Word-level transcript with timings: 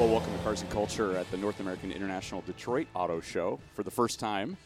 Well, 0.00 0.08
welcome 0.08 0.32
to 0.32 0.38
Cars 0.38 0.62
and 0.62 0.70
Culture 0.70 1.14
at 1.18 1.30
the 1.30 1.36
North 1.36 1.60
American 1.60 1.92
International 1.92 2.40
Detroit 2.40 2.86
Auto 2.94 3.20
Show 3.20 3.60
for 3.74 3.82
the 3.82 3.90
first 3.90 4.18
time, 4.18 4.56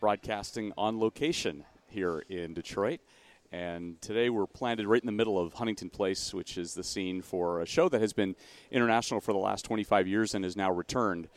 broadcasting 0.00 0.72
on 0.78 0.98
location 0.98 1.64
here 1.88 2.24
in 2.30 2.54
Detroit. 2.54 3.00
And 3.52 4.00
today 4.00 4.30
we're 4.30 4.46
planted 4.46 4.86
right 4.86 5.02
in 5.02 5.04
the 5.04 5.12
middle 5.12 5.38
of 5.38 5.52
Huntington 5.52 5.90
Place, 5.90 6.32
which 6.32 6.56
is 6.56 6.72
the 6.72 6.82
scene 6.82 7.20
for 7.20 7.60
a 7.60 7.66
show 7.66 7.90
that 7.90 8.00
has 8.00 8.14
been 8.14 8.34
international 8.70 9.20
for 9.20 9.34
the 9.34 9.38
last 9.38 9.66
25 9.66 10.08
years 10.08 10.34
and 10.34 10.44
has 10.44 10.56
now 10.56 10.72
returned 10.72 11.28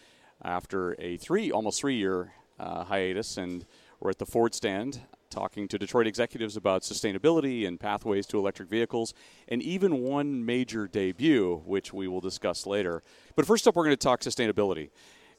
after 0.41 0.95
a 0.97 1.17
three, 1.17 1.51
almost 1.51 1.81
three 1.81 1.97
year 1.97 2.31
uh, 2.61 2.85
hiatus. 2.85 3.35
And 3.35 3.65
we're 3.99 4.11
at 4.11 4.19
the 4.19 4.25
Ford 4.25 4.55
stand 4.55 5.01
talking 5.33 5.67
to 5.67 5.77
Detroit 5.77 6.07
executives 6.07 6.55
about 6.55 6.83
sustainability 6.83 7.67
and 7.67 7.79
pathways 7.79 8.25
to 8.27 8.37
electric 8.37 8.69
vehicles, 8.69 9.13
and 9.47 9.61
even 9.61 10.01
one 10.01 10.45
major 10.45 10.87
debut, 10.87 11.61
which 11.65 11.91
we 11.91 12.07
will 12.07 12.21
discuss 12.21 12.65
later. 12.65 13.01
But 13.35 13.45
first 13.45 13.67
up, 13.67 13.75
we're 13.75 13.85
going 13.85 13.95
to 13.95 13.97
talk 13.97 14.21
sustainability. 14.21 14.89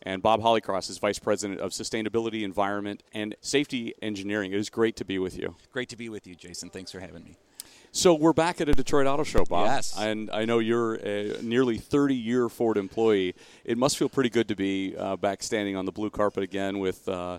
And 0.02 0.20
Bob 0.20 0.42
Holycross 0.42 0.90
is 0.90 0.98
Vice 0.98 1.18
President 1.18 1.60
of 1.60 1.70
Sustainability, 1.70 2.42
Environment, 2.42 3.02
and 3.12 3.34
Safety 3.40 3.94
Engineering. 4.02 4.52
It 4.52 4.58
is 4.58 4.68
great 4.68 4.96
to 4.96 5.04
be 5.04 5.18
with 5.18 5.38
you. 5.38 5.56
Great 5.72 5.88
to 5.90 5.96
be 5.96 6.08
with 6.08 6.26
you, 6.26 6.34
Jason. 6.34 6.68
Thanks 6.68 6.92
for 6.92 7.00
having 7.00 7.24
me. 7.24 7.36
So 7.92 8.12
we're 8.12 8.32
back 8.32 8.60
at 8.60 8.68
a 8.68 8.72
Detroit 8.72 9.06
Auto 9.06 9.22
Show, 9.22 9.44
Bob. 9.44 9.66
Yes. 9.66 9.96
And 9.96 10.28
I 10.32 10.44
know 10.44 10.58
you're 10.58 10.94
a 10.94 11.40
nearly 11.42 11.78
30 11.78 12.16
year 12.16 12.48
Ford 12.48 12.76
employee. 12.76 13.36
It 13.64 13.78
must 13.78 13.96
feel 13.96 14.08
pretty 14.08 14.30
good 14.30 14.48
to 14.48 14.56
be 14.56 14.96
uh, 14.98 15.14
back 15.14 15.44
standing 15.44 15.76
on 15.76 15.84
the 15.84 15.92
blue 15.92 16.10
carpet 16.10 16.42
again 16.42 16.80
with. 16.80 17.08
Uh, 17.08 17.38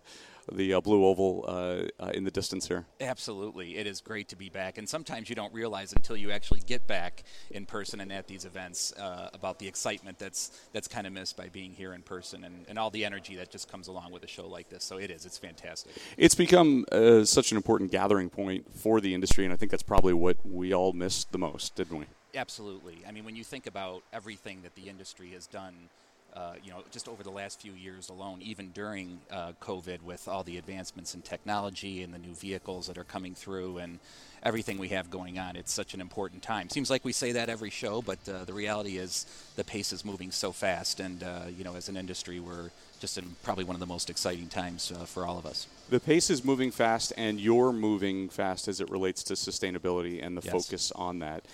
the 0.52 0.74
uh, 0.74 0.82
blue 0.82 1.06
oval 1.06 1.46
uh, 1.48 2.04
uh, 2.04 2.12
in 2.14 2.24
the 2.24 2.32
distance 2.32 2.68
here. 2.68 2.86
Absolutely, 3.02 3.78
it 3.78 3.88
is 3.88 4.02
great 4.02 4.30
to 4.30 4.36
be 4.36 4.50
back, 4.50 4.78
and 4.78 4.88
sometimes 4.88 5.30
you 5.30 5.36
don't 5.36 5.54
realize 5.54 5.94
until 5.94 6.16
you 6.16 6.32
actually 6.32 6.62
get 6.62 6.86
back 6.88 7.24
in 7.52 7.66
person 7.66 8.00
and 8.00 8.12
at 8.12 8.28
these 8.28 8.46
events 8.46 8.94
uh, 8.94 9.30
about 9.34 9.60
the 9.60 9.68
excitement 9.68 10.20
that's 10.20 10.52
that's 10.74 10.88
kind 10.88 11.08
of 11.08 11.14
missed 11.14 11.38
by 11.38 11.50
being 11.50 11.72
here 11.72 11.94
in 11.94 12.02
person 12.02 12.44
and, 12.44 12.66
and 12.68 12.78
all 12.78 12.90
the 12.90 13.06
energy 13.06 13.36
that 13.36 13.50
just 13.50 13.70
comes 13.72 13.88
along 13.88 14.12
with 14.12 14.24
a 14.24 14.28
show 14.28 14.48
like 14.48 14.70
this. 14.70 14.84
So 14.84 14.98
it 14.98 15.10
is, 15.10 15.26
it's 15.26 15.38
fantastic. 15.38 15.94
It's 16.18 16.36
become 16.36 16.86
uh, 16.92 17.26
such 17.26 17.52
an 17.52 17.58
important 17.58 17.92
gathering 17.92 18.30
point 18.30 18.74
for 18.76 19.02
the 19.02 19.14
industry, 19.14 19.46
and 19.46 19.54
I 19.54 19.58
think 19.58 19.72
that's 19.72 19.84
probably 19.84 20.14
what 20.14 20.38
we 20.46 20.74
all 20.74 20.94
missed 20.94 21.32
the 21.32 21.38
most, 21.38 21.76
didn't 21.76 21.98
we? 21.98 22.06
Absolutely. 22.36 22.98
I 23.08 23.12
mean, 23.12 23.24
when 23.24 23.36
you 23.36 23.44
think 23.44 23.66
about 23.66 24.04
everything 24.12 24.62
that 24.64 24.76
the 24.76 24.90
industry 24.90 25.30
has 25.30 25.48
done 25.48 25.90
uh, 26.36 26.54
you 26.64 26.72
know, 26.72 26.84
just 26.92 27.08
over 27.08 27.24
the 27.24 27.32
last 27.32 27.62
few 27.62 27.72
years 27.74 28.10
alone, 28.10 28.42
even 28.42 28.70
during 28.72 29.20
uh, 29.32 29.54
COVID, 29.62 30.02
with 30.02 30.28
all 30.28 30.44
the 30.44 30.58
advancements 30.58 31.16
in 31.16 31.22
technology 31.22 32.04
and 32.04 32.14
the 32.14 32.18
new 32.18 32.34
vehicles 32.34 32.88
that 32.88 32.98
are 32.98 33.06
coming 33.06 33.34
through 33.34 33.78
and 33.78 34.00
everything 34.44 34.78
we 34.78 34.90
have 34.90 35.10
going 35.10 35.40
on, 35.40 35.56
it's 35.56 35.72
such 35.72 35.94
an 35.94 36.02
important 36.02 36.42
time. 36.42 36.70
Seems 36.70 36.90
like 36.90 37.06
we 37.06 37.14
say 37.14 37.32
that 37.32 37.50
every 37.50 37.70
show, 37.70 38.02
but 38.02 38.20
uh, 38.28 38.44
the 38.44 38.54
reality 38.54 38.98
is 38.98 39.26
the 39.56 39.64
pace 39.64 39.94
is 39.94 40.04
moving 40.04 40.30
so 40.30 40.52
fast, 40.52 41.00
and 41.00 41.24
uh, 41.24 41.44
you 41.58 41.64
know, 41.64 41.76
as 41.76 41.88
an 41.88 41.96
industry, 41.96 42.42
we're 42.42 42.70
just 43.00 43.18
in 43.18 43.36
probably 43.44 43.64
one 43.64 43.76
of 43.76 43.80
the 43.80 43.86
most 43.86 44.10
exciting 44.10 44.48
times 44.48 44.92
uh, 44.92 45.06
for 45.06 45.26
all 45.26 45.38
of 45.38 45.46
us. 45.46 45.68
The 45.90 46.00
pace 46.00 46.30
is 46.30 46.44
moving 46.44 46.72
fast, 46.72 47.14
and 47.16 47.40
you're 47.40 47.72
moving 47.72 48.28
fast 48.28 48.68
as 48.68 48.82
it 48.82 48.90
relates 48.90 49.24
to 49.24 49.34
sustainability 49.36 50.26
and 50.26 50.38
the 50.38 50.42
yes. 50.44 50.52
focus 50.52 50.92
on 50.92 51.20
that. 51.20 51.46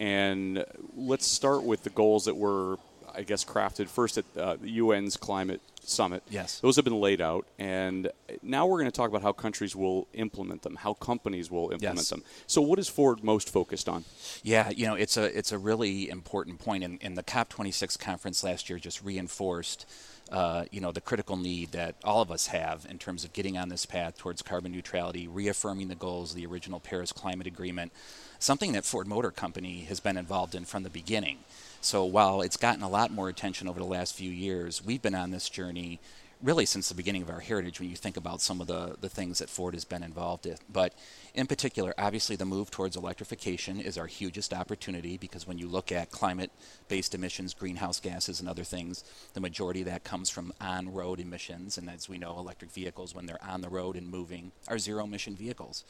And 0.00 0.64
let's 0.96 1.26
start 1.26 1.62
with 1.62 1.84
the 1.84 1.90
goals 1.90 2.24
that 2.24 2.36
were 2.36 2.78
I 3.16 3.22
guess, 3.22 3.44
crafted 3.44 3.88
first 3.88 4.18
at 4.18 4.24
uh, 4.36 4.56
the 4.60 4.80
UN's 4.80 5.16
climate 5.16 5.60
summit. 5.88 6.22
Yes. 6.30 6.60
Those 6.60 6.76
have 6.76 6.84
been 6.84 7.00
laid 7.00 7.20
out. 7.20 7.46
And 7.58 8.10
now 8.42 8.66
we're 8.66 8.78
going 8.78 8.90
to 8.90 8.96
talk 8.96 9.08
about 9.08 9.22
how 9.22 9.32
countries 9.32 9.76
will 9.76 10.08
implement 10.14 10.62
them, 10.62 10.76
how 10.76 10.94
companies 10.94 11.50
will 11.50 11.70
implement 11.70 11.98
yes. 11.98 12.10
them. 12.10 12.22
So, 12.46 12.62
what 12.62 12.78
is 12.78 12.88
Ford 12.88 13.22
most 13.22 13.50
focused 13.50 13.88
on? 13.88 14.04
Yeah, 14.42 14.70
you 14.70 14.86
know, 14.86 14.94
it's 14.94 15.16
a, 15.16 15.36
it's 15.36 15.52
a 15.52 15.58
really 15.58 16.08
important 16.08 16.58
point. 16.58 16.84
And, 16.84 16.98
and 17.02 17.16
the 17.16 17.22
COP26 17.22 17.98
conference 17.98 18.42
last 18.42 18.68
year 18.68 18.78
just 18.78 19.02
reinforced. 19.02 19.86
Uh, 20.32 20.64
you 20.72 20.80
know 20.80 20.90
the 20.90 21.02
critical 21.02 21.36
need 21.36 21.72
that 21.72 21.94
all 22.02 22.22
of 22.22 22.30
us 22.30 22.46
have 22.46 22.86
in 22.88 22.96
terms 22.96 23.24
of 23.24 23.32
getting 23.34 23.58
on 23.58 23.68
this 23.68 23.84
path 23.84 24.16
towards 24.16 24.40
carbon 24.40 24.72
neutrality, 24.72 25.28
reaffirming 25.28 25.88
the 25.88 25.94
goals 25.94 26.30
of 26.30 26.36
the 26.36 26.46
original 26.46 26.80
Paris 26.80 27.12
Climate 27.12 27.46
Agreement, 27.46 27.92
something 28.38 28.72
that 28.72 28.86
Ford 28.86 29.06
Motor 29.06 29.30
Company 29.30 29.82
has 29.82 30.00
been 30.00 30.16
involved 30.16 30.54
in 30.54 30.64
from 30.64 30.82
the 30.82 30.88
beginning. 30.88 31.40
So 31.84 32.06
while 32.06 32.40
it's 32.40 32.56
gotten 32.56 32.82
a 32.82 32.88
lot 32.88 33.10
more 33.10 33.28
attention 33.28 33.68
over 33.68 33.78
the 33.78 33.84
last 33.84 34.14
few 34.14 34.30
years, 34.30 34.82
we've 34.82 35.02
been 35.02 35.14
on 35.14 35.32
this 35.32 35.50
journey 35.50 36.00
really 36.42 36.64
since 36.64 36.88
the 36.88 36.94
beginning 36.94 37.20
of 37.20 37.28
our 37.28 37.40
heritage 37.40 37.78
when 37.78 37.90
you 37.90 37.94
think 37.94 38.16
about 38.16 38.40
some 38.40 38.62
of 38.62 38.66
the, 38.66 38.96
the 39.02 39.10
things 39.10 39.38
that 39.38 39.50
Ford 39.50 39.74
has 39.74 39.84
been 39.84 40.02
involved 40.02 40.46
in. 40.46 40.56
But 40.72 40.94
in 41.34 41.46
particular, 41.46 41.92
obviously, 41.98 42.36
the 42.36 42.46
move 42.46 42.70
towards 42.70 42.96
electrification 42.96 43.80
is 43.80 43.98
our 43.98 44.06
hugest 44.06 44.54
opportunity 44.54 45.18
because 45.18 45.46
when 45.46 45.58
you 45.58 45.68
look 45.68 45.92
at 45.92 46.10
climate 46.10 46.50
based 46.88 47.14
emissions, 47.14 47.52
greenhouse 47.52 48.00
gases, 48.00 48.40
and 48.40 48.48
other 48.48 48.64
things, 48.64 49.04
the 49.34 49.40
majority 49.40 49.80
of 49.80 49.86
that 49.86 50.04
comes 50.04 50.30
from 50.30 50.54
on 50.62 50.90
road 50.90 51.20
emissions. 51.20 51.76
And 51.76 51.90
as 51.90 52.08
we 52.08 52.16
know, 52.16 52.38
electric 52.38 52.70
vehicles, 52.70 53.14
when 53.14 53.26
they're 53.26 53.44
on 53.44 53.60
the 53.60 53.68
road 53.68 53.96
and 53.96 54.10
moving, 54.10 54.52
are 54.68 54.78
zero 54.78 55.04
emission 55.04 55.36
vehicles. 55.36 55.84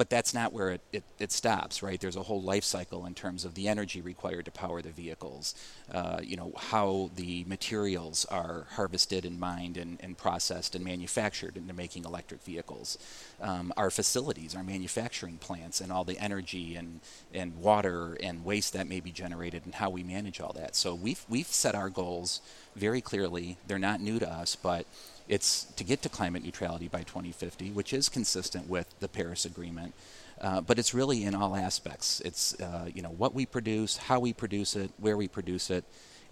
But 0.00 0.08
that's 0.08 0.32
not 0.32 0.54
where 0.54 0.70
it, 0.70 0.80
it, 0.94 1.04
it, 1.18 1.30
stops, 1.30 1.82
right? 1.82 2.00
There's 2.00 2.16
a 2.16 2.22
whole 2.22 2.40
life 2.40 2.64
cycle 2.64 3.04
in 3.04 3.12
terms 3.12 3.44
of 3.44 3.52
the 3.52 3.68
energy 3.68 4.00
required 4.00 4.46
to 4.46 4.50
power 4.50 4.80
the 4.80 4.88
vehicles, 4.88 5.54
uh, 5.92 6.20
you 6.22 6.38
know, 6.38 6.54
how 6.56 7.10
the 7.16 7.44
materials 7.44 8.24
are 8.30 8.66
harvested 8.70 9.26
and 9.26 9.38
mined 9.38 9.76
and, 9.76 9.98
and 10.02 10.16
processed 10.16 10.74
and 10.74 10.82
manufactured 10.82 11.58
into 11.58 11.74
making 11.74 12.06
electric 12.06 12.42
vehicles. 12.42 12.96
Um, 13.42 13.74
our 13.76 13.90
facilities, 13.90 14.56
our 14.56 14.64
manufacturing 14.64 15.36
plants, 15.36 15.82
and 15.82 15.92
all 15.92 16.04
the 16.04 16.18
energy 16.18 16.76
and, 16.76 17.00
and 17.34 17.58
water 17.58 18.16
and 18.22 18.42
waste 18.42 18.72
that 18.72 18.88
may 18.88 19.00
be 19.00 19.12
generated 19.12 19.66
and 19.66 19.74
how 19.74 19.90
we 19.90 20.02
manage 20.02 20.40
all 20.40 20.54
that. 20.54 20.76
So 20.76 20.94
we've, 20.94 21.22
we've 21.28 21.46
set 21.46 21.74
our 21.74 21.90
goals 21.90 22.40
very 22.74 23.02
clearly. 23.02 23.58
They're 23.66 23.78
not 23.78 24.00
new 24.00 24.18
to 24.18 24.32
us, 24.32 24.56
but 24.56 24.86
it's 25.28 25.64
to 25.76 25.84
get 25.84 26.02
to 26.02 26.08
climate 26.08 26.44
neutrality 26.44 26.88
by 26.88 27.02
2050, 27.02 27.70
which 27.70 27.92
is 27.92 28.08
consistent 28.08 28.68
with 28.68 28.86
the 29.00 29.08
Paris 29.08 29.44
Agreement. 29.44 29.94
Uh, 30.40 30.60
but 30.60 30.78
it's 30.78 30.94
really 30.94 31.24
in 31.24 31.34
all 31.34 31.54
aspects. 31.54 32.20
It's 32.20 32.58
uh, 32.60 32.88
you 32.92 33.02
know 33.02 33.10
what 33.10 33.34
we 33.34 33.44
produce, 33.44 33.98
how 33.98 34.20
we 34.20 34.32
produce 34.32 34.74
it, 34.74 34.90
where 34.98 35.16
we 35.16 35.28
produce 35.28 35.70
it, 35.70 35.84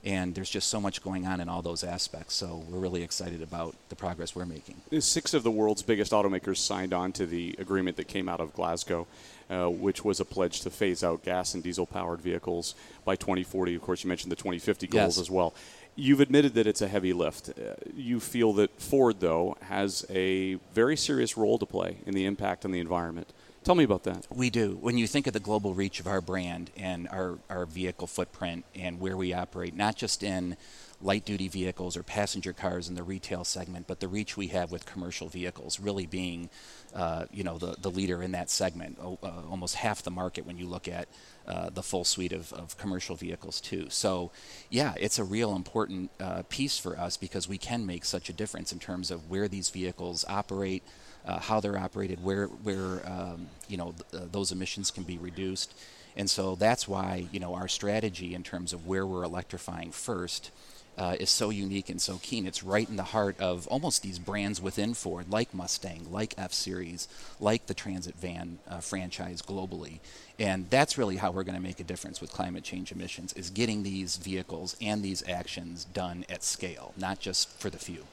and 0.05 0.35
there's 0.35 0.49
just 0.49 0.69
so 0.69 0.81
much 0.81 1.03
going 1.03 1.27
on 1.27 1.41
in 1.41 1.49
all 1.49 1.63
those 1.63 1.85
aspects. 1.85 2.35
So 2.35 2.65
we're 2.71 2.79
really 2.79 3.03
excited 3.03 3.43
about 3.43 3.75
the 3.89 3.97
progress 3.97 4.35
we're 4.35 4.47
making. 4.47 4.77
Six 5.01 5.35
of 5.35 5.43
the 5.43 5.51
world's 5.51 5.83
biggest 5.83 6.13
automakers 6.13 6.59
signed 6.59 6.95
on 6.95 7.13
to 7.13 7.27
the 7.27 7.57
agreement 7.59 7.97
that 7.97 8.09
came 8.09 8.29
out 8.29 8.41
of 8.41 8.55
Glasgow, 8.55 9.07
uh, 9.51 9.67
which 9.67 10.05
was 10.05 10.21
a 10.21 10.25
pledge 10.25 10.61
to 10.63 10.71
phase 10.71 11.03
out 11.03 11.25
gas 11.25 11.55
and 11.55 11.63
diesel 11.63 11.87
powered 11.87 12.21
vehicles 12.21 12.75
by 13.05 13.17
2040. 13.17 13.75
Of 13.75 13.83
course, 13.83 14.05
you 14.05 14.09
mentioned 14.09 14.31
the 14.31 14.37
2050 14.37 14.87
goals 14.87 15.17
yes. 15.17 15.19
as 15.19 15.31
well. 15.31 15.53
You've 16.01 16.21
admitted 16.21 16.55
that 16.55 16.69
it's 16.69 16.81
a 16.81 16.87
heavy 16.87 17.13
lift. 17.13 17.49
Uh, 17.49 17.75
you 17.97 18.21
feel 18.21 18.53
that 18.53 18.81
Ford, 18.81 19.19
though, 19.19 19.57
has 19.63 20.07
a 20.09 20.55
very 20.73 20.97
serious 20.97 21.37
role 21.37 21.59
to 21.59 21.67
play 21.67 21.97
in 22.07 22.15
the 22.15 22.25
impact 22.25 22.65
on 22.65 22.71
the 22.71 22.79
environment. 22.79 23.33
Tell 23.65 23.75
me 23.75 23.83
about 23.83 24.05
that. 24.05 24.25
We 24.31 24.49
do. 24.49 24.79
When 24.81 24.97
you 24.97 25.09
think 25.09 25.27
of 25.27 25.33
the 25.33 25.41
global 25.41 25.75
reach 25.75 25.99
of 25.99 26.07
our 26.07 26.21
brand 26.21 26.71
and 26.77 27.09
our, 27.09 27.41
our 27.51 27.67
vehicle 27.67 28.07
footprint 28.07 28.65
and 28.77 29.01
where 29.01 29.17
we 29.17 29.33
operate, 29.33 29.75
not 29.75 29.97
just 29.97 30.23
in 30.23 30.57
light 31.03 31.25
duty 31.25 31.49
vehicles 31.49 31.97
or 31.97 32.05
passenger 32.05 32.53
cars 32.53 32.89
in 32.89 32.95
the 32.95 33.03
retail 33.03 33.43
segment, 33.43 33.89
but 33.89 33.99
the 33.99 34.07
reach 34.07 34.37
we 34.37 34.47
have 34.47 34.71
with 34.71 34.87
commercial 34.87 35.29
vehicles, 35.29 35.81
really 35.81 36.07
being, 36.07 36.49
uh, 36.95 37.25
you 37.31 37.45
know, 37.45 37.59
the, 37.59 37.77
the 37.81 37.91
leader 37.91 38.23
in 38.23 38.33
that 38.33 38.51
segment, 38.51 38.99
uh, 39.01 39.17
almost 39.51 39.77
half 39.77 40.03
the 40.03 40.11
market 40.11 40.47
when 40.47 40.59
you 40.59 40.67
look 40.67 40.89
at 40.89 41.09
uh, 41.47 41.71
the 41.71 41.83
full 41.83 42.05
suite 42.05 42.33
of, 42.33 42.53
of 42.53 42.77
commercial 42.79 43.17
vehicles 43.17 43.61
too. 43.61 43.87
So, 43.91 44.31
yeah, 44.71 44.95
it's 44.99 45.19
a 45.19 45.25
real 45.25 45.55
important 45.55 46.11
uh, 46.21 46.43
piece 46.49 46.79
for 46.79 46.99
us 46.99 47.17
because 47.17 47.49
we 47.49 47.59
can 47.59 47.87
make 47.87 48.05
such 48.05 48.29
a 48.29 48.33
difference 48.33 48.73
in 48.73 48.79
terms 48.79 49.11
of 49.11 49.31
where 49.31 49.49
these 49.49 49.71
vehicles 49.71 50.25
operate. 50.29 50.83
Uh, 51.27 51.39
how 51.41 51.61
they're 51.61 51.77
operated, 51.77 52.25
where 52.25 52.47
where 52.47 53.07
um, 53.07 53.49
you 53.69 53.77
know 53.77 53.93
th- 54.11 54.31
those 54.33 54.51
emissions 54.51 54.91
can 54.91 55.03
be 55.03 55.19
reduced, 55.19 55.75
And 56.19 56.29
so 56.29 56.57
that's 56.57 56.89
why, 56.89 57.29
you 57.31 57.39
know, 57.39 57.55
our 57.55 57.69
strategy 57.69 58.35
in 58.35 58.43
terms 58.43 58.73
of 58.73 58.87
where 58.87 59.07
we're 59.07 59.23
electrifying 59.23 59.93
first 59.93 60.51
uh, 60.99 61.17
is 61.21 61.31
so 61.31 61.51
unique 61.51 61.89
and 61.89 62.01
so 62.01 62.19
keen. 62.23 62.47
It's 62.47 62.63
right 62.63 62.89
in 62.89 62.97
the 62.97 63.05
heart 63.05 63.39
of 63.41 63.67
almost 63.69 64.03
these 64.03 64.19
brands 64.19 64.61
within 64.61 64.95
Ford, 64.95 65.31
like 65.31 65.55
Mustang, 65.55 66.11
like 66.11 66.35
F 66.37 66.53
Series, 66.53 67.09
like 67.41 67.67
the 67.67 67.75
Transit 67.75 68.17
van 68.17 68.59
uh, 68.69 68.81
franchise 68.81 69.41
globally. 69.41 70.01
And 70.39 70.69
that's 70.71 70.99
really 70.99 71.17
how 71.17 71.31
we're 71.31 71.45
going 71.45 71.57
to 71.57 71.63
make 71.63 71.81
a 71.81 71.85
difference 71.85 72.21
with 72.21 72.33
climate 72.33 72.65
change 72.65 72.93
emissions: 72.93 73.33
is 73.35 73.51
getting 73.51 73.83
these 73.83 74.17
vehicles 74.17 74.77
and 74.83 75.03
these 75.03 75.27
actions 75.29 75.85
done 75.85 76.25
at 76.29 76.43
scale, 76.43 76.93
not 76.97 77.21
just 77.21 77.49
for 77.61 77.71
the 77.71 77.79
few. 77.79 78.05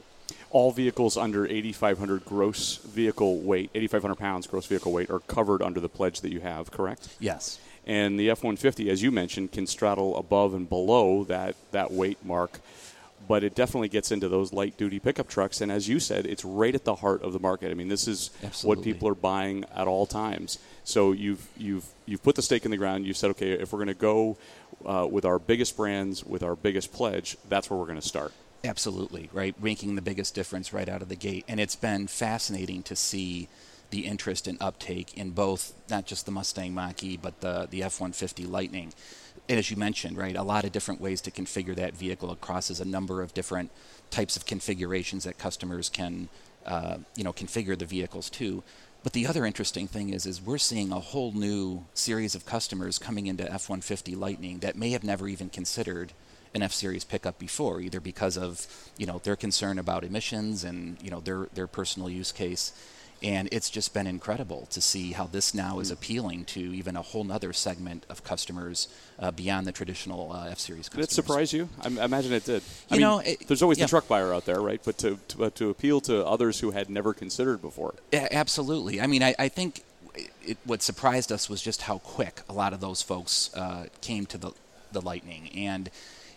All 0.50 0.72
vehicles 0.72 1.18
under 1.18 1.46
8,500 1.46 2.26
gross 2.26 2.78
vehicle 2.78 3.40
weight, 3.40 3.70
8,500 3.76 4.16
pounds 4.16 4.48
gross 4.48 4.66
vehicle 4.66 4.92
weight, 4.92 5.10
are 5.10 5.20
covered 5.20 5.62
under 5.62 5.80
the 5.80 5.90
pledge 5.90 6.22
that 6.22 6.31
you 6.31 6.40
have, 6.40 6.72
correct? 6.72 7.10
Yes. 7.20 7.60
And 7.86 8.20
the 8.20 8.30
F 8.30 8.40
150, 8.40 8.90
as 8.90 9.04
you 9.04 9.12
mentioned, 9.12 9.52
can 9.52 9.68
straddle 9.68 10.18
above 10.18 10.54
and 10.54 10.68
below 10.68 11.24
that, 11.26 11.56
that 11.72 11.92
weight 11.92 12.24
mark. 12.26 12.60
But 13.28 13.44
it 13.44 13.56
definitely 13.56 13.90
gets 13.90 14.12
into 14.12 14.28
those 14.28 14.54
light 14.54 14.78
duty 14.78 15.00
pickup 15.00 15.28
trucks. 15.28 15.62
And 15.62 15.72
as 15.72 15.88
you 15.88 16.00
said, 16.00 16.26
it's 16.26 16.46
right 16.46 16.74
at 16.74 16.84
the 16.84 16.96
heart 16.96 17.24
of 17.24 17.34
the 17.34 17.40
market. 17.40 17.72
I 17.72 17.74
mean, 17.74 17.88
this 17.88 18.08
is 18.08 18.30
Absolutely. 18.44 18.76
what 18.76 18.84
people 18.84 19.08
are 19.10 19.16
buying 19.16 19.66
at 19.76 19.88
all 19.88 20.06
times. 20.06 20.60
So 20.84 21.12
you've, 21.12 21.48
you've, 21.58 21.86
you've 22.06 22.22
put 22.22 22.36
the 22.36 22.42
stake 22.42 22.66
in 22.66 22.72
the 22.72 22.78
ground. 22.78 23.06
You've 23.06 23.18
said, 23.18 23.32
okay, 23.32 23.52
if 23.52 23.74
we're 23.74 23.80
going 23.80 23.88
to 23.88 23.94
go 23.96 24.38
uh, 24.86 25.08
with 25.10 25.26
our 25.26 25.40
biggest 25.40 25.76
brands, 25.76 26.24
with 26.24 26.44
our 26.44 26.56
biggest 26.56 26.94
pledge, 26.94 27.38
that's 27.50 27.70
where 27.70 27.80
we're 27.80 27.88
going 27.88 28.02
to 28.02 28.08
start. 28.08 28.31
Absolutely, 28.64 29.30
right? 29.31 29.62
Making 29.62 29.96
the 29.96 30.02
biggest 30.02 30.36
difference 30.36 30.74
right 30.74 30.90
out 30.90 31.02
of 31.02 31.10
the 31.10 31.16
gate. 31.16 31.46
And 31.48 31.60
it's 31.60 31.76
been 31.76 32.08
fascinating 32.08 32.84
to 32.84 32.96
see 32.96 33.48
the 33.95 34.06
interest 34.06 34.45
and 34.45 34.57
uptake 34.62 35.18
in 35.18 35.31
both, 35.31 35.74
not 35.89 36.06
just 36.06 36.25
the 36.25 36.31
Mustang 36.31 36.74
Mach 36.74 37.01
E, 37.01 37.15
but 37.15 37.39
the, 37.39 37.65
the 37.69 37.81
F 37.81 38.01
150 38.01 38.45
Lightning. 38.45 38.94
And 39.47 39.57
as 39.57 39.71
you 39.71 39.77
mentioned, 39.77 40.18
right, 40.18 40.36
a 40.36 40.44
lot 40.44 40.65
of 40.65 40.74
different 40.74 41.00
ways 41.00 41.21
to 41.21 41.31
configure 41.31 41.75
that 41.75 41.95
vehicle. 41.95 42.30
It 42.33 42.42
crosses 42.42 42.81
a 42.81 42.86
number 42.86 43.21
of 43.21 43.33
different 43.33 43.71
types 44.12 44.36
of 44.36 44.45
configurations 44.45 45.24
that 45.24 45.38
customers 45.38 45.89
can, 45.89 46.27
uh, 46.65 46.97
you 47.15 47.24
know, 47.24 47.31
configure 47.31 47.77
the 47.77 47.86
vehicles 47.86 48.30
to. 48.31 48.63
But 49.01 49.13
the 49.13 49.27
other 49.27 49.45
interesting 49.45 49.88
thing 49.88 50.09
is, 50.09 50.25
is 50.25 50.42
we're 50.42 50.57
seeing 50.57 50.92
a 50.92 51.00
whole 51.00 51.31
new 51.31 51.86
series 51.94 52.36
of 52.36 52.45
customers 52.45 53.00
coming 53.00 53.27
into 53.27 53.50
F-150 53.50 54.18
Lightning 54.18 54.59
that 54.59 54.75
may 54.75 54.89
have 54.89 55.06
never 55.06 55.27
even 55.30 55.50
considered 55.50 56.12
an 56.53 56.63
F-Series 56.63 57.06
pickup 57.06 57.39
before, 57.39 57.80
either 57.80 58.00
because 58.00 58.38
of 58.38 58.68
you 58.97 59.06
know 59.06 59.19
their 59.24 59.36
concern 59.36 59.77
about 59.77 60.03
emissions 60.03 60.63
and 60.63 60.97
you 61.03 61.12
know 61.12 61.19
their 61.19 61.47
their 61.53 61.68
personal 61.68 62.09
use 62.09 62.31
case, 62.31 62.74
and 63.24 63.48
it's 63.52 63.70
just 63.70 63.94
been 63.94 64.08
incredible 64.08 64.68
to 64.72 64.82
see 64.82 65.14
how 65.14 65.26
this 65.26 65.54
now 65.54 65.80
is 65.80 65.90
appealing 65.92 66.46
to 66.46 66.60
even 66.60 66.96
a 66.96 67.02
whole 67.02 67.32
other 67.32 67.54
segment 67.54 68.06
of 68.10 68.24
customers 68.24 68.88
uh, 69.20 69.32
beyond 69.32 69.66
the 69.66 69.72
traditional 69.72 70.32
uh, 70.32 70.48
F-Series 70.50 70.90
Did 70.90 71.00
it 71.02 71.12
surprise 71.12 71.54
you? 71.54 71.70
I, 71.82 71.88
I 72.02 72.06
imagine 72.06 72.34
it 72.34 72.46
did. 72.46 72.62
I 72.92 72.96
You 72.96 73.00
mean, 73.00 73.02
know, 73.02 73.20
it- 73.20 73.48
there's 73.48 73.62
always 73.62 73.78
yeah. 73.80 73.86
the 73.86 73.90
truck 73.90 74.08
buyer 74.08 74.34
out 74.34 74.46
there, 74.46 74.60
right? 74.62 74.82
But 74.84 74.98
to, 75.00 75.18
to, 75.30 75.38
but 75.38 75.56
to 75.56 75.70
appeal 75.70 76.02
to 76.02 76.26
others 76.26 76.60
who 76.60 76.72
had 76.72 76.90
never 76.90 77.14
considered 77.14 77.62
before. 77.62 77.96
Yeah, 78.12 78.28
absolutely. 78.32 79.00
I 79.02 79.08
mean, 79.08 79.24
I, 79.24 79.34
I 79.40 79.48
think 79.50 79.84
it, 80.44 80.58
what 80.64 80.82
surprised 80.82 81.32
us 81.32 81.50
was 81.50 81.62
just 81.62 81.84
how 81.84 81.98
quick 82.00 82.42
a 82.50 82.54
lot 82.54 82.74
of 82.74 82.80
those 82.82 83.02
folks 83.02 83.50
uh, 83.56 83.88
came 84.02 84.26
to 84.28 84.38
the, 84.38 84.52
the 84.92 85.02
Lightning. 85.02 85.50
And, 85.56 85.90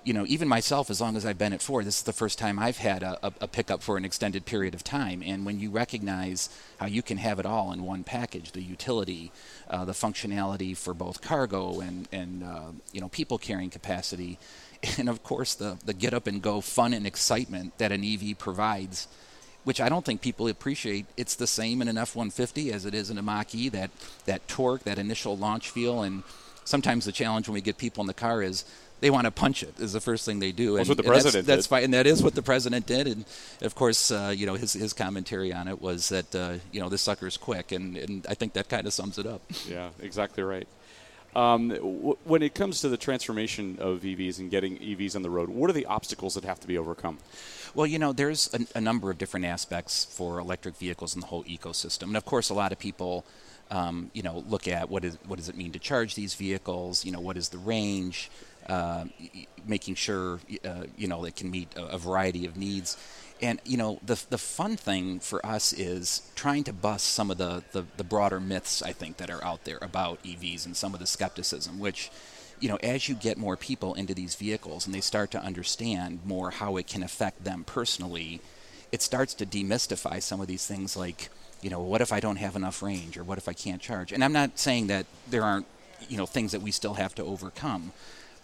you 0.08 0.14
know, 0.14 0.25
even 0.26 0.49
myself, 0.49 0.88
as 0.88 1.02
long 1.02 1.16
as 1.16 1.26
I've 1.26 1.37
been 1.37 1.52
at 1.52 1.60
Ford, 1.60 1.84
this 1.84 1.99
is 1.99 2.02
the 2.02 2.14
first 2.14 2.38
time 2.38 2.58
I've 2.58 2.78
had 2.78 3.02
a, 3.02 3.19
a, 3.26 3.32
a 3.43 3.46
pickup 3.46 3.82
for 3.82 3.99
an 3.99 4.06
extended 4.06 4.46
period 4.46 4.72
of 4.72 4.82
time. 4.82 5.22
And 5.22 5.44
when 5.44 5.60
you 5.60 5.70
recognize 5.70 6.49
how 6.78 6.87
you 6.87 7.02
can 7.02 7.19
have 7.19 7.38
it 7.38 7.44
all 7.44 7.72
in 7.72 7.82
one 7.82 8.05
package 8.05 8.52
the 8.52 8.62
utility, 8.62 9.32
uh, 9.69 9.84
the 9.84 9.93
functionality 9.93 10.75
for 10.75 10.94
both 10.94 11.20
cargo 11.20 11.81
and, 11.81 12.08
and 12.10 12.43
uh, 12.43 12.70
you 12.90 13.02
know, 13.02 13.10
people 13.10 13.37
carrying 13.37 13.69
capacity, 13.69 14.38
and 14.99 15.10
of 15.10 15.22
course 15.22 15.55
the, 15.55 15.76
the 15.84 15.93
get 15.93 16.14
up 16.14 16.26
and 16.26 16.40
go 16.40 16.62
fun 16.62 16.94
and 16.94 17.06
excitement 17.06 17.76
that 17.76 17.93
an 17.93 18.02
EV 18.02 18.38
provides 18.38 19.08
which 19.64 19.81
I 19.82 19.90
don't 19.90 20.06
think 20.06 20.22
people 20.22 20.49
appreciate. 20.49 21.05
It's 21.19 21.34
the 21.34 21.46
same 21.46 21.82
in 21.82 21.88
an 21.88 21.99
F-150 21.99 22.72
as 22.72 22.87
it 22.87 22.94
is 22.94 23.10
in 23.10 23.19
a 23.19 23.22
Mach-E. 23.22 23.69
That 23.69 23.90
that 24.25 24.49
torque, 24.49 24.84
that 24.84 24.99
initial 24.99 25.37
launch 25.37 25.69
feel, 25.69 26.00
and 26.00 26.22
sometimes 26.64 27.05
the 27.05 27.12
challenge 27.12 27.49
when 27.49 27.55
we 27.55 27.60
get 27.60 27.76
people 27.76 28.02
in 28.02 28.06
the 28.06 28.14
car 28.14 28.43
is 28.43 28.64
they 29.00 29.11
want 29.11 29.27
to 29.27 29.31
punch 29.31 29.62
it. 29.62 29.79
Is 29.79 29.93
the 29.93 30.00
first 30.00 30.25
thing 30.25 30.39
they 30.39 30.53
do. 30.53 30.77
That's 30.77 30.89
what 30.89 30.99
the 30.99 31.05
and 31.05 31.12
president 31.12 31.47
that's, 31.47 31.56
that's 31.59 31.67
fine, 31.67 31.85
and 31.85 31.95
that 31.95 32.06
is 32.06 32.23
what 32.23 32.35
the 32.35 32.43
president 32.43 32.87
did. 32.87 33.06
And 33.06 33.25
of 33.62 33.75
course, 33.75 34.11
uh, 34.11 34.33
you 34.37 34.47
know 34.47 34.55
his 34.55 34.73
his 34.73 34.93
commentary 34.93 35.53
on 35.53 35.69
it 35.69 35.81
was 35.81 36.09
that 36.09 36.35
uh, 36.35 36.55
you 36.73 36.81
know 36.81 36.89
this 36.89 37.03
sucker's 37.03 37.37
quick, 37.37 37.73
and, 37.73 37.97
and 37.97 38.27
I 38.29 38.35
think 38.35 38.55
that 38.55 38.69
kind 38.69 38.87
of 38.87 38.93
sums 38.93 39.19
it 39.19 39.27
up. 39.27 39.43
Yeah, 39.69 39.91
exactly 40.00 40.43
right. 40.43 40.69
Um, 41.37 41.69
w- 41.69 42.17
when 42.25 42.43
it 42.43 42.55
comes 42.55 42.81
to 42.81 42.89
the 42.89 42.97
transformation 42.97 43.79
of 43.81 44.00
EVs 44.00 44.39
and 44.39 44.50
getting 44.50 44.79
EVs 44.79 45.15
on 45.15 45.23
the 45.23 45.31
road, 45.31 45.49
what 45.49 45.69
are 45.71 45.75
the 45.75 45.87
obstacles 45.87 46.35
that 46.35 46.44
have 46.44 46.59
to 46.61 46.67
be 46.67 46.79
overcome? 46.79 47.19
Well, 47.75 47.87
you 47.87 47.99
know, 47.99 48.12
there's 48.12 48.53
a, 48.55 48.79
a 48.79 48.81
number 48.81 49.11
of 49.11 49.19
different 49.19 49.47
aspects 49.47 50.05
for 50.05 50.39
electric 50.39 50.77
vehicles 50.77 51.15
in 51.15 51.21
the 51.21 51.27
whole 51.27 51.44
ecosystem, 51.44 52.05
and 52.05 52.17
of 52.17 52.25
course, 52.25 52.51
a 52.51 52.55
lot 52.55 52.73
of 52.73 52.79
people, 52.79 53.25
um, 53.71 54.11
you 54.15 54.23
know, 54.23 54.43
look 54.49 54.67
at 54.67 54.89
what 54.89 55.05
is 55.05 55.19
what 55.27 55.37
does 55.37 55.49
it 55.49 55.56
mean 55.56 55.73
to 55.73 55.79
charge 55.79 56.15
these 56.15 56.35
vehicles? 56.35 57.05
You 57.05 57.12
know, 57.12 57.21
what 57.21 57.37
is 57.37 57.51
the 57.51 57.59
range? 57.59 58.31
Y- 58.69 59.47
making 59.67 59.94
sure 59.94 60.41
uh, 60.65 60.85
you 60.97 61.06
know 61.06 61.25
it 61.25 61.37
can 61.37 61.50
meet 61.50 61.76
a, 61.76 61.87
a 61.87 61.99
variety 61.99 62.47
of 62.47 62.56
needs. 62.56 62.97
And 63.41 63.61
you 63.65 63.76
know, 63.76 64.00
the 64.05 64.20
the 64.31 64.38
fun 64.38 64.76
thing 64.76 65.20
for 65.20 65.44
us 65.47 65.73
is 65.73 66.23
trying 66.35 66.65
to 66.65 66.73
bust 66.73 67.06
some 67.06 67.31
of 67.31 67.38
the, 67.38 67.62
the, 67.73 67.85
the 67.97 68.05
broader 68.05 68.41
myths 68.41 68.82
I 68.82 68.93
think 68.93 69.19
that 69.19 69.31
are 69.31 69.43
out 69.44 69.65
there 69.65 69.79
about 69.81 70.23
EVs 70.25 70.67
and 70.67 70.76
some 70.76 70.93
of 70.93 71.00
the 71.00 71.06
skepticism, 71.06 71.79
which 71.79 72.11
you 72.61 72.69
know, 72.69 72.76
as 72.82 73.09
you 73.09 73.15
get 73.15 73.38
more 73.38 73.56
people 73.56 73.94
into 73.94 74.15
these 74.15 74.35
vehicles 74.35 74.87
and 74.87 74.94
they 74.94 75.00
start 75.00 75.31
to 75.31 75.41
understand 75.41 76.20
more 76.25 76.50
how 76.50 76.76
it 76.76 76.87
can 76.87 77.03
affect 77.03 77.44
them 77.44 77.65
personally, 77.65 78.41
it 78.91 79.03
starts 79.03 79.35
to 79.35 79.47
demystify 79.47 80.23
some 80.23 80.41
of 80.41 80.47
these 80.47 80.67
things 80.67 80.97
like, 80.97 81.29
you 81.62 81.70
know, 81.70 81.81
what 81.81 82.00
if 82.00 82.12
I 82.12 82.20
don't 82.20 82.37
have 82.37 82.56
enough 82.56 82.82
range 82.82 83.17
or 83.17 83.25
what 83.25 83.38
if 83.38 83.49
I 83.49 83.53
can't 83.53 83.81
charge? 83.81 84.12
And 84.12 84.25
I'm 84.25 84.32
not 84.32 84.59
saying 84.59 84.88
that 84.88 85.06
there 85.29 85.43
aren't, 85.43 85.67
you 86.09 86.17
know, 86.17 86.26
things 86.26 86.53
that 86.53 86.62
we 86.62 86.70
still 86.70 86.94
have 86.94 87.15
to 87.17 87.25
overcome. 87.25 87.93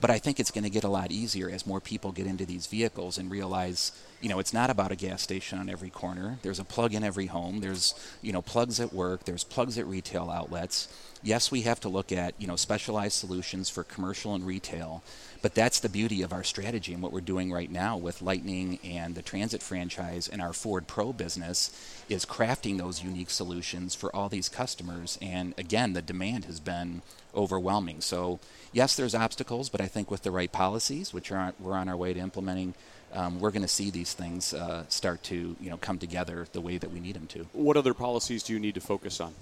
But 0.00 0.11
I 0.11 0.19
think 0.19 0.38
it's 0.38 0.50
going 0.50 0.64
to 0.64 0.70
get 0.70 0.85
a 0.85 0.88
lot 0.88 1.11
easier 1.11 1.49
as 1.49 1.67
more 1.67 1.81
people 1.81 2.12
get 2.12 2.26
into 2.26 2.44
these 2.44 2.67
vehicles 2.67 3.17
and 3.17 3.31
realize, 3.31 3.93
you 4.20 4.29
know, 4.29 4.38
it's 4.38 4.52
not 4.52 4.69
about 4.69 4.93
a 4.93 4.96
gas 4.96 5.23
station 5.23 5.58
on 5.58 5.70
every 5.70 5.91
corner. 5.91 6.38
There's 6.43 6.58
a 6.58 6.64
plug 6.64 6.94
in 6.94 7.05
every 7.05 7.26
home. 7.26 7.61
There's, 7.61 7.94
you 8.20 8.32
know, 8.32 8.43
plugs 8.43 8.81
at 8.81 8.93
work. 8.93 9.25
There's 9.25 9.44
plugs 9.44 9.79
at 9.79 9.87
retail 9.87 10.31
outlets. 10.31 10.88
Yes, 11.23 11.50
we 11.50 11.62
have 11.62 11.81
to 11.81 11.88
look 11.88 12.12
at, 12.12 12.35
you 12.38 12.46
know, 12.46 12.56
specialized 12.56 13.14
solutions 13.14 13.70
for 13.70 13.82
commercial 13.82 14.35
and 14.35 14.46
retail. 14.46 15.02
But 15.44 15.55
that's 15.55 15.81
the 15.81 15.91
beauty 15.91 16.23
of 16.23 16.32
our 16.32 16.43
strategy 16.43 16.94
and 16.94 17.02
what 17.02 17.12
we're 17.12 17.20
doing 17.20 17.52
right 17.52 17.70
now 17.70 17.99
with 17.99 18.23
Lightning 18.23 18.79
and 18.82 19.14
the 19.14 19.20
Transit 19.20 19.62
franchise 19.62 20.26
and 20.26 20.41
our 20.41 20.55
Ford 20.55 20.87
Pro 20.87 21.12
business 21.12 21.70
is 22.08 22.25
crafting 22.25 22.79
those 22.79 23.05
unique 23.05 23.29
solutions 23.29 23.94
for 23.94 24.08
all 24.17 24.31
these 24.31 24.49
customers. 24.49 25.19
And 25.20 25.52
again, 25.58 25.93
the 25.93 26.00
demand 26.00 26.46
has 26.46 26.61
been 26.61 27.02
overwhelming. 27.35 28.00
So, 28.00 28.41
yes, 28.73 28.96
there's 28.96 29.14
obstacles, 29.14 29.69
but 29.69 29.82
I 29.82 29.87
think 29.87 30.11
with 30.11 30.23
the 30.23 30.31
right 30.31 30.50
policies, 30.50 31.12
which 31.12 31.31
are 31.31 31.52
we're 31.61 31.75
on 31.75 31.90
our 31.90 31.97
way 31.99 32.14
to 32.14 32.20
implementing, 32.20 32.73
um, 33.14 33.40
we're 33.40 33.50
going 33.50 33.62
to 33.62 33.69
see 33.69 33.90
these 33.90 34.12
things 34.12 34.52
uh, 34.52 34.85
start 34.88 35.23
to 35.25 35.56
you 35.61 35.71
know 35.71 35.76
come 35.76 35.99
together 35.99 36.47
the 36.52 36.61
way 36.61 36.78
that 36.78 36.90
we 36.90 37.00
need 37.00 37.14
them 37.14 37.26
to. 37.28 37.47
What 37.52 37.76
other 37.76 37.94
policies 37.94 38.42
do 38.42 38.52
you 38.52 38.61
need 38.61 38.75
to 38.75 38.80
focus 38.80 39.21
on? 39.21 39.35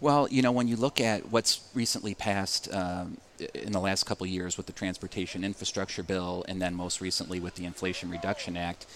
Well, 0.00 0.28
you 0.30 0.42
know, 0.42 0.52
when 0.52 0.68
you 0.68 0.76
look 0.76 1.00
at 1.00 1.30
what's 1.30 1.68
recently 1.74 2.14
passed 2.14 2.72
um, 2.72 3.18
in 3.54 3.72
the 3.72 3.80
last 3.80 4.04
couple 4.04 4.24
of 4.24 4.30
years 4.30 4.56
with 4.56 4.66
the 4.66 4.72
Transportation 4.72 5.44
Infrastructure 5.44 6.02
Bill 6.02 6.44
and 6.48 6.62
then 6.62 6.74
most 6.74 7.00
recently 7.00 7.40
with 7.40 7.56
the 7.56 7.64
Inflation 7.64 8.10
Reduction 8.10 8.56
Act, 8.56 8.86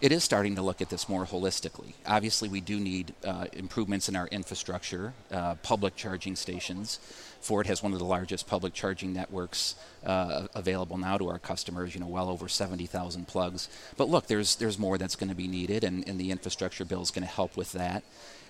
it 0.00 0.12
is 0.12 0.24
starting 0.24 0.54
to 0.54 0.62
look 0.62 0.80
at 0.80 0.88
this 0.88 1.08
more 1.08 1.26
holistically. 1.26 1.92
Obviously, 2.06 2.48
we 2.48 2.60
do 2.60 2.80
need 2.80 3.12
uh, 3.24 3.46
improvements 3.52 4.08
in 4.08 4.16
our 4.16 4.28
infrastructure, 4.28 5.12
uh, 5.30 5.56
public 5.56 5.94
charging 5.94 6.36
stations. 6.36 6.98
Ford 7.40 7.66
has 7.66 7.82
one 7.82 7.92
of 7.92 7.98
the 7.98 8.04
largest 8.04 8.46
public 8.46 8.74
charging 8.74 9.12
networks 9.12 9.74
uh, 10.04 10.46
available 10.54 10.98
now 10.98 11.16
to 11.18 11.28
our 11.28 11.38
customers. 11.38 11.94
You 11.94 12.00
know, 12.00 12.06
well 12.06 12.28
over 12.28 12.48
70,000 12.48 13.26
plugs. 13.26 13.68
But 13.96 14.08
look, 14.08 14.26
there's 14.26 14.56
there's 14.56 14.78
more 14.78 14.98
that's 14.98 15.16
going 15.16 15.30
to 15.30 15.36
be 15.36 15.48
needed, 15.48 15.84
and, 15.84 16.06
and 16.08 16.20
the 16.20 16.30
infrastructure 16.30 16.84
bill 16.84 17.02
is 17.02 17.10
going 17.10 17.26
to 17.26 17.32
help 17.32 17.56
with 17.56 17.72
that. 17.72 18.02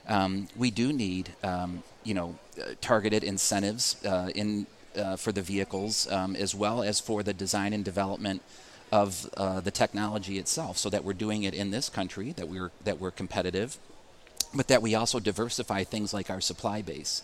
Um, 0.08 0.48
we 0.56 0.70
do 0.70 0.92
need, 0.92 1.30
um, 1.42 1.82
you 2.04 2.14
know, 2.14 2.38
uh, 2.60 2.72
targeted 2.80 3.22
incentives 3.22 4.04
uh, 4.04 4.30
in 4.34 4.66
uh, 4.96 5.16
for 5.16 5.30
the 5.30 5.42
vehicles, 5.42 6.10
um, 6.10 6.34
as 6.34 6.54
well 6.54 6.82
as 6.82 6.98
for 6.98 7.22
the 7.22 7.32
design 7.32 7.72
and 7.72 7.84
development 7.84 8.42
of 8.90 9.30
uh, 9.36 9.60
the 9.60 9.70
technology 9.70 10.38
itself, 10.38 10.76
so 10.76 10.90
that 10.90 11.04
we're 11.04 11.12
doing 11.12 11.44
it 11.44 11.54
in 11.54 11.70
this 11.70 11.88
country, 11.88 12.32
that 12.32 12.48
we're 12.48 12.72
that 12.84 12.98
we're 12.98 13.12
competitive, 13.12 13.78
but 14.52 14.66
that 14.68 14.82
we 14.82 14.94
also 14.94 15.20
diversify 15.20 15.84
things 15.84 16.12
like 16.12 16.28
our 16.28 16.40
supply 16.40 16.82
base. 16.82 17.22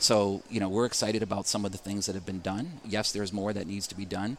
So, 0.00 0.42
you 0.48 0.60
know, 0.60 0.68
we're 0.68 0.86
excited 0.86 1.22
about 1.22 1.46
some 1.46 1.64
of 1.64 1.72
the 1.72 1.78
things 1.78 2.06
that 2.06 2.14
have 2.14 2.26
been 2.26 2.40
done. 2.40 2.80
Yes, 2.84 3.12
there's 3.12 3.32
more 3.32 3.52
that 3.52 3.66
needs 3.66 3.86
to 3.88 3.94
be 3.94 4.04
done. 4.04 4.36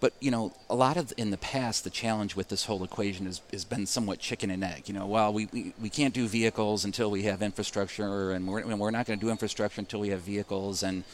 But, 0.00 0.14
you 0.18 0.32
know, 0.32 0.52
a 0.68 0.74
lot 0.74 0.96
of 0.96 1.12
in 1.16 1.30
the 1.30 1.36
past, 1.36 1.84
the 1.84 1.90
challenge 1.90 2.34
with 2.34 2.48
this 2.48 2.64
whole 2.64 2.82
equation 2.82 3.26
has, 3.26 3.40
has 3.52 3.64
been 3.64 3.86
somewhat 3.86 4.18
chicken 4.18 4.50
and 4.50 4.64
egg. 4.64 4.88
You 4.88 4.94
know, 4.94 5.06
well, 5.06 5.32
we, 5.32 5.46
we, 5.52 5.74
we 5.80 5.90
can't 5.90 6.12
do 6.12 6.26
vehicles 6.26 6.84
until 6.84 7.08
we 7.08 7.22
have 7.22 7.40
infrastructure, 7.40 8.32
and 8.32 8.48
we're, 8.48 8.64
we're 8.74 8.90
not 8.90 9.06
going 9.06 9.18
to 9.18 9.24
do 9.24 9.30
infrastructure 9.30 9.80
until 9.80 10.00
we 10.00 10.08
have 10.08 10.22
vehicles. 10.22 10.82
And, 10.82 11.04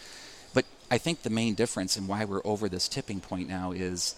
but 0.55 0.65
I 0.91 0.97
think 0.97 1.23
the 1.23 1.29
main 1.29 1.53
difference 1.55 1.97
and 1.97 2.09
why 2.09 2.25
we're 2.25 2.41
over 2.47 2.67
this 2.67 2.89
tipping 2.89 3.21
point 3.21 3.47
now 3.49 3.73
is 3.73 4.15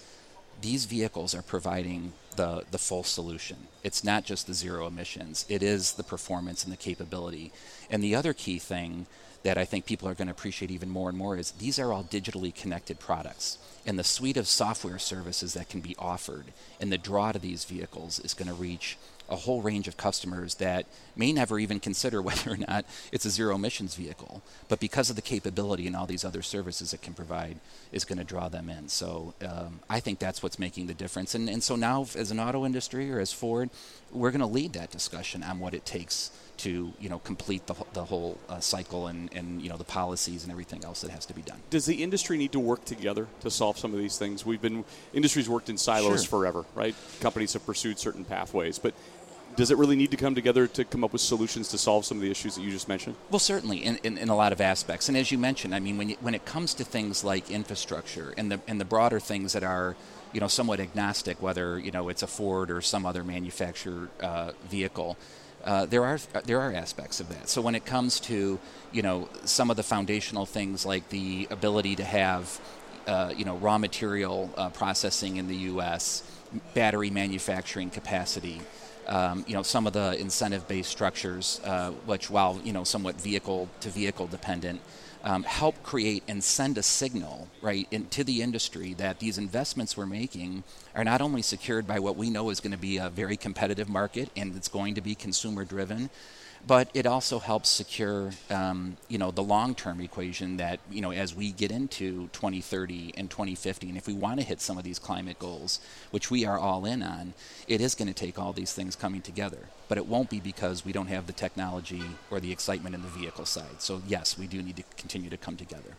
these 0.61 0.85
vehicles 0.85 1.35
are 1.35 1.43
providing 1.43 2.13
the, 2.37 2.65
the 2.71 2.79
full 2.79 3.03
solution. 3.03 3.57
It's 3.83 4.05
not 4.05 4.25
just 4.25 4.47
the 4.47 4.55
zero 4.55 4.87
emissions, 4.87 5.47
it 5.49 5.63
is 5.63 5.95
the 5.95 6.05
performance 6.05 6.63
and 6.63 6.73
the 6.73 6.77
capability. 6.77 7.51
And 7.91 8.05
the 8.05 8.15
other 8.15 8.33
key 8.33 8.59
thing 8.59 9.07
that 9.42 9.56
I 9.56 9.64
think 9.64 9.87
people 9.87 10.09
are 10.09 10.14
going 10.14 10.28
to 10.28 10.32
appreciate 10.32 10.70
even 10.70 10.90
more 10.90 11.09
and 11.09 11.16
more 11.16 11.37
is 11.37 11.52
these 11.52 11.78
are 11.78 11.92
all 11.92 12.04
digitally 12.04 12.54
connected 12.54 13.00
products. 13.00 13.59
And 13.87 13.99
the 13.99 14.04
suite 14.04 14.37
of 14.37 14.47
software 14.47 14.99
services 14.99 15.54
that 15.54 15.68
can 15.68 15.80
be 15.80 15.97
offered 15.99 16.47
and 16.80 16.92
the 16.92 16.99
draw 16.99 17.32
to 17.32 17.38
these 17.38 17.64
vehicles 17.64 18.18
is 18.20 18.35
going 18.35 18.49
to 18.49 18.54
reach 18.54 18.99
a 19.30 19.37
whole 19.37 19.62
range 19.62 19.87
of 19.87 19.97
customers 19.97 20.56
that 20.56 20.87
may 21.16 21.32
never 21.32 21.59
even 21.59 21.80
consider 21.80 22.20
whether 22.23 22.50
or 22.52 22.56
not 22.56 22.85
it's 23.12 23.25
a 23.25 23.30
zero 23.30 23.54
emissions 23.54 23.94
vehicle. 23.94 24.42
But 24.68 24.80
because 24.80 25.09
of 25.09 25.16
the 25.16 25.23
capability 25.23 25.87
and 25.87 25.97
all 25.97 26.06
these 26.06 26.25
other 26.25 26.42
services 26.42 26.92
it 26.92 27.00
can 27.00 27.14
provide, 27.14 27.59
is 27.92 28.04
going 28.04 28.18
to 28.18 28.25
draw 28.25 28.49
them 28.49 28.68
in. 28.68 28.88
So 28.88 29.35
um, 29.47 29.80
I 29.88 30.00
think 30.00 30.18
that's 30.18 30.42
what's 30.42 30.59
making 30.59 30.88
the 30.88 30.94
difference. 30.94 31.35
And, 31.35 31.49
and 31.49 31.62
so 31.62 31.76
now, 31.76 32.02
as 32.16 32.30
an 32.30 32.40
auto 32.40 32.66
industry 32.66 33.11
or 33.11 33.20
as 33.20 33.32
Ford, 33.32 33.70
we're 34.12 34.32
going 34.32 34.40
to 34.40 34.47
lead 34.47 34.73
that 34.75 34.90
discussion 34.90 35.42
on 35.42 35.61
what 35.61 35.75
it 35.75 35.87
takes 35.87 36.30
to 36.61 36.93
you 37.00 37.09
know 37.09 37.19
complete 37.21 37.67
the, 37.67 37.75
the 37.93 38.05
whole 38.05 38.38
uh, 38.49 38.61
cycle 38.61 39.07
and, 39.07 39.33
and 39.35 39.62
you 39.62 39.69
know 39.69 39.76
the 39.76 39.85
policies 39.85 40.43
and 40.43 40.52
everything 40.52 40.85
else 40.85 41.00
that 41.00 41.11
has 41.11 41.26
to 41.26 41.35
be 41.35 41.43
done. 41.43 41.59
Does 41.71 41.87
the 41.87 42.02
industry 42.02 42.37
need 42.37 42.52
to 42.52 42.61
work 42.61 42.85
together 42.85 43.26
to 43.40 43.50
solve 43.50 43.79
some 43.79 43.93
of 43.93 43.99
these 43.99 44.19
things? 44.19 44.45
We've 44.45 44.61
been 44.61 44.85
industries 45.12 45.49
worked 45.49 45.69
in 45.69 45.79
silos 45.79 46.25
Sure. 46.25 46.40
forever, 46.40 46.64
right? 46.75 46.95
Companies 47.21 47.52
have 47.55 47.64
pursued 47.64 47.99
certain 47.99 48.25
pathways, 48.25 48.79
but 48.79 48.95
does 49.57 49.71
it 49.71 49.79
really 49.79 49.97
need 49.97 50.11
to 50.12 50.17
come 50.17 50.35
together 50.35 50.67
to 50.69 50.85
come 50.85 51.02
up 51.02 51.12
with 51.12 51.23
solutions 51.23 51.69
to 51.69 51.79
solve 51.79 52.05
some 52.05 52.19
of 52.19 52.23
the 52.23 52.31
issues 52.31 52.55
that 52.55 52.62
you 52.62 52.71
just 52.71 52.88
mentioned? 52.88 53.17
Well, 53.31 53.38
certainly, 53.38 53.79
in, 53.79 53.97
in, 54.02 54.17
in 54.17 54.29
a 54.29 54.37
lot 54.37 54.52
of 54.52 54.61
aspects. 54.61 55.09
And 55.09 55.17
as 55.17 55.33
you 55.33 55.38
mentioned, 55.38 55.75
I 55.75 55.81
mean, 55.81 55.99
when, 55.99 56.11
you, 56.11 56.17
when 56.21 56.35
it 56.35 56.45
comes 56.45 56.75
to 56.75 56.85
things 56.85 57.25
like 57.25 57.50
infrastructure 57.50 58.33
and 58.37 58.52
the, 58.52 58.61
and 58.69 58.81
the 58.81 58.85
broader 58.85 59.19
things 59.19 59.52
that 59.55 59.64
are, 59.64 59.97
you 60.33 60.40
know, 60.40 60.47
somewhat 60.49 60.79
agnostic, 60.79 61.43
whether, 61.43 61.79
you 61.79 61.90
know, 61.90 62.09
it's 62.09 62.23
a 62.23 62.29
Ford 62.29 62.71
or 62.71 62.81
some 62.81 63.05
other 63.05 63.25
manufacturer 63.25 64.09
uh, 64.23 64.52
vehicle, 64.69 65.17
uh, 65.64 65.87
there 65.87 66.05
are 66.05 66.19
there 66.45 66.61
are 66.61 66.73
aspects 66.73 67.21
of 67.21 67.29
that. 67.29 67.49
So 67.49 67.61
when 67.61 67.75
it 67.75 67.85
comes 67.85 68.21
to 68.21 68.59
you 68.93 69.02
know 69.02 69.29
some 69.45 69.71
of 69.71 69.76
the 69.76 69.83
foundational 69.83 70.47
things 70.47 70.87
like 70.87 71.09
the 71.11 71.47
ability 71.50 71.97
to 71.97 72.05
have 72.05 72.61
uh, 73.07 73.33
you 73.37 73.45
know 73.45 73.57
raw 73.57 73.79
material 73.79 74.50
uh, 74.57 74.71
processing 74.71 75.37
in 75.37 75.49
the 75.49 75.57
U.S., 75.57 76.23
battery 76.75 77.11
manufacturing 77.11 77.90
capacity, 77.90 78.61
um, 79.07 79.45
you 79.47 79.55
know 79.55 79.62
some 79.62 79.87
of 79.87 79.93
the 79.93 80.19
incentive-based 80.19 80.90
structures, 80.90 81.61
uh, 81.64 81.90
which 82.07 82.31
while 82.31 82.61
you 82.64 82.73
know 82.73 82.85
somewhat 82.85 83.21
vehicle 83.21 83.69
to 83.81 83.90
vehicle 83.90 84.26
dependent, 84.26 84.81
um, 85.23 85.43
help 85.43 85.83
create 85.83 86.23
and 86.29 86.43
send 86.43 86.79
a 86.79 86.83
signal 86.83 87.49
right 87.61 87.87
into 87.91 88.25
the 88.25 88.43
industry 88.43 88.95
that 88.95 89.19
these 89.19 89.39
investments 89.39 89.97
we're 89.97 90.07
making 90.07 90.65
are 90.95 91.05
not 91.05 91.21
only 91.21 91.43
secured 91.43 91.87
by 91.87 91.99
what 91.99 92.17
we 92.17 92.31
know 92.31 92.50
is 92.50 92.61
going 92.61 92.73
to 92.73 92.79
be 92.79 92.97
a 92.97 93.11
very 93.11 93.37
competitive 93.37 93.89
market 93.89 94.31
and 94.37 94.57
it's 94.57 94.69
going 94.69 94.95
to 94.95 95.00
be 95.00 95.15
consumer 95.15 95.65
driven 95.65 96.11
but 96.67 96.91
it 96.93 97.07
also 97.07 97.39
helps 97.39 97.69
secure 97.69 98.31
um, 98.50 98.97
you 99.09 99.19
know 99.19 99.31
the 99.31 99.43
long-term 99.43 100.00
equation 100.00 100.57
that 100.57 100.81
you 100.91 101.00
know 101.00 101.12
as 101.12 101.35
we 101.35 101.53
get 101.53 101.71
into 101.71 102.29
2030 102.33 103.15
and 103.17 103.31
2050 103.31 103.89
and 103.89 103.97
if 103.97 104.07
we 104.07 104.15
want 104.15 104.39
to 104.39 104.47
hit 104.47 104.61
some 104.61 104.79
of 104.79 104.85
these 104.85 104.99
climate 104.99 105.39
goals 105.39 105.81
which 106.11 106.31
we 106.31 106.45
are 106.45 106.59
all 106.59 106.85
in 106.85 107.03
on 107.03 107.35
it 107.67 107.81
is 107.81 107.95
going 107.95 108.09
to 108.09 108.15
take 108.15 108.39
all 108.39 108.53
these 108.53 108.73
things 108.73 108.97
coming 108.97 109.23
together 109.23 109.69
but 109.90 109.99
it 109.99 110.06
won't 110.06 110.30
be 110.30 110.40
because 110.40 110.87
we 110.87 110.92
don't 110.92 111.09
have 111.09 111.26
the 111.26 111.35
technology 111.35 112.02
or 112.30 112.40
the 112.40 112.50
excitement 112.50 112.94
in 112.94 113.02
the 113.02 113.09
vehicle 113.09 113.44
side 113.44 113.76
so 113.80 114.00
yes 114.06 114.38
we 114.38 114.47
do 114.47 114.62
need 114.62 114.76
to 114.76 114.85
continue 114.97 115.28
to 115.28 115.37
come 115.37 115.56
together 115.56 115.94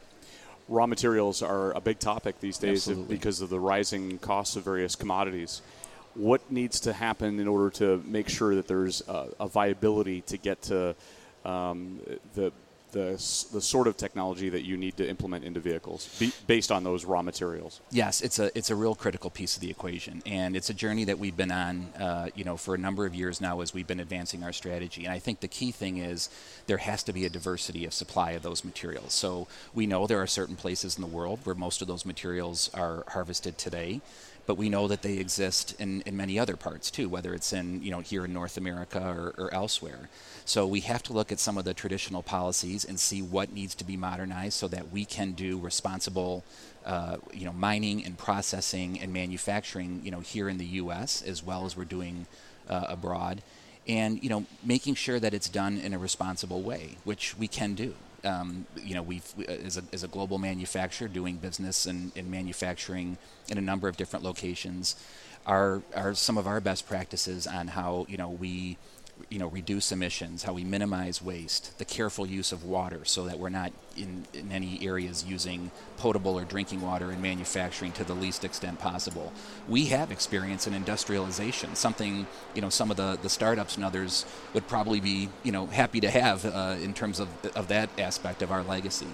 Raw 0.71 0.87
materials 0.87 1.41
are 1.41 1.73
a 1.73 1.81
big 1.81 1.99
topic 1.99 2.39
these 2.39 2.57
days 2.57 2.87
Absolutely. 2.87 3.17
because 3.17 3.41
of 3.41 3.49
the 3.49 3.59
rising 3.59 4.17
costs 4.19 4.55
of 4.55 4.63
various 4.63 4.95
commodities. 4.95 5.61
What 6.13 6.49
needs 6.49 6.79
to 6.81 6.93
happen 6.93 7.41
in 7.41 7.47
order 7.47 7.69
to 7.71 8.01
make 8.07 8.29
sure 8.29 8.55
that 8.55 8.67
there's 8.67 9.01
a, 9.07 9.27
a 9.41 9.47
viability 9.49 10.21
to 10.21 10.37
get 10.37 10.61
to 10.63 10.95
um, 11.43 11.99
the, 12.35 12.53
the 12.91 13.11
the 13.53 13.61
sort 13.61 13.87
of 13.87 13.97
technology 13.97 14.49
that 14.49 14.63
you 14.63 14.77
need 14.77 14.97
to 14.97 15.07
implement 15.07 15.43
into 15.43 15.59
vehicles 15.59 16.07
be, 16.19 16.31
based 16.47 16.71
on 16.71 16.83
those 16.83 17.05
raw 17.05 17.21
materials? 17.21 17.81
Yes, 17.91 18.21
it's 18.21 18.39
a 18.39 18.55
it's 18.57 18.69
a 18.69 18.75
real 18.75 18.95
critical 18.95 19.29
piece 19.29 19.55
of 19.55 19.61
the 19.61 19.69
equation, 19.69 20.21
and 20.25 20.55
it's 20.55 20.69
a 20.69 20.73
journey 20.73 21.05
that 21.05 21.19
we've 21.19 21.37
been 21.37 21.51
on, 21.51 21.87
uh, 21.99 22.29
you 22.35 22.43
know, 22.43 22.57
for 22.57 22.75
a 22.75 22.77
number 22.77 23.05
of 23.05 23.15
years 23.15 23.41
now 23.41 23.61
as 23.61 23.73
we've 23.73 23.87
been 23.87 23.99
advancing 23.99 24.43
our 24.43 24.53
strategy. 24.53 25.05
And 25.05 25.13
I 25.13 25.19
think 25.19 25.39
the 25.39 25.47
key 25.47 25.71
thing 25.71 25.97
is 25.97 26.29
there 26.67 26.77
has 26.77 27.03
to 27.03 27.13
be 27.13 27.25
a 27.25 27.29
diversity 27.29 27.85
of 27.85 27.93
supply 27.93 28.31
of 28.31 28.43
those 28.43 28.63
materials. 28.63 29.13
So 29.13 29.47
we 29.73 29.85
know 29.87 30.07
there 30.07 30.21
are 30.21 30.27
certain 30.27 30.55
places 30.55 30.97
in 30.97 31.01
the 31.01 31.07
world 31.07 31.39
where 31.43 31.55
most 31.55 31.81
of 31.81 31.87
those 31.87 32.05
materials 32.05 32.69
are 32.73 33.03
harvested 33.07 33.57
today. 33.57 34.01
But 34.45 34.55
we 34.55 34.69
know 34.69 34.87
that 34.87 35.01
they 35.01 35.17
exist 35.17 35.75
in, 35.79 36.01
in 36.01 36.17
many 36.17 36.37
other 36.39 36.55
parts 36.55 36.91
too, 36.91 37.07
whether 37.07 37.33
it's 37.33 37.53
in 37.53 37.81
you 37.83 37.91
know 37.91 37.99
here 37.99 38.25
in 38.25 38.33
North 38.33 38.57
America 38.57 38.99
or, 38.99 39.33
or 39.37 39.53
elsewhere. 39.53 40.09
So 40.45 40.65
we 40.67 40.81
have 40.81 41.03
to 41.03 41.13
look 41.13 41.31
at 41.31 41.39
some 41.39 41.57
of 41.57 41.65
the 41.65 41.73
traditional 41.73 42.23
policies 42.23 42.83
and 42.83 42.99
see 42.99 43.21
what 43.21 43.53
needs 43.53 43.75
to 43.75 43.83
be 43.83 43.95
modernized 43.95 44.53
so 44.53 44.67
that 44.69 44.91
we 44.91 45.05
can 45.05 45.33
do 45.33 45.59
responsible, 45.59 46.43
uh, 46.85 47.17
you 47.33 47.45
know, 47.45 47.53
mining 47.53 48.03
and 48.03 48.17
processing 48.17 48.99
and 48.99 49.13
manufacturing, 49.13 50.01
you 50.03 50.11
know, 50.11 50.19
here 50.19 50.49
in 50.49 50.57
the 50.57 50.65
U.S. 50.65 51.21
as 51.21 51.43
well 51.43 51.65
as 51.65 51.77
we're 51.77 51.85
doing 51.85 52.25
uh, 52.67 52.85
abroad, 52.89 53.43
and 53.87 54.21
you 54.23 54.29
know, 54.29 54.45
making 54.63 54.95
sure 54.95 55.19
that 55.19 55.33
it's 55.33 55.49
done 55.49 55.77
in 55.77 55.93
a 55.93 55.99
responsible 55.99 56.61
way, 56.61 56.97
which 57.03 57.37
we 57.37 57.47
can 57.47 57.75
do. 57.75 57.93
Um, 58.23 58.65
you 58.83 58.93
know, 58.93 59.01
we've 59.01 59.25
we- 59.35 59.47
as 59.47 59.77
a, 59.77 59.83
as 59.93 60.03
a 60.03 60.07
global 60.07 60.37
manufacturer 60.37 61.07
doing 61.07 61.37
business 61.37 61.85
and, 61.85 62.11
and 62.15 62.29
manufacturing 62.29 63.17
in 63.49 63.57
a 63.57 63.61
number 63.61 63.87
of 63.87 63.97
different 63.97 64.23
locations, 64.23 64.95
are 65.45 65.81
are 65.95 66.13
some 66.13 66.37
of 66.37 66.45
our 66.47 66.61
best 66.61 66.87
practices 66.87 67.47
on 67.47 67.69
how 67.69 68.05
you 68.07 68.17
know 68.17 68.29
we 68.29 68.77
you 69.29 69.39
know 69.39 69.47
reduce 69.47 69.91
emissions, 69.91 70.43
how 70.43 70.53
we 70.53 70.63
minimize 70.63 71.21
waste, 71.21 71.77
the 71.77 71.85
careful 71.85 72.25
use 72.25 72.51
of 72.51 72.63
water, 72.63 73.01
so 73.05 73.25
that 73.25 73.39
we're 73.39 73.49
not 73.49 73.71
in, 73.97 74.25
in 74.33 74.51
any 74.51 74.85
areas 74.85 75.25
using 75.25 75.71
potable 75.97 76.37
or 76.37 76.45
drinking 76.45 76.81
water 76.81 77.11
in 77.11 77.21
manufacturing 77.21 77.91
to 77.93 78.03
the 78.03 78.13
least 78.13 78.43
extent 78.43 78.79
possible. 78.79 79.31
We 79.67 79.85
have 79.85 80.11
experience 80.11 80.67
in 80.67 80.73
industrialization, 80.73 81.75
something 81.75 82.27
you 82.53 82.61
know 82.61 82.69
some 82.69 82.91
of 82.91 82.97
the, 82.97 83.17
the 83.21 83.29
startups 83.29 83.75
and 83.75 83.85
others 83.85 84.25
would 84.53 84.67
probably 84.67 84.99
be 84.99 85.29
you 85.43 85.51
know 85.51 85.65
happy 85.67 85.99
to 86.01 86.09
have 86.09 86.45
uh, 86.45 86.75
in 86.81 86.93
terms 86.93 87.19
of 87.19 87.29
of 87.55 87.67
that 87.67 87.89
aspect 87.99 88.41
of 88.41 88.51
our 88.51 88.63
legacy. 88.63 89.07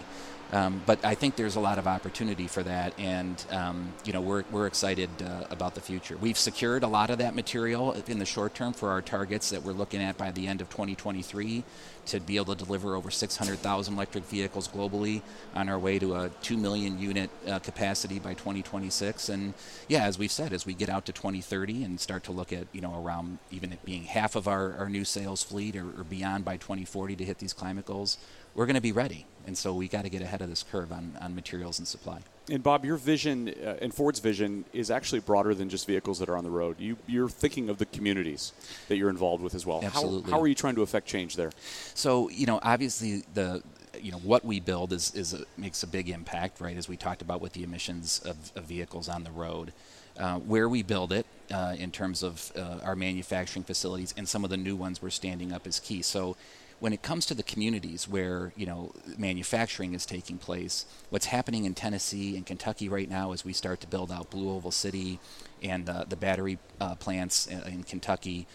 Um, 0.54 0.82
but 0.86 1.04
I 1.04 1.16
think 1.16 1.36
there's 1.36 1.58
a 1.58 1.60
lot 1.60 1.77
of 1.77 1.88
opportunity 1.88 2.48
for 2.48 2.63
that, 2.63 2.98
and 2.98 3.44
um, 3.51 3.94
you 4.06 4.13
know 4.13 4.22
we're, 4.22 4.46
we're 4.50 4.68
excited 4.68 5.10
uh, 5.22 5.44
about 5.50 5.75
the 5.75 5.82
future. 5.82 6.16
We've 6.16 6.38
secured 6.38 6.84
a 6.84 6.88
lot 6.88 7.10
of 7.10 7.18
that 7.18 7.36
material 7.36 7.92
in 8.08 8.20
the 8.20 8.25
short 8.25 8.56
term 8.56 8.72
for 8.72 8.89
our 8.89 9.01
targets 9.01 9.50
that 9.50 9.63
we're 9.63 9.74
looking 9.74 10.01
at 10.01 10.18
by 10.18 10.32
the 10.32 10.48
end 10.48 10.62
of 10.62 10.70
2023 10.70 11.66
to 12.08 12.20
be 12.22 12.38
able 12.38 12.56
to 12.56 12.63
deliver 12.63 12.96
over 12.96 13.12
600,000 13.12 13.94
electric 13.94 14.24
vehicles 14.24 14.70
globally 14.70 15.22
on 15.54 15.68
our 15.68 15.77
way 15.77 16.00
to 16.00 16.16
a 16.16 16.30
2 16.42 16.56
million 16.56 16.98
unit 16.98 17.30
uh, 17.46 17.60
capacity 17.60 18.18
by 18.18 18.34
2026. 18.34 19.27
And 19.27 19.54
yeah, 19.89 20.06
as 20.06 20.18
we've 20.18 20.32
said, 20.32 20.54
as 20.54 20.66
we 20.66 20.74
get 20.74 20.88
out 20.88 21.06
to 21.08 21.12
2030 21.12 21.84
and 21.84 22.00
start 22.00 22.24
to 22.24 22.32
look 22.32 22.54
at 22.54 22.68
you 22.72 22.80
know 22.80 23.04
around 23.04 23.39
even 23.51 23.74
it 23.74 23.84
being 23.84 24.04
half 24.04 24.38
of 24.38 24.48
our, 24.48 24.77
our 24.77 24.89
new 24.89 25.04
sales 25.04 25.44
fleet 25.44 25.75
or, 25.75 25.88
or 26.00 26.06
beyond 26.06 26.46
by 26.46 26.56
2040 26.56 27.18
to 27.18 27.25
hit 27.25 27.39
these 27.39 27.51
climate 27.51 27.86
goals, 27.86 28.18
we're 28.56 28.66
going 28.66 28.75
to 28.75 28.82
be 28.82 28.94
ready. 28.94 29.25
And 29.48 29.58
so 29.58 29.74
we 29.74 29.88
got 29.88 30.04
to 30.04 30.10
get 30.10 30.22
ahead 30.22 30.42
of 30.42 30.50
this 30.50 30.62
curve 30.62 30.92
on, 30.92 31.18
on 31.22 31.34
materials 31.34 31.80
and 31.80 31.88
supply. 31.88 32.20
And 32.50 32.62
Bob, 32.62 32.86
your 32.86 32.98
vision 32.98 33.50
uh, 33.50 33.75
and 33.82 33.94
Ford's 33.94 34.20
vision 34.20 34.66
is 34.74 34.92
actually 34.92 35.20
broader 35.20 35.54
than 35.54 35.70
just 35.70 35.88
vehicles 35.88 36.20
that 36.20 36.30
are 36.30 36.38
on 36.38 36.44
the 36.44 36.50
road. 36.50 36.80
You, 36.80 36.98
you're 37.08 37.30
thinking 37.30 37.70
of 37.70 37.77
the 37.77 37.86
communities 37.86 38.54
that 38.89 38.98
you're 38.98 39.10
involved 39.10 39.42
with 39.42 39.56
as 39.56 39.66
well. 39.66 39.82
How- 39.82 39.88
Absolutely. 39.88 40.32
How, 40.32 40.42
are 40.42 40.48
you 40.48 40.56
trying 40.56 40.75
to 40.75 40.82
affect 40.82 41.08
change 41.08 41.36
there? 41.36 41.51
So 41.94 42.30
you 42.30 42.46
know, 42.46 42.60
obviously 42.62 43.24
the 43.34 43.63
you 44.00 44.12
know 44.12 44.20
what 44.20 44.46
we 44.46 44.60
build 44.60 44.94
is 44.94 45.13
is 45.16 45.34
a, 45.34 45.44
makes 45.58 45.84
a 45.84 45.88
big 45.88 46.10
impact, 46.10 46.62
right? 46.62 46.77
As 46.77 46.88
we 46.88 46.96
talked 46.96 47.22
about 47.22 47.42
with 47.42 47.54
the 47.54 47.63
emissions 47.63 48.20
of, 48.20 48.51
of 48.56 48.66
vehicles 48.66 49.10
on 49.10 49.24
the 49.24 49.32
road, 49.32 49.74
uh, 50.18 50.39
where 50.39 50.70
we 50.70 50.84
build 50.84 51.12
it 51.12 51.25
uh, 51.51 51.75
in 51.77 51.92
terms 51.92 52.24
of 52.24 52.51
uh, 52.56 52.80
our 52.84 52.96
manufacturing 52.96 53.63
facilities 53.63 54.13
and 54.18 54.27
some 54.27 54.44
of 54.44 54.50
the 54.50 54.58
new 54.58 54.75
ones 54.75 55.01
we're 55.01 55.10
standing 55.10 55.51
up 55.51 55.68
is 55.68 55.80
key. 55.80 56.01
So. 56.01 56.36
When 56.79 56.93
it 56.93 57.01
comes 57.01 57.25
to 57.25 57.34
the 57.34 57.43
communities 57.43 58.07
where 58.07 58.53
you 58.55 58.65
know 58.65 58.91
manufacturing 59.17 59.93
is 59.93 60.05
taking 60.05 60.38
place, 60.38 60.86
what's 61.10 61.27
happening 61.27 61.65
in 61.65 61.74
Tennessee 61.74 62.36
and 62.36 62.46
Kentucky 62.46 62.88
right 62.88 63.10
now 63.10 63.31
as 63.31 63.43
we 63.43 63.53
start 63.53 63.81
to 63.81 63.88
build 63.88 64.12
out 64.12 64.29
Blue 64.29 64.51
Oval 64.51 64.72
City 64.72 65.19
and 65.63 65.89
uh, 65.89 66.05
the 66.07 66.15
battery 66.15 66.60
uh, 66.79 66.96
plants 66.96 67.48
in, 67.48 67.62
in 67.63 67.84
Kentucky, 67.84 68.46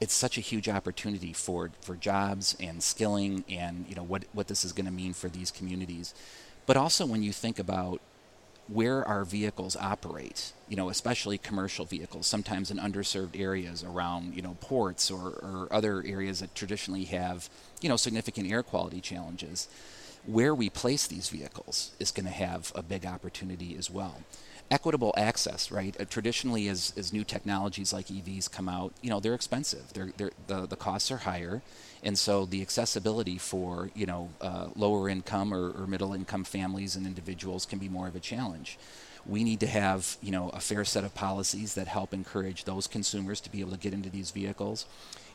it's 0.00 0.14
such 0.14 0.38
a 0.38 0.40
huge 0.40 0.68
opportunity 0.68 1.32
for 1.32 1.70
for 1.80 1.94
jobs 1.94 2.56
and 2.60 2.82
skilling 2.82 3.44
and 3.48 3.86
you 3.88 3.94
know 3.94 4.02
what 4.02 4.24
what 4.32 4.48
this 4.48 4.64
is 4.64 4.72
going 4.72 4.86
to 4.86 4.92
mean 4.92 5.12
for 5.12 5.28
these 5.28 5.50
communities. 5.50 6.14
But 6.66 6.76
also 6.76 7.06
when 7.06 7.22
you 7.22 7.32
think 7.32 7.58
about 7.58 8.00
where 8.68 9.06
our 9.06 9.24
vehicles 9.24 9.76
operate 9.76 10.52
you 10.68 10.76
know 10.76 10.88
especially 10.88 11.38
commercial 11.38 11.84
vehicles 11.84 12.26
sometimes 12.26 12.70
in 12.70 12.76
underserved 12.76 13.38
areas 13.38 13.82
around 13.82 14.34
you 14.34 14.42
know 14.42 14.56
ports 14.60 15.10
or, 15.10 15.28
or 15.28 15.68
other 15.70 16.02
areas 16.06 16.40
that 16.40 16.54
traditionally 16.54 17.04
have 17.04 17.48
you 17.80 17.88
know 17.88 17.96
significant 17.96 18.50
air 18.50 18.62
quality 18.62 19.00
challenges 19.00 19.68
where 20.26 20.54
we 20.54 20.68
place 20.68 21.06
these 21.06 21.30
vehicles 21.30 21.92
is 21.98 22.10
going 22.10 22.26
to 22.26 22.32
have 22.32 22.70
a 22.74 22.82
big 22.82 23.06
opportunity 23.06 23.74
as 23.76 23.90
well 23.90 24.22
equitable 24.70 25.14
access, 25.16 25.70
right? 25.70 25.98
Uh, 26.00 26.04
traditionally, 26.04 26.68
as, 26.68 26.92
as 26.96 27.12
new 27.12 27.24
technologies 27.24 27.92
like 27.92 28.06
EVs 28.06 28.50
come 28.50 28.68
out, 28.68 28.92
you 29.02 29.10
know, 29.10 29.20
they're 29.20 29.34
expensive. 29.34 29.92
They're, 29.92 30.12
they're, 30.16 30.32
the, 30.46 30.66
the 30.66 30.76
costs 30.76 31.10
are 31.10 31.18
higher. 31.18 31.62
And 32.02 32.18
so 32.18 32.44
the 32.44 32.62
accessibility 32.62 33.38
for, 33.38 33.90
you 33.94 34.06
know, 34.06 34.30
uh, 34.40 34.68
lower 34.76 35.08
income 35.08 35.52
or, 35.52 35.70
or 35.70 35.86
middle 35.86 36.14
income 36.14 36.44
families 36.44 36.96
and 36.96 37.06
individuals 37.06 37.66
can 37.66 37.78
be 37.78 37.88
more 37.88 38.06
of 38.06 38.14
a 38.14 38.20
challenge. 38.20 38.78
We 39.28 39.44
need 39.44 39.60
to 39.60 39.66
have, 39.66 40.16
you 40.22 40.32
know, 40.32 40.48
a 40.50 40.60
fair 40.60 40.84
set 40.84 41.04
of 41.04 41.14
policies 41.14 41.74
that 41.74 41.86
help 41.86 42.14
encourage 42.14 42.64
those 42.64 42.86
consumers 42.86 43.40
to 43.42 43.52
be 43.52 43.60
able 43.60 43.72
to 43.72 43.78
get 43.78 43.92
into 43.92 44.08
these 44.08 44.30
vehicles. 44.30 44.86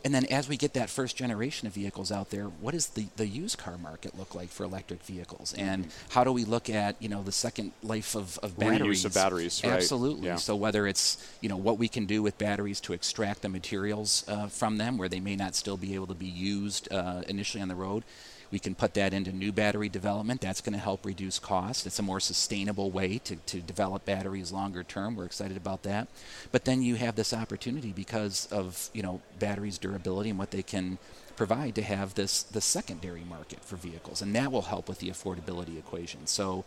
And 0.06 0.14
then 0.14 0.26
as 0.26 0.50
we 0.50 0.58
get 0.58 0.74
that 0.74 0.90
first 0.90 1.16
generation 1.16 1.66
of 1.66 1.74
vehicles 1.74 2.12
out 2.12 2.30
there, 2.30 2.46
what 2.46 2.74
does 2.74 2.88
the, 2.88 3.08
the 3.16 3.26
used 3.26 3.58
car 3.58 3.78
market 3.78 4.18
look 4.18 4.36
like 4.36 4.50
for 4.50 4.66
electric 4.66 5.02
vehicles? 5.04 5.54
And 5.58 5.86
mm-hmm. 5.86 6.14
how 6.14 6.26
do 6.26 6.34
we 6.34 6.44
look 6.44 6.70
at, 6.70 7.02
you 7.02 7.08
know, 7.08 7.24
the 7.24 7.32
second 7.32 7.72
life 7.82 8.14
of, 8.14 8.38
of 8.40 8.60
batteries? 8.60 9.04
Reuse 9.04 9.06
of 9.06 9.14
batteries, 9.14 9.62
right? 9.64 9.74
Absolutely. 9.74 10.28
Yeah. 10.28 10.36
So 10.36 10.58
whether 10.58 10.88
it's, 10.88 11.26
you 11.40 11.48
know, 11.48 11.56
what 11.56 11.78
we 11.78 11.88
can 11.88 12.06
do 12.06 12.22
with 12.22 12.38
batteries 12.38 12.82
to 12.82 12.94
extract 12.94 13.44
the 13.44 13.50
materials 13.50 14.26
uh, 14.28 14.48
from 14.48 14.78
them 14.78 14.98
where 14.98 15.08
they 15.08 15.22
may 15.22 15.38
not 15.38 15.56
still 15.56 15.78
be 15.78 15.94
able 15.94 16.08
to 16.08 16.16
be 16.16 16.26
used 16.26 16.92
uh, 16.92 17.22
initially 17.30 17.62
on 17.62 17.70
the 17.70 17.76
road, 17.76 18.04
we 18.54 18.60
can 18.60 18.76
put 18.76 18.94
that 18.94 19.16
into 19.16 19.32
new 19.32 19.52
battery 19.52 19.90
development. 19.90 20.40
That's 20.40 20.62
going 20.62 20.74
to 20.74 20.80
help 20.80 21.08
reduce 21.08 21.40
cost. 21.40 21.88
It's 21.88 21.98
a 21.98 22.04
more 22.04 22.20
sustainable 22.20 22.92
way 22.92 23.18
to, 23.18 23.36
to 23.36 23.60
develop 23.60 24.06
batteries 24.06 24.52
longer 24.52 24.84
term. 24.84 25.16
We're 25.16 25.26
excited 25.26 25.58
about 25.58 25.82
that. 25.84 26.08
But 26.52 26.66
then 26.66 26.84
you 26.84 26.94
have 26.94 27.16
this 27.16 27.34
opportunity 27.34 27.92
because 27.92 28.48
of 28.52 28.92
you 28.94 29.02
know 29.02 29.22
batteries 29.40 29.80
durability 29.80 30.30
and 30.30 30.38
what 30.38 30.52
they 30.52 30.62
can 30.62 31.00
provide 31.36 31.74
to 31.74 31.82
have 31.82 32.14
this 32.14 32.44
the 32.44 32.62
secondary 32.62 33.24
market 33.24 33.66
for 33.66 33.76
vehicles, 33.76 34.22
and 34.22 34.36
that 34.36 34.52
will 34.52 34.62
help 34.74 34.88
with 34.88 35.00
the 35.00 35.10
affordability 35.10 35.80
equation. 35.80 36.28
So, 36.28 36.64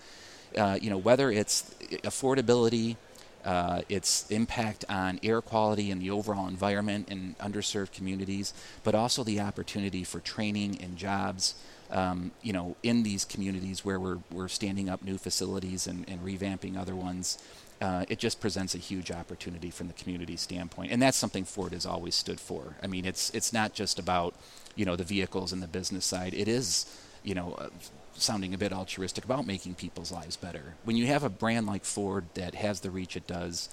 uh, 0.58 0.80
you 0.82 0.90
know 0.90 0.98
whether 0.98 1.30
it's 1.30 1.62
affordability. 2.02 2.96
Uh, 3.44 3.82
its 3.88 4.28
impact 4.32 4.84
on 4.88 5.20
air 5.22 5.40
quality 5.40 5.92
and 5.92 6.02
the 6.02 6.10
overall 6.10 6.48
environment 6.48 7.08
in 7.08 7.36
underserved 7.38 7.92
communities, 7.92 8.52
but 8.82 8.92
also 8.92 9.22
the 9.22 9.38
opportunity 9.38 10.02
for 10.02 10.18
training 10.18 10.76
and 10.82 10.96
jobs 10.96 11.54
um, 11.90 12.32
you 12.42 12.52
know, 12.52 12.76
in 12.82 13.02
these 13.02 13.24
communities 13.24 13.84
where 13.84 13.98
we're, 14.00 14.18
we're 14.30 14.48
standing 14.48 14.88
up 14.88 15.02
new 15.02 15.18
facilities 15.18 15.86
and, 15.86 16.08
and 16.08 16.20
revamping 16.24 16.76
other 16.76 16.94
ones, 16.94 17.38
uh, 17.80 18.04
it 18.08 18.18
just 18.18 18.40
presents 18.40 18.74
a 18.74 18.78
huge 18.78 19.10
opportunity 19.10 19.70
from 19.70 19.86
the 19.86 19.92
community 19.92 20.36
standpoint, 20.36 20.90
and 20.90 21.00
that's 21.02 21.16
something 21.16 21.44
Ford 21.44 21.72
has 21.72 21.84
always 21.84 22.14
stood 22.14 22.40
for. 22.40 22.76
I 22.82 22.86
mean, 22.86 23.04
it's 23.04 23.30
it's 23.30 23.52
not 23.52 23.74
just 23.74 23.98
about 23.98 24.34
you 24.74 24.86
know 24.86 24.96
the 24.96 25.04
vehicles 25.04 25.52
and 25.52 25.62
the 25.62 25.66
business 25.66 26.04
side. 26.06 26.32
It 26.32 26.48
is 26.48 26.86
you 27.22 27.34
know 27.34 27.52
uh, 27.58 27.68
sounding 28.14 28.54
a 28.54 28.58
bit 28.58 28.72
altruistic 28.72 29.24
about 29.24 29.46
making 29.46 29.74
people's 29.74 30.10
lives 30.10 30.36
better. 30.36 30.74
When 30.84 30.96
you 30.96 31.06
have 31.06 31.22
a 31.22 31.28
brand 31.28 31.66
like 31.66 31.84
Ford 31.84 32.24
that 32.34 32.54
has 32.54 32.80
the 32.80 32.90
reach 32.90 33.14
it 33.14 33.26
does, 33.26 33.68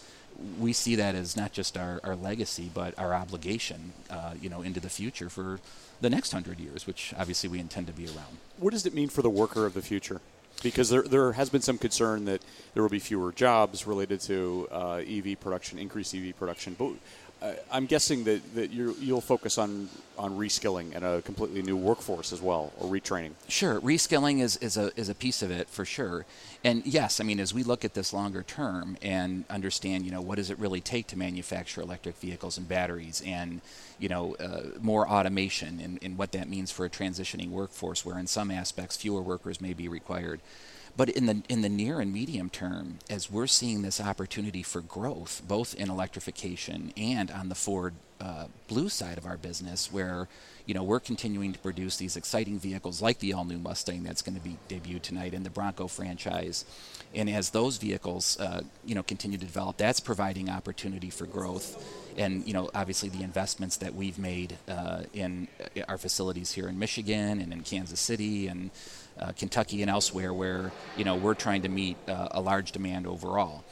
we 0.59 0.73
see 0.73 0.95
that 0.95 1.15
as 1.15 1.37
not 1.37 1.51
just 1.51 1.77
our, 1.77 1.99
our 2.03 2.15
legacy, 2.15 2.69
but 2.73 2.97
our 2.97 3.13
obligation, 3.13 3.93
uh, 4.09 4.33
you 4.41 4.49
know, 4.49 4.61
into 4.61 4.79
the 4.79 4.89
future 4.89 5.29
for 5.29 5.59
the 6.03 6.09
next 6.09 6.33
hundred 6.33 6.59
years, 6.59 6.85
which 6.85 7.13
obviously 7.17 7.49
we 7.49 7.59
intend 7.59 7.87
to 7.87 7.93
be 7.93 8.05
around. 8.05 8.37
What 8.57 8.73
does 8.73 8.85
it 8.85 8.93
mean 8.93 9.07
for 9.07 9.21
the 9.21 9.29
worker 9.29 9.65
of 9.65 9.73
the 9.73 9.81
future? 9.81 10.19
Because 10.61 10.89
there, 10.89 11.01
there 11.01 11.31
has 11.31 11.49
been 11.49 11.61
some 11.61 11.77
concern 11.77 12.25
that 12.25 12.41
there 12.73 12.83
will 12.83 12.89
be 12.89 12.99
fewer 12.99 13.31
jobs 13.31 13.87
related 13.87 14.19
to 14.21 14.67
uh, 14.71 14.95
EV 14.97 15.39
production, 15.39 15.79
increased 15.79 16.13
EV 16.13 16.37
production. 16.37 16.75
But 16.77 16.91
I'm 17.71 17.87
guessing 17.87 18.23
that, 18.23 18.55
that 18.55 18.71
you 18.71 18.95
will 19.13 19.21
focus 19.21 19.57
on, 19.57 19.89
on 20.17 20.37
reskilling 20.37 20.95
and 20.95 21.03
a 21.03 21.21
completely 21.23 21.61
new 21.61 21.75
workforce 21.75 22.31
as 22.31 22.41
well, 22.41 22.71
or 22.79 22.89
retraining. 22.89 23.31
Sure, 23.49 23.81
reskilling 23.81 24.39
is, 24.39 24.55
is, 24.57 24.77
a, 24.77 24.91
is 24.95 25.09
a 25.09 25.15
piece 25.15 25.41
of 25.41 25.51
it 25.51 25.67
for 25.67 25.83
sure. 25.83 26.25
And 26.63 26.85
yes, 26.85 27.19
I 27.19 27.25
mean, 27.25 27.41
as 27.41 27.53
we 27.53 27.63
look 27.63 27.83
at 27.83 27.95
this 27.95 28.13
longer 28.13 28.43
term 28.43 28.97
and 29.01 29.43
understand, 29.49 30.05
you 30.05 30.11
know, 30.11 30.21
what 30.21 30.35
does 30.35 30.49
it 30.49 30.57
really 30.57 30.79
take 30.79 31.07
to 31.07 31.17
manufacture 31.17 31.81
electric 31.81 32.15
vehicles 32.17 32.57
and 32.57 32.67
batteries 32.67 33.21
and, 33.25 33.59
you 33.99 34.07
know, 34.07 34.35
uh, 34.35 34.79
more 34.79 35.09
automation 35.09 35.81
and, 35.81 35.99
and 36.01 36.17
what 36.17 36.31
that 36.31 36.47
means 36.47 36.71
for 36.71 36.85
a 36.85 36.89
transitioning 36.89 37.49
workforce 37.49 38.05
where 38.05 38.17
in 38.17 38.27
some 38.27 38.51
aspects 38.51 38.95
fewer 38.95 39.21
workers 39.21 39.59
may 39.59 39.73
be 39.73 39.89
required. 39.89 40.39
But 40.95 41.09
in 41.09 41.25
the 41.25 41.41
in 41.49 41.61
the 41.61 41.69
near 41.69 41.99
and 41.99 42.13
medium 42.13 42.49
term, 42.49 42.99
as 43.09 43.31
we're 43.31 43.47
seeing 43.47 43.81
this 43.81 43.99
opportunity 43.99 44.61
for 44.61 44.81
growth, 44.81 45.41
both 45.47 45.73
in 45.73 45.89
electrification 45.89 46.93
and 46.95 47.31
on 47.31 47.49
the 47.49 47.55
Ford 47.55 47.95
uh, 48.21 48.45
Blue 48.67 48.89
side 48.89 49.17
of 49.17 49.25
our 49.25 49.37
business, 49.37 49.91
where 49.91 50.27
you 50.67 50.75
know 50.75 50.83
we're 50.83 50.99
continuing 50.99 51.51
to 51.51 51.59
produce 51.59 51.97
these 51.97 52.15
exciting 52.15 52.59
vehicles 52.59 53.01
like 53.01 53.19
the 53.19 53.33
all-new 53.33 53.57
Mustang 53.57 54.03
that's 54.03 54.21
going 54.21 54.35
to 54.35 54.41
be 54.41 54.57
debuted 54.69 55.01
tonight, 55.01 55.33
and 55.33 55.43
the 55.43 55.49
Bronco 55.49 55.87
franchise, 55.87 56.63
and 57.15 57.27
as 57.27 57.49
those 57.49 57.77
vehicles 57.77 58.39
uh, 58.39 58.61
you 58.85 58.93
know 58.93 59.03
continue 59.03 59.39
to 59.39 59.45
develop, 59.45 59.77
that's 59.77 59.99
providing 59.99 60.47
opportunity 60.47 61.09
for 61.09 61.25
growth, 61.25 61.83
and 62.17 62.45
you 62.47 62.53
know 62.53 62.69
obviously 62.75 63.09
the 63.09 63.23
investments 63.23 63.77
that 63.77 63.95
we've 63.95 64.19
made 64.19 64.57
uh, 64.69 65.01
in 65.13 65.47
uh, 65.59 65.81
our 65.89 65.97
facilities 65.97 66.51
here 66.51 66.67
in 66.67 66.77
Michigan 66.77 67.41
and 67.41 67.51
in 67.51 67.61
Kansas 67.61 67.99
City 67.99 68.47
and 68.47 68.69
uh, 69.19 69.31
Kentucky 69.33 69.81
and 69.81 69.89
elsewhere 69.89 70.33
where 70.33 70.71
you 70.97 71.03
know 71.03 71.15
we're 71.15 71.33
trying 71.33 71.61
to 71.63 71.69
meet 71.69 71.97
uh, 72.07 72.29
a 72.31 72.41
large 72.41 72.71
demand 72.71 73.07
overall. 73.07 73.63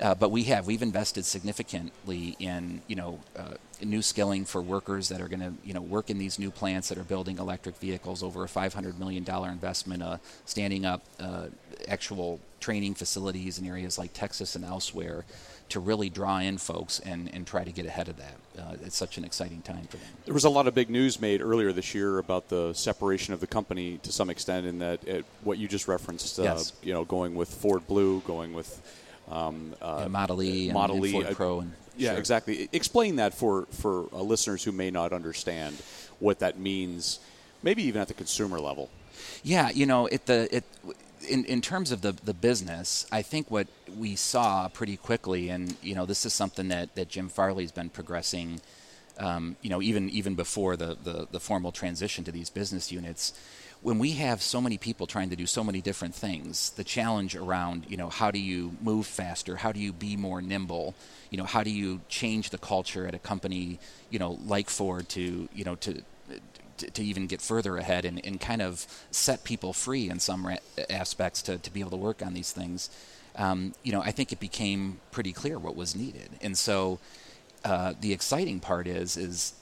Uh, 0.00 0.14
but 0.14 0.30
we 0.30 0.44
have 0.44 0.66
we've 0.66 0.82
invested 0.82 1.24
significantly 1.24 2.34
in 2.38 2.80
you 2.86 2.96
know 2.96 3.18
uh, 3.36 3.54
new 3.82 4.00
skilling 4.00 4.44
for 4.44 4.62
workers 4.62 5.08
that 5.08 5.20
are 5.20 5.28
going 5.28 5.40
to 5.40 5.52
you 5.62 5.74
know 5.74 5.82
work 5.82 6.08
in 6.08 6.18
these 6.18 6.38
new 6.38 6.50
plants 6.50 6.88
that 6.88 6.96
are 6.96 7.04
building 7.04 7.38
electric 7.38 7.76
vehicles 7.76 8.22
over 8.22 8.44
a 8.44 8.48
500 8.48 8.98
million 8.98 9.24
dollar 9.24 9.50
investment 9.50 10.02
uh, 10.02 10.16
standing 10.46 10.86
up 10.86 11.04
uh, 11.18 11.46
actual 11.88 12.40
training 12.60 12.94
facilities 12.94 13.58
in 13.58 13.66
areas 13.66 13.98
like 13.98 14.12
Texas 14.12 14.54
and 14.54 14.64
elsewhere 14.64 15.24
to 15.70 15.80
really 15.80 16.10
draw 16.10 16.38
in 16.38 16.58
folks 16.58 17.00
and, 17.00 17.32
and 17.34 17.46
try 17.46 17.64
to 17.64 17.72
get 17.72 17.86
ahead 17.86 18.08
of 18.08 18.16
that. 18.16 18.36
Uh, 18.58 18.76
it's 18.84 18.96
such 18.96 19.16
an 19.18 19.24
exciting 19.24 19.62
time 19.62 19.84
for 19.84 19.96
them. 19.96 20.08
There 20.24 20.34
was 20.34 20.44
a 20.44 20.50
lot 20.50 20.66
of 20.66 20.74
big 20.74 20.90
news 20.90 21.20
made 21.20 21.40
earlier 21.40 21.72
this 21.72 21.94
year 21.94 22.18
about 22.18 22.48
the 22.48 22.72
separation 22.74 23.32
of 23.32 23.40
the 23.40 23.46
company 23.46 23.98
to 24.02 24.12
some 24.12 24.30
extent, 24.30 24.66
in 24.66 24.80
that 24.80 25.02
it, 25.06 25.24
what 25.42 25.58
you 25.58 25.68
just 25.68 25.88
referenced, 25.88 26.38
uh, 26.38 26.42
yes. 26.42 26.72
you 26.82 26.92
know, 26.92 27.04
going 27.04 27.34
with 27.34 27.48
Ford 27.48 27.86
Blue, 27.86 28.20
going 28.20 28.52
with 28.52 28.80
um, 29.30 29.74
uh, 29.80 30.00
yeah, 30.02 30.08
Model 30.08 30.42
E, 30.42 30.72
Model 30.72 30.96
and, 30.96 31.04
and 31.04 31.12
Ford 31.12 31.26
uh, 31.26 31.34
Pro, 31.34 31.60
and 31.60 31.72
yeah, 31.96 32.10
sure. 32.10 32.18
exactly. 32.18 32.68
Explain 32.72 33.16
that 33.16 33.32
for 33.34 33.66
for 33.70 34.08
uh, 34.12 34.20
listeners 34.20 34.64
who 34.64 34.72
may 34.72 34.90
not 34.90 35.12
understand 35.12 35.76
what 36.18 36.40
that 36.40 36.58
means, 36.58 37.20
maybe 37.62 37.82
even 37.84 38.00
at 38.00 38.08
the 38.08 38.14
consumer 38.14 38.58
level. 38.58 38.90
Yeah, 39.42 39.70
you 39.70 39.86
know, 39.86 40.06
it 40.06 40.26
the 40.26 40.54
it 40.54 40.64
in, 41.30 41.44
in 41.44 41.60
terms 41.60 41.92
of 41.92 42.02
the, 42.02 42.12
the 42.12 42.34
business, 42.34 43.06
I 43.12 43.22
think 43.22 43.50
what 43.50 43.68
we 43.96 44.16
saw 44.16 44.68
pretty 44.68 44.96
quickly, 44.96 45.48
and 45.48 45.76
you 45.82 45.94
know, 45.94 46.04
this 46.04 46.26
is 46.26 46.32
something 46.32 46.68
that, 46.68 46.94
that 46.96 47.08
Jim 47.08 47.28
Farley's 47.28 47.72
been 47.72 47.88
progressing, 47.88 48.60
um, 49.18 49.56
you 49.62 49.70
know, 49.70 49.80
even 49.80 50.10
even 50.10 50.34
before 50.34 50.76
the, 50.76 50.96
the, 51.02 51.28
the 51.30 51.40
formal 51.40 51.72
transition 51.72 52.24
to 52.24 52.32
these 52.32 52.50
business 52.50 52.90
units. 52.90 53.32
When 53.82 53.98
we 53.98 54.10
have 54.12 54.42
so 54.42 54.60
many 54.60 54.76
people 54.76 55.06
trying 55.06 55.30
to 55.30 55.36
do 55.36 55.46
so 55.46 55.64
many 55.64 55.80
different 55.80 56.14
things, 56.14 56.70
the 56.70 56.84
challenge 56.84 57.34
around, 57.34 57.86
you 57.88 57.96
know, 57.96 58.10
how 58.10 58.30
do 58.30 58.38
you 58.38 58.76
move 58.82 59.06
faster? 59.06 59.56
How 59.56 59.72
do 59.72 59.80
you 59.80 59.92
be 59.92 60.16
more 60.18 60.42
nimble? 60.42 60.94
You 61.30 61.38
know, 61.38 61.44
how 61.44 61.62
do 61.62 61.70
you 61.70 62.02
change 62.08 62.50
the 62.50 62.58
culture 62.58 63.06
at 63.06 63.14
a 63.14 63.18
company, 63.18 63.78
you 64.10 64.18
know, 64.18 64.38
like 64.44 64.68
Ford 64.68 65.08
to, 65.10 65.48
you 65.54 65.64
know, 65.64 65.76
to 65.76 66.02
to, 66.80 66.90
to 66.90 67.02
even 67.02 67.26
get 67.26 67.40
further 67.40 67.76
ahead 67.76 68.04
and, 68.04 68.24
and 68.26 68.40
kind 68.40 68.62
of 68.62 68.86
set 69.10 69.44
people 69.44 69.72
free 69.72 70.10
in 70.10 70.18
some 70.18 70.46
ra- 70.46 70.56
aspects 70.88 71.42
to, 71.42 71.58
to 71.58 71.70
be 71.72 71.80
able 71.80 71.90
to 71.90 71.96
work 71.96 72.22
on 72.22 72.34
these 72.34 72.52
things, 72.52 72.90
um, 73.36 73.74
you 73.82 73.92
know, 73.92 74.02
I 74.02 74.10
think 74.10 74.32
it 74.32 74.40
became 74.40 75.00
pretty 75.12 75.32
clear 75.32 75.58
what 75.58 75.76
was 75.76 75.94
needed. 75.94 76.30
And 76.42 76.58
so 76.58 76.98
uh, 77.64 77.94
the 78.00 78.12
exciting 78.12 78.60
part 78.60 78.86
is 78.86 79.16
is 79.16 79.52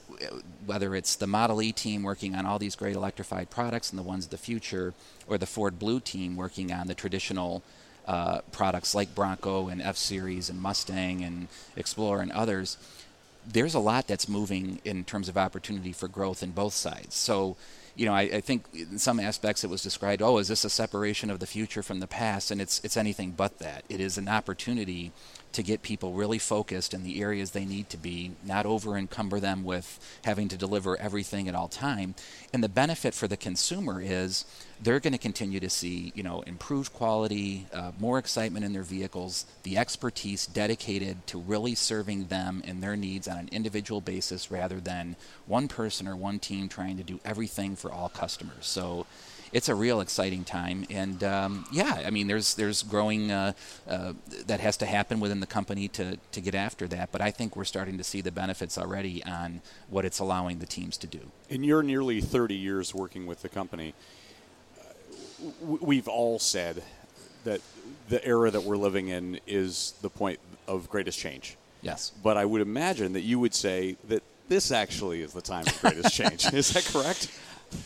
whether 0.66 0.94
it's 0.94 1.16
the 1.16 1.26
Model 1.26 1.60
E 1.62 1.72
team 1.72 2.02
working 2.02 2.34
on 2.34 2.46
all 2.46 2.58
these 2.58 2.76
great 2.76 2.96
electrified 2.96 3.50
products 3.50 3.90
and 3.90 3.98
the 3.98 4.02
ones 4.02 4.24
of 4.24 4.30
the 4.30 4.38
future, 4.38 4.94
or 5.26 5.38
the 5.38 5.46
Ford 5.46 5.78
Blue 5.78 6.00
team 6.00 6.36
working 6.36 6.72
on 6.72 6.86
the 6.86 6.94
traditional 6.94 7.62
uh, 8.06 8.40
products 8.52 8.94
like 8.94 9.14
Bronco 9.14 9.68
and 9.68 9.82
F 9.82 9.96
Series 9.96 10.48
and 10.48 10.60
Mustang 10.60 11.22
and 11.22 11.48
Explorer 11.76 12.22
and 12.22 12.32
others 12.32 12.78
there's 13.52 13.74
a 13.74 13.78
lot 13.78 14.06
that's 14.06 14.28
moving 14.28 14.80
in 14.84 15.04
terms 15.04 15.28
of 15.28 15.36
opportunity 15.36 15.92
for 15.92 16.08
growth 16.08 16.42
in 16.42 16.50
both 16.50 16.74
sides. 16.74 17.14
So, 17.14 17.56
you 17.96 18.06
know, 18.06 18.14
I, 18.14 18.22
I, 18.22 18.40
think 18.40 18.64
in 18.74 18.98
some 18.98 19.18
aspects 19.18 19.64
it 19.64 19.70
was 19.70 19.82
described, 19.82 20.22
oh, 20.22 20.38
is 20.38 20.48
this 20.48 20.64
a 20.64 20.70
separation 20.70 21.30
of 21.30 21.40
the 21.40 21.46
future 21.46 21.82
from 21.82 22.00
the 22.00 22.06
past? 22.06 22.50
And 22.50 22.60
it's 22.60 22.80
it's 22.84 22.96
anything 22.96 23.32
but 23.32 23.58
that. 23.58 23.84
It 23.88 24.00
is 24.00 24.18
an 24.18 24.28
opportunity 24.28 25.12
to 25.52 25.62
get 25.62 25.82
people 25.82 26.12
really 26.12 26.38
focused 26.38 26.94
in 26.94 27.04
the 27.04 27.20
areas 27.22 27.50
they 27.50 27.64
need 27.64 27.88
to 27.90 27.96
be, 27.96 28.32
not 28.44 28.66
over 28.66 28.96
encumber 28.96 29.40
them 29.40 29.64
with 29.64 29.98
having 30.24 30.48
to 30.48 30.56
deliver 30.56 30.96
everything 31.00 31.48
at 31.48 31.54
all 31.54 31.68
time. 31.68 32.14
And 32.52 32.62
the 32.62 32.68
benefit 32.68 33.14
for 33.14 33.28
the 33.28 33.36
consumer 33.36 34.00
is 34.00 34.44
they're 34.80 35.00
going 35.00 35.12
to 35.12 35.18
continue 35.18 35.60
to 35.60 35.70
see, 35.70 36.12
you 36.14 36.22
know, 36.22 36.42
improved 36.42 36.92
quality, 36.92 37.66
uh, 37.72 37.92
more 37.98 38.18
excitement 38.18 38.64
in 38.64 38.72
their 38.72 38.82
vehicles, 38.82 39.46
the 39.62 39.76
expertise 39.76 40.46
dedicated 40.46 41.26
to 41.26 41.38
really 41.38 41.74
serving 41.74 42.26
them 42.26 42.62
and 42.64 42.82
their 42.82 42.96
needs 42.96 43.26
on 43.26 43.38
an 43.38 43.48
individual 43.50 44.00
basis 44.00 44.50
rather 44.50 44.80
than 44.80 45.16
one 45.46 45.68
person 45.68 46.06
or 46.06 46.14
one 46.14 46.38
team 46.38 46.68
trying 46.68 46.96
to 46.96 47.02
do 47.02 47.18
everything 47.24 47.74
for 47.74 47.90
all 47.90 48.08
customers. 48.08 48.66
So 48.66 49.06
it's 49.52 49.68
a 49.68 49.74
real 49.74 50.00
exciting 50.00 50.44
time. 50.44 50.84
And 50.90 51.22
um, 51.24 51.66
yeah, 51.72 52.02
I 52.04 52.10
mean, 52.10 52.26
there's 52.26 52.54
there's 52.54 52.82
growing 52.82 53.30
uh, 53.30 53.52
uh, 53.88 54.14
that 54.46 54.60
has 54.60 54.76
to 54.78 54.86
happen 54.86 55.20
within 55.20 55.40
the 55.40 55.46
company 55.46 55.88
to 55.88 56.18
to 56.32 56.40
get 56.40 56.54
after 56.54 56.86
that. 56.88 57.12
But 57.12 57.20
I 57.20 57.30
think 57.30 57.56
we're 57.56 57.64
starting 57.64 57.98
to 57.98 58.04
see 58.04 58.20
the 58.20 58.32
benefits 58.32 58.78
already 58.78 59.22
on 59.24 59.60
what 59.88 60.04
it's 60.04 60.18
allowing 60.18 60.58
the 60.58 60.66
teams 60.66 60.96
to 60.98 61.06
do. 61.06 61.20
In 61.48 61.64
your 61.64 61.82
nearly 61.82 62.20
30 62.20 62.54
years 62.54 62.94
working 62.94 63.26
with 63.26 63.42
the 63.42 63.48
company, 63.48 63.94
uh, 64.78 65.48
we've 65.60 66.08
all 66.08 66.38
said 66.38 66.82
that 67.44 67.60
the 68.08 68.24
era 68.24 68.50
that 68.50 68.62
we're 68.62 68.76
living 68.76 69.08
in 69.08 69.40
is 69.46 69.94
the 70.02 70.10
point 70.10 70.38
of 70.66 70.88
greatest 70.88 71.18
change. 71.18 71.56
Yes. 71.82 72.12
But 72.22 72.36
I 72.36 72.44
would 72.44 72.60
imagine 72.60 73.12
that 73.12 73.20
you 73.20 73.38
would 73.38 73.54
say 73.54 73.96
that 74.08 74.22
this 74.48 74.72
actually 74.72 75.22
is 75.22 75.32
the 75.32 75.42
time 75.42 75.66
of 75.66 75.80
greatest 75.80 76.14
change. 76.14 76.46
Is 76.52 76.70
that 76.72 76.84
correct? 76.86 77.30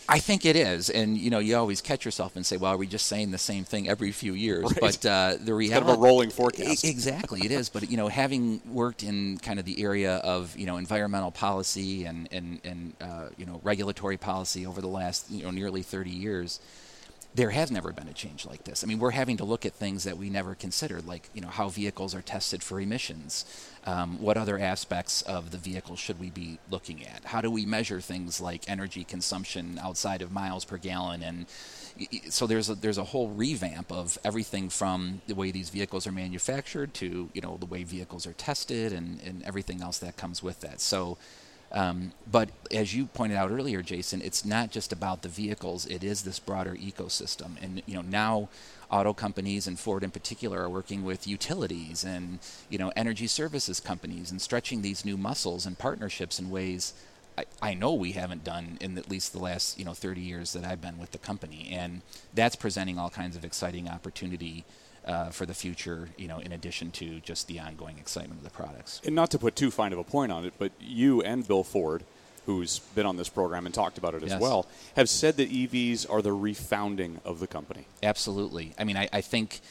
I 0.07 0.19
think 0.19 0.45
it 0.45 0.55
is, 0.55 0.89
and 0.89 1.17
you 1.17 1.29
know, 1.29 1.39
you 1.39 1.55
always 1.57 1.81
catch 1.81 2.05
yourself 2.05 2.35
and 2.35 2.45
say, 2.45 2.57
"Well, 2.57 2.71
are 2.71 2.77
we 2.77 2.87
just 2.87 3.07
saying 3.07 3.31
the 3.31 3.37
same 3.37 3.63
thing 3.63 3.89
every 3.89 4.11
few 4.11 4.33
years?" 4.33 4.63
Right. 4.63 4.79
But 4.79 5.05
uh, 5.05 5.35
the 5.39 5.53
reality, 5.53 5.85
kind 5.85 5.97
of 5.97 5.99
a 5.99 6.01
rolling 6.01 6.29
forecast. 6.29 6.83
Exactly, 6.85 7.41
it 7.45 7.51
is. 7.51 7.69
But 7.69 7.89
you 7.89 7.97
know, 7.97 8.07
having 8.07 8.61
worked 8.65 9.03
in 9.03 9.37
kind 9.39 9.59
of 9.59 9.65
the 9.65 9.81
area 9.83 10.17
of 10.17 10.55
you 10.57 10.65
know 10.65 10.77
environmental 10.77 11.31
policy 11.31 12.05
and 12.05 12.27
and 12.31 12.59
and 12.63 12.93
uh, 13.01 13.29
you 13.37 13.45
know 13.45 13.59
regulatory 13.63 14.17
policy 14.17 14.65
over 14.65 14.81
the 14.81 14.87
last 14.87 15.29
you 15.29 15.43
know 15.43 15.51
nearly 15.51 15.81
30 15.81 16.09
years, 16.09 16.59
there 17.35 17.49
has 17.49 17.71
never 17.71 17.91
been 17.91 18.07
a 18.07 18.13
change 18.13 18.45
like 18.45 18.63
this. 18.63 18.83
I 18.83 18.87
mean, 18.87 18.99
we're 18.99 19.11
having 19.11 19.37
to 19.37 19.43
look 19.43 19.65
at 19.65 19.73
things 19.73 20.03
that 20.03 20.17
we 20.17 20.29
never 20.29 20.53
considered, 20.53 21.07
like 21.07 21.29
you 21.33 21.41
know 21.41 21.47
how 21.47 21.69
vehicles 21.69 22.13
are 22.13 22.21
tested 22.21 22.61
for 22.61 22.79
emissions. 22.79 23.45
Um, 23.85 24.21
what 24.21 24.37
other 24.37 24.59
aspects 24.59 25.23
of 25.23 25.51
the 25.51 25.57
vehicle 25.57 25.95
should 25.95 26.19
we 26.19 26.29
be 26.29 26.59
looking 26.69 27.05
at? 27.05 27.25
How 27.25 27.41
do 27.41 27.49
we 27.49 27.65
measure 27.65 27.99
things 27.99 28.39
like 28.39 28.69
energy 28.69 29.03
consumption 29.03 29.79
outside 29.81 30.21
of 30.21 30.31
miles 30.31 30.63
per 30.63 30.77
gallon? 30.77 31.23
And 31.23 31.47
so 32.29 32.47
there's 32.47 32.69
a, 32.69 32.75
there's 32.75 32.97
a 32.97 33.03
whole 33.03 33.29
revamp 33.29 33.91
of 33.91 34.17
everything 34.23 34.69
from 34.69 35.21
the 35.27 35.35
way 35.35 35.51
these 35.51 35.69
vehicles 35.69 36.07
are 36.07 36.11
manufactured 36.11 36.93
to 36.95 37.29
you 37.33 37.41
know 37.41 37.57
the 37.59 37.65
way 37.65 37.83
vehicles 37.83 38.27
are 38.27 38.33
tested 38.33 38.93
and, 38.93 39.21
and 39.21 39.43
everything 39.43 39.81
else 39.81 39.97
that 39.99 40.17
comes 40.17 40.43
with 40.43 40.59
that. 40.61 40.79
So 40.79 41.17
um, 41.73 42.11
but 42.29 42.49
as 42.71 42.95
you 42.95 43.07
pointed 43.07 43.35
out 43.35 43.51
earlier, 43.51 43.81
Jason, 43.81 44.21
it's 44.21 44.45
not 44.45 44.71
just 44.71 44.93
about 44.93 45.23
the 45.23 45.29
vehicles; 45.29 45.85
it 45.87 46.03
is 46.03 46.21
this 46.21 46.39
broader 46.39 46.75
ecosystem. 46.75 47.61
And 47.61 47.81
you 47.85 47.95
know 47.95 48.01
now, 48.01 48.49
auto 48.91 49.13
companies 49.13 49.65
and 49.65 49.79
Ford 49.79 50.03
in 50.03 50.11
particular 50.11 50.61
are 50.61 50.69
working 50.69 51.03
with 51.03 51.27
utilities 51.27 52.03
and 52.03 52.39
you 52.69 52.77
know 52.77 52.91
energy 52.95 53.27
services 53.27 53.79
companies 53.79 54.29
and 54.29 54.41
stretching 54.41 54.81
these 54.81 55.03
new 55.03 55.17
muscles 55.17 55.65
and 55.65 55.77
partnerships 55.77 56.39
in 56.39 56.51
ways 56.51 56.93
I, 57.37 57.45
I 57.61 57.73
know 57.73 57.93
we 57.93 58.11
haven't 58.11 58.43
done 58.43 58.77
in 58.79 58.97
at 58.97 59.09
least 59.09 59.33
the 59.33 59.39
last 59.39 59.79
you 59.79 59.85
know 59.85 59.93
30 59.93 60.21
years 60.21 60.53
that 60.53 60.63
I've 60.63 60.81
been 60.81 60.97
with 60.97 61.11
the 61.11 61.17
company, 61.17 61.69
and 61.71 62.01
that's 62.33 62.55
presenting 62.55 62.99
all 62.99 63.09
kinds 63.09 63.35
of 63.35 63.43
exciting 63.43 63.87
opportunity 63.89 64.65
uh, 65.05 65.29
for 65.29 65.45
the 65.45 65.53
future, 65.53 66.09
you 66.17 66.27
know, 66.27 66.39
in 66.39 66.51
addition 66.51 66.91
to 66.91 67.19
just 67.19 67.47
the 67.47 67.59
ongoing 67.59 67.97
excitement 67.97 68.39
of 68.39 68.43
the 68.43 68.49
products. 68.49 69.01
And 69.05 69.15
not 69.15 69.31
to 69.31 69.39
put 69.39 69.55
too 69.55 69.71
fine 69.71 69.93
of 69.93 69.99
a 69.99 70.03
point 70.03 70.31
on 70.31 70.45
it, 70.45 70.53
but 70.57 70.71
you 70.79 71.21
and 71.21 71.47
Bill 71.47 71.63
Ford, 71.63 72.03
who's 72.45 72.79
been 72.79 73.05
on 73.05 73.17
this 73.17 73.29
program 73.29 73.65
and 73.65 73.73
talked 73.73 73.97
about 73.97 74.15
it 74.15 74.21
yes. 74.21 74.33
as 74.33 74.41
well, 74.41 74.67
have 74.95 75.09
said 75.09 75.37
that 75.37 75.49
EVs 75.49 76.09
are 76.09 76.21
the 76.21 76.29
refounding 76.29 77.17
of 77.25 77.39
the 77.39 77.47
company. 77.47 77.85
Absolutely. 78.01 78.73
I 78.77 78.83
mean, 78.83 78.97
I, 78.97 79.09
I 79.11 79.21
think, 79.21 79.61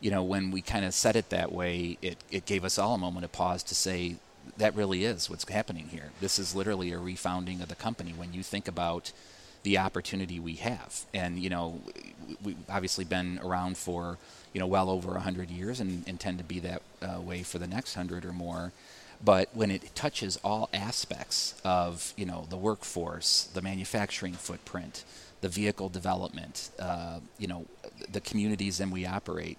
you 0.00 0.10
know, 0.10 0.22
when 0.22 0.50
we 0.50 0.60
kind 0.60 0.84
of 0.84 0.94
said 0.94 1.16
it 1.16 1.30
that 1.30 1.52
way, 1.52 1.98
it, 2.02 2.18
it 2.30 2.46
gave 2.46 2.64
us 2.64 2.78
all 2.78 2.94
a 2.94 2.98
moment 2.98 3.24
of 3.24 3.32
pause 3.32 3.62
to 3.64 3.74
say, 3.74 4.16
that 4.56 4.74
really 4.74 5.04
is 5.04 5.28
what's 5.30 5.48
happening 5.48 5.88
here. 5.88 6.10
This 6.20 6.38
is 6.38 6.54
literally 6.54 6.92
a 6.92 6.98
refounding 6.98 7.62
of 7.62 7.68
the 7.68 7.74
company 7.74 8.12
when 8.12 8.32
you 8.32 8.42
think 8.42 8.68
about 8.68 9.12
the 9.62 9.78
opportunity 9.78 10.40
we 10.40 10.54
have. 10.54 11.04
And, 11.12 11.38
you 11.38 11.50
know, 11.50 11.80
we've 12.42 12.56
obviously 12.68 13.04
been 13.04 13.40
around 13.42 13.76
for 13.76 14.18
you 14.52 14.60
know, 14.60 14.66
well 14.66 14.90
over 14.90 15.12
100 15.12 15.50
years 15.50 15.80
and 15.80 16.06
intend 16.08 16.38
to 16.38 16.44
be 16.44 16.58
that 16.60 16.82
uh, 17.02 17.20
way 17.20 17.42
for 17.42 17.58
the 17.58 17.66
next 17.66 17.96
100 17.96 18.24
or 18.24 18.32
more. 18.32 18.72
But 19.22 19.50
when 19.52 19.70
it 19.70 19.94
touches 19.94 20.38
all 20.42 20.70
aspects 20.72 21.60
of, 21.64 22.14
you 22.16 22.24
know, 22.24 22.46
the 22.48 22.56
workforce, 22.56 23.44
the 23.52 23.62
manufacturing 23.62 24.32
footprint, 24.32 25.04
the 25.40 25.48
vehicle 25.48 25.88
development, 25.88 26.70
uh, 26.78 27.20
you 27.38 27.46
know, 27.46 27.66
the 28.10 28.20
communities 28.20 28.80
in 28.80 28.90
we 28.90 29.06
operate, 29.06 29.58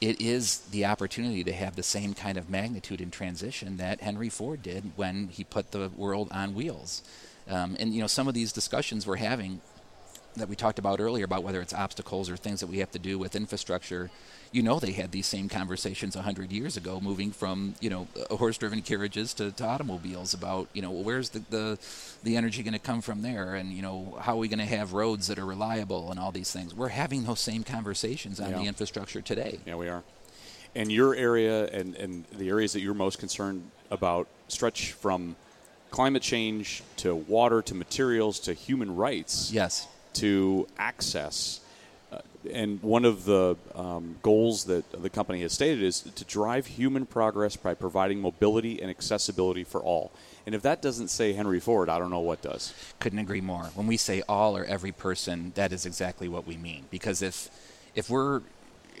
it 0.00 0.20
is 0.20 0.58
the 0.70 0.84
opportunity 0.84 1.42
to 1.44 1.52
have 1.52 1.76
the 1.76 1.82
same 1.82 2.12
kind 2.12 2.36
of 2.36 2.50
magnitude 2.50 3.00
and 3.00 3.12
transition 3.12 3.78
that 3.78 4.00
Henry 4.00 4.28
Ford 4.28 4.62
did 4.62 4.92
when 4.96 5.28
he 5.28 5.44
put 5.44 5.70
the 5.70 5.90
world 5.96 6.28
on 6.30 6.54
wheels. 6.54 7.02
Um, 7.48 7.76
and 7.78 7.92
you 7.92 8.00
know, 8.00 8.06
some 8.06 8.28
of 8.28 8.34
these 8.34 8.52
discussions 8.52 9.06
we're 9.06 9.16
having 9.16 9.60
that 10.36 10.48
we 10.48 10.56
talked 10.56 10.78
about 10.78 11.00
earlier 11.00 11.24
about 11.24 11.42
whether 11.42 11.60
it's 11.60 11.74
obstacles 11.74 12.30
or 12.30 12.36
things 12.36 12.60
that 12.60 12.66
we 12.66 12.78
have 12.78 12.90
to 12.90 12.98
do 12.98 13.18
with 13.18 13.36
infrastructure, 13.36 14.10
you 14.50 14.62
know 14.62 14.78
they 14.78 14.92
had 14.92 15.12
these 15.12 15.26
same 15.26 15.48
conversations 15.48 16.14
100 16.16 16.50
years 16.50 16.76
ago 16.76 17.00
moving 17.00 17.30
from 17.30 17.74
you 17.80 17.90
know 17.90 18.06
horse-driven 18.30 18.82
carriages 18.82 19.34
to, 19.34 19.50
to 19.52 19.64
automobiles 19.64 20.34
about 20.34 20.68
you 20.72 20.82
know 20.82 20.90
where's 20.90 21.30
the, 21.30 21.40
the, 21.50 21.78
the 22.22 22.36
energy 22.36 22.62
going 22.62 22.72
to 22.72 22.78
come 22.78 23.00
from 23.00 23.22
there? 23.22 23.54
And 23.54 23.72
you 23.72 23.82
know 23.82 24.18
how 24.20 24.34
are 24.34 24.38
we 24.38 24.48
going 24.48 24.58
to 24.58 24.64
have 24.64 24.92
roads 24.92 25.26
that 25.28 25.38
are 25.38 25.46
reliable 25.46 26.10
and 26.10 26.18
all 26.18 26.32
these 26.32 26.50
things? 26.50 26.74
We're 26.74 26.88
having 26.88 27.24
those 27.24 27.40
same 27.40 27.64
conversations 27.64 28.40
on 28.40 28.50
yeah. 28.50 28.58
the 28.58 28.64
infrastructure 28.64 29.20
today. 29.20 29.58
Yeah 29.66 29.76
we 29.76 29.88
are. 29.88 30.02
And 30.74 30.90
your 30.90 31.14
area 31.14 31.66
and, 31.66 31.94
and 31.96 32.24
the 32.32 32.48
areas 32.48 32.72
that 32.72 32.80
you're 32.80 32.94
most 32.94 33.18
concerned 33.18 33.70
about 33.90 34.26
stretch 34.48 34.92
from 34.92 35.36
climate 35.92 36.22
change 36.22 36.82
to 36.96 37.14
water 37.14 37.62
to 37.62 37.74
materials 37.74 38.40
to 38.40 38.52
human 38.52 38.96
rights 38.96 39.52
yes 39.52 39.86
to 40.14 40.66
access. 40.78 41.60
Uh, 42.12 42.18
and 42.52 42.82
one 42.82 43.04
of 43.04 43.24
the 43.24 43.56
um, 43.74 44.16
goals 44.22 44.64
that 44.64 44.84
the 45.02 45.08
company 45.08 45.42
has 45.42 45.52
stated 45.52 45.82
is 45.82 46.00
to 46.00 46.24
drive 46.24 46.66
human 46.66 47.06
progress 47.06 47.56
by 47.56 47.74
providing 47.74 48.20
mobility 48.20 48.80
and 48.80 48.90
accessibility 48.90 49.64
for 49.64 49.80
all. 49.80 50.12
And 50.44 50.54
if 50.54 50.62
that 50.62 50.82
doesn't 50.82 51.08
say 51.08 51.32
Henry 51.32 51.60
Ford, 51.60 51.88
I 51.88 51.98
don't 51.98 52.10
know 52.10 52.20
what 52.20 52.42
does. 52.42 52.74
Couldn't 52.98 53.20
agree 53.20 53.40
more. 53.40 53.64
When 53.74 53.86
we 53.86 53.96
say 53.96 54.22
all 54.28 54.56
or 54.56 54.64
every 54.64 54.92
person, 54.92 55.52
that 55.54 55.72
is 55.72 55.86
exactly 55.86 56.28
what 56.28 56.46
we 56.46 56.56
mean. 56.56 56.84
Because 56.90 57.22
if 57.22 57.48
if 57.94 58.10
we're 58.10 58.42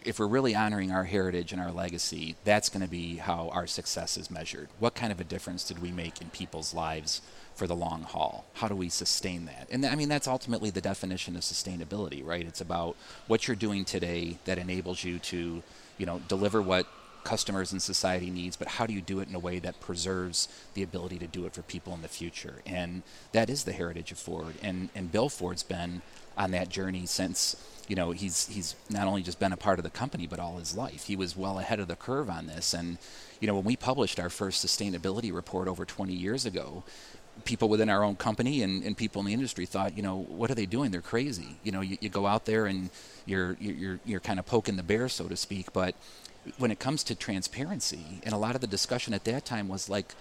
if 0.04 0.18
we're 0.18 0.26
really 0.26 0.54
honoring 0.54 0.90
our 0.90 1.04
heritage 1.04 1.52
and 1.52 1.60
our 1.60 1.72
legacy, 1.72 2.36
that's 2.44 2.68
going 2.68 2.82
to 2.82 2.90
be 2.90 3.16
how 3.16 3.48
our 3.50 3.66
success 3.66 4.16
is 4.16 4.30
measured. 4.30 4.68
What 4.78 4.94
kind 4.94 5.12
of 5.12 5.20
a 5.20 5.24
difference 5.24 5.64
did 5.64 5.80
we 5.80 5.90
make 5.90 6.20
in 6.20 6.30
people's 6.30 6.74
lives 6.74 7.20
for 7.54 7.66
the 7.66 7.76
long 7.76 8.02
haul? 8.02 8.44
How 8.54 8.68
do 8.68 8.76
we 8.76 8.88
sustain 8.88 9.44
that? 9.46 9.68
And 9.70 9.84
I 9.84 9.94
mean, 9.94 10.08
that's 10.08 10.28
ultimately 10.28 10.70
the 10.70 10.80
definition 10.80 11.36
of 11.36 11.42
sustainability, 11.42 12.24
right? 12.24 12.46
It's 12.46 12.60
about 12.60 12.96
what 13.26 13.46
you're 13.46 13.56
doing 13.56 13.84
today 13.84 14.38
that 14.44 14.58
enables 14.58 15.04
you 15.04 15.18
to, 15.18 15.62
you 15.98 16.06
know, 16.06 16.20
deliver 16.28 16.62
what 16.62 16.86
customers 17.24 17.70
and 17.72 17.80
society 17.80 18.30
needs, 18.30 18.56
but 18.56 18.66
how 18.66 18.86
do 18.86 18.92
you 18.92 19.00
do 19.00 19.20
it 19.20 19.28
in 19.28 19.34
a 19.34 19.38
way 19.38 19.58
that 19.60 19.78
preserves 19.80 20.48
the 20.74 20.82
ability 20.82 21.18
to 21.18 21.26
do 21.26 21.46
it 21.46 21.52
for 21.52 21.62
people 21.62 21.94
in 21.94 22.02
the 22.02 22.08
future? 22.08 22.62
And 22.66 23.02
that 23.32 23.48
is 23.48 23.64
the 23.64 23.72
heritage 23.72 24.10
of 24.12 24.18
Ford. 24.18 24.54
And 24.62 24.88
and 24.94 25.12
Bill 25.12 25.28
Ford's 25.28 25.62
been 25.62 26.02
on 26.36 26.50
that 26.52 26.68
journey 26.68 27.06
since 27.06 27.56
you 27.88 27.96
know 27.96 28.12
he's 28.12 28.46
he's 28.48 28.74
not 28.90 29.06
only 29.06 29.22
just 29.22 29.38
been 29.38 29.52
a 29.52 29.56
part 29.56 29.78
of 29.78 29.82
the 29.82 29.90
company 29.90 30.26
but 30.26 30.38
all 30.38 30.58
his 30.58 30.76
life. 30.76 31.04
He 31.04 31.16
was 31.16 31.36
well 31.36 31.58
ahead 31.58 31.80
of 31.80 31.88
the 31.88 31.96
curve 31.96 32.30
on 32.30 32.46
this 32.46 32.74
and 32.74 32.98
you 33.40 33.46
know 33.46 33.54
when 33.54 33.64
we 33.64 33.76
published 33.76 34.20
our 34.20 34.30
first 34.30 34.64
sustainability 34.64 35.32
report 35.32 35.68
over 35.68 35.84
20 35.84 36.12
years 36.12 36.46
ago 36.46 36.84
people 37.44 37.68
within 37.68 37.88
our 37.88 38.04
own 38.04 38.16
company 38.16 38.62
and, 38.62 38.82
and 38.84 38.96
people 38.96 39.20
in 39.20 39.26
the 39.26 39.32
industry 39.32 39.66
thought, 39.66 39.96
you 39.96 40.02
know, 40.02 40.18
what 40.28 40.50
are 40.50 40.54
they 40.54 40.66
doing? 40.66 40.90
They're 40.90 41.00
crazy. 41.00 41.56
You 41.62 41.72
know, 41.72 41.80
you, 41.80 41.96
you 42.00 42.08
go 42.08 42.26
out 42.26 42.44
there 42.44 42.66
and 42.66 42.90
you're, 43.26 43.56
you're, 43.60 44.00
you're 44.04 44.20
kind 44.20 44.38
of 44.38 44.46
poking 44.46 44.76
the 44.76 44.82
bear, 44.82 45.08
so 45.08 45.28
to 45.28 45.36
speak. 45.36 45.72
But 45.72 45.94
when 46.58 46.70
it 46.70 46.78
comes 46.78 47.02
to 47.04 47.14
transparency, 47.14 48.20
and 48.22 48.34
a 48.34 48.36
lot 48.36 48.54
of 48.54 48.60
the 48.60 48.66
discussion 48.66 49.14
at 49.14 49.24
that 49.24 49.44
time 49.44 49.68
was 49.68 49.88
like, 49.88 50.14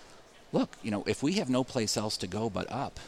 look, 0.52 0.78
you 0.82 0.91
know, 0.91 1.04
if 1.06 1.21
we 1.21 1.34
have 1.34 1.50
no 1.50 1.63
place 1.63 1.97
else 1.97 2.17
to 2.17 2.28
go 2.28 2.50
but 2.50 2.71
up, 2.71 3.00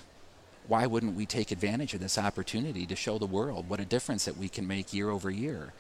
why 0.68 0.86
wouldn't 0.86 1.16
we 1.16 1.26
take 1.26 1.52
advantage 1.52 1.94
of 1.94 2.00
this 2.00 2.18
opportunity 2.18 2.86
to 2.86 2.96
show 2.96 3.18
the 3.18 3.26
world 3.26 3.70
what 3.70 3.80
a 3.80 3.86
difference 3.86 4.26
that 4.26 4.38
we 4.38 4.50
can 4.50 4.68
make 4.68 4.94
year 4.94 5.10
over 5.10 5.30
year? 5.30 5.74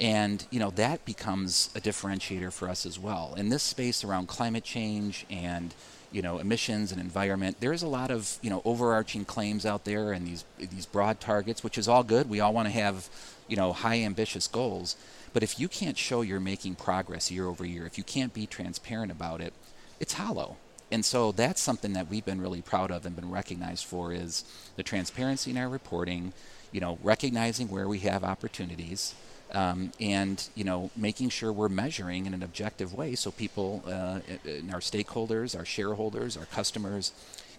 And 0.00 0.44
you 0.50 0.60
know 0.60 0.70
that 0.70 1.04
becomes 1.04 1.70
a 1.74 1.80
differentiator 1.80 2.52
for 2.52 2.68
us 2.68 2.86
as 2.86 2.98
well. 2.98 3.34
In 3.36 3.48
this 3.48 3.62
space 3.62 4.04
around 4.04 4.28
climate 4.28 4.64
change 4.64 5.26
and 5.28 5.74
you 6.10 6.22
know 6.22 6.38
emissions 6.38 6.92
and 6.92 7.00
environment. 7.00 7.60
There 7.60 7.72
is 7.72 7.82
a 7.82 7.88
lot 7.88 8.10
of 8.10 8.38
you 8.42 8.50
know 8.50 8.62
overarching 8.64 9.24
claims 9.24 9.66
out 9.66 9.84
there 9.84 10.12
and 10.12 10.26
these 10.26 10.44
these 10.58 10.86
broad 10.86 11.20
targets, 11.20 11.62
which 11.62 11.78
is 11.78 11.88
all 11.88 12.02
good. 12.02 12.28
We 12.28 12.40
all 12.40 12.52
want 12.52 12.66
to 12.66 12.72
have 12.72 13.08
you 13.46 13.56
know 13.56 13.72
high 13.72 14.00
ambitious 14.00 14.46
goals, 14.46 14.96
but 15.32 15.42
if 15.42 15.58
you 15.60 15.68
can't 15.68 15.98
show 15.98 16.22
you're 16.22 16.40
making 16.40 16.76
progress 16.76 17.30
year 17.30 17.46
over 17.46 17.64
year, 17.64 17.86
if 17.86 17.98
you 17.98 18.04
can't 18.04 18.32
be 18.32 18.46
transparent 18.46 19.12
about 19.12 19.40
it, 19.40 19.52
it's 20.00 20.14
hollow. 20.14 20.56
And 20.90 21.04
so 21.04 21.32
that's 21.32 21.60
something 21.60 21.92
that 21.92 22.08
we've 22.08 22.24
been 22.24 22.40
really 22.40 22.62
proud 22.62 22.90
of 22.90 23.04
and 23.04 23.14
been 23.14 23.30
recognized 23.30 23.84
for 23.84 24.12
is 24.12 24.44
the 24.76 24.82
transparency 24.82 25.50
in 25.50 25.58
our 25.58 25.68
reporting, 25.68 26.32
you 26.72 26.80
know, 26.80 26.98
recognizing 27.02 27.68
where 27.68 27.88
we 27.88 27.98
have 28.00 28.24
opportunities, 28.24 29.14
um, 29.52 29.92
and 29.98 30.48
you 30.54 30.64
know 30.64 30.90
making 30.94 31.30
sure 31.30 31.50
we're 31.50 31.70
measuring 31.70 32.26
in 32.26 32.34
an 32.34 32.42
objective 32.42 32.92
way 32.92 33.14
so 33.14 33.30
people 33.30 33.82
uh, 33.86 34.20
and 34.44 34.70
our 34.70 34.80
stakeholders 34.80 35.56
our 35.56 35.64
shareholders 35.64 36.36
our 36.36 36.44
customers 36.44 37.12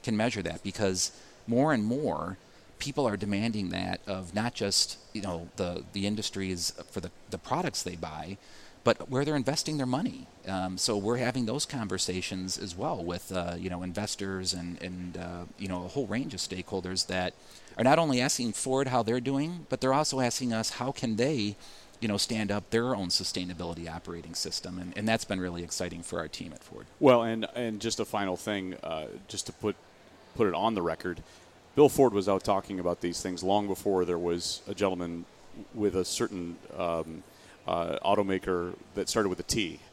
can 0.04 0.16
measure 0.16 0.44
that 0.44 0.62
because 0.62 1.12
more 1.48 1.74
and 1.74 1.84
more 1.84 2.38
people 2.80 3.06
are 3.06 3.18
demanding 3.18 3.70
that 3.70 4.00
of 4.08 4.34
not 4.34 4.54
just 4.54 4.98
you 5.14 5.22
know 5.22 5.50
the 5.58 5.84
the 5.94 6.08
industries 6.08 6.72
for 6.90 7.02
the 7.02 7.12
the 7.30 7.38
products 7.38 7.84
they 7.84 7.96
buy, 7.96 8.38
but 8.84 9.10
where 9.10 9.26
they're 9.26 9.36
investing 9.36 9.78
their 9.78 9.86
money. 9.86 10.28
Um, 10.48 10.78
so 10.78 10.98
we're 10.98 11.18
having 11.18 11.46
those 11.46 11.66
conversations 11.66 12.58
as 12.58 12.76
well 12.76 13.04
with 13.04 13.32
uh, 13.32 13.56
you 13.58 13.70
know 13.70 13.84
investors 13.84 14.54
and 14.54 14.82
and 14.82 15.18
uh, 15.18 15.44
you 15.58 15.68
know 15.68 15.86
a 15.86 15.88
whole 15.88 16.08
range 16.08 16.34
of 16.34 16.40
stakeholders 16.40 17.08
that 17.08 17.34
are 17.78 17.84
not 17.84 18.00
only 18.00 18.22
asking 18.22 18.54
Ford 18.54 18.88
how 18.88 19.04
they're 19.04 19.20
doing, 19.20 19.66
but 19.70 19.82
they're 19.82 19.94
also 19.94 20.20
asking 20.20 20.54
us 20.54 20.72
how 20.72 20.92
can 20.92 21.18
they 21.18 21.56
you 22.00 22.08
know 22.08 22.18
stand 22.18 22.52
up 22.52 22.70
their 22.70 22.96
own 22.96 23.10
sustainability 23.10 23.90
operating 23.94 24.34
system, 24.34 24.80
and, 24.80 24.98
and 24.98 25.08
that's 25.08 25.26
been 25.26 25.40
really 25.40 25.64
exciting 25.64 26.02
for 26.02 26.20
our 26.20 26.28
team 26.28 26.54
at 26.54 26.64
Ford. 26.64 26.86
Well, 27.00 27.24
and 27.24 27.46
and 27.56 27.80
just 27.80 28.00
a 28.00 28.06
final 28.06 28.38
thing, 28.38 28.76
uh, 28.84 29.08
just 29.28 29.46
to 29.48 29.54
put 29.54 29.76
put 30.36 30.48
it 30.48 30.54
on 30.54 30.76
the 30.76 30.82
record, 30.82 31.22
Bill 31.76 31.90
Ford 31.90 32.14
was 32.14 32.30
out 32.30 32.44
talking 32.44 32.80
about 32.80 33.02
these 33.02 33.22
things 33.22 33.44
long 33.44 33.68
before 33.68 34.06
there 34.06 34.18
was 34.18 34.62
a 34.68 34.74
gentleman 34.74 35.26
with 35.74 35.96
a 35.96 36.06
certain 36.06 36.56
um, 36.78 37.24
uh, 37.68 37.98
automaker 38.04 38.74
that 38.96 39.10
started 39.10 39.30
with 39.30 39.40
a 39.40 39.44
T. 39.44 39.80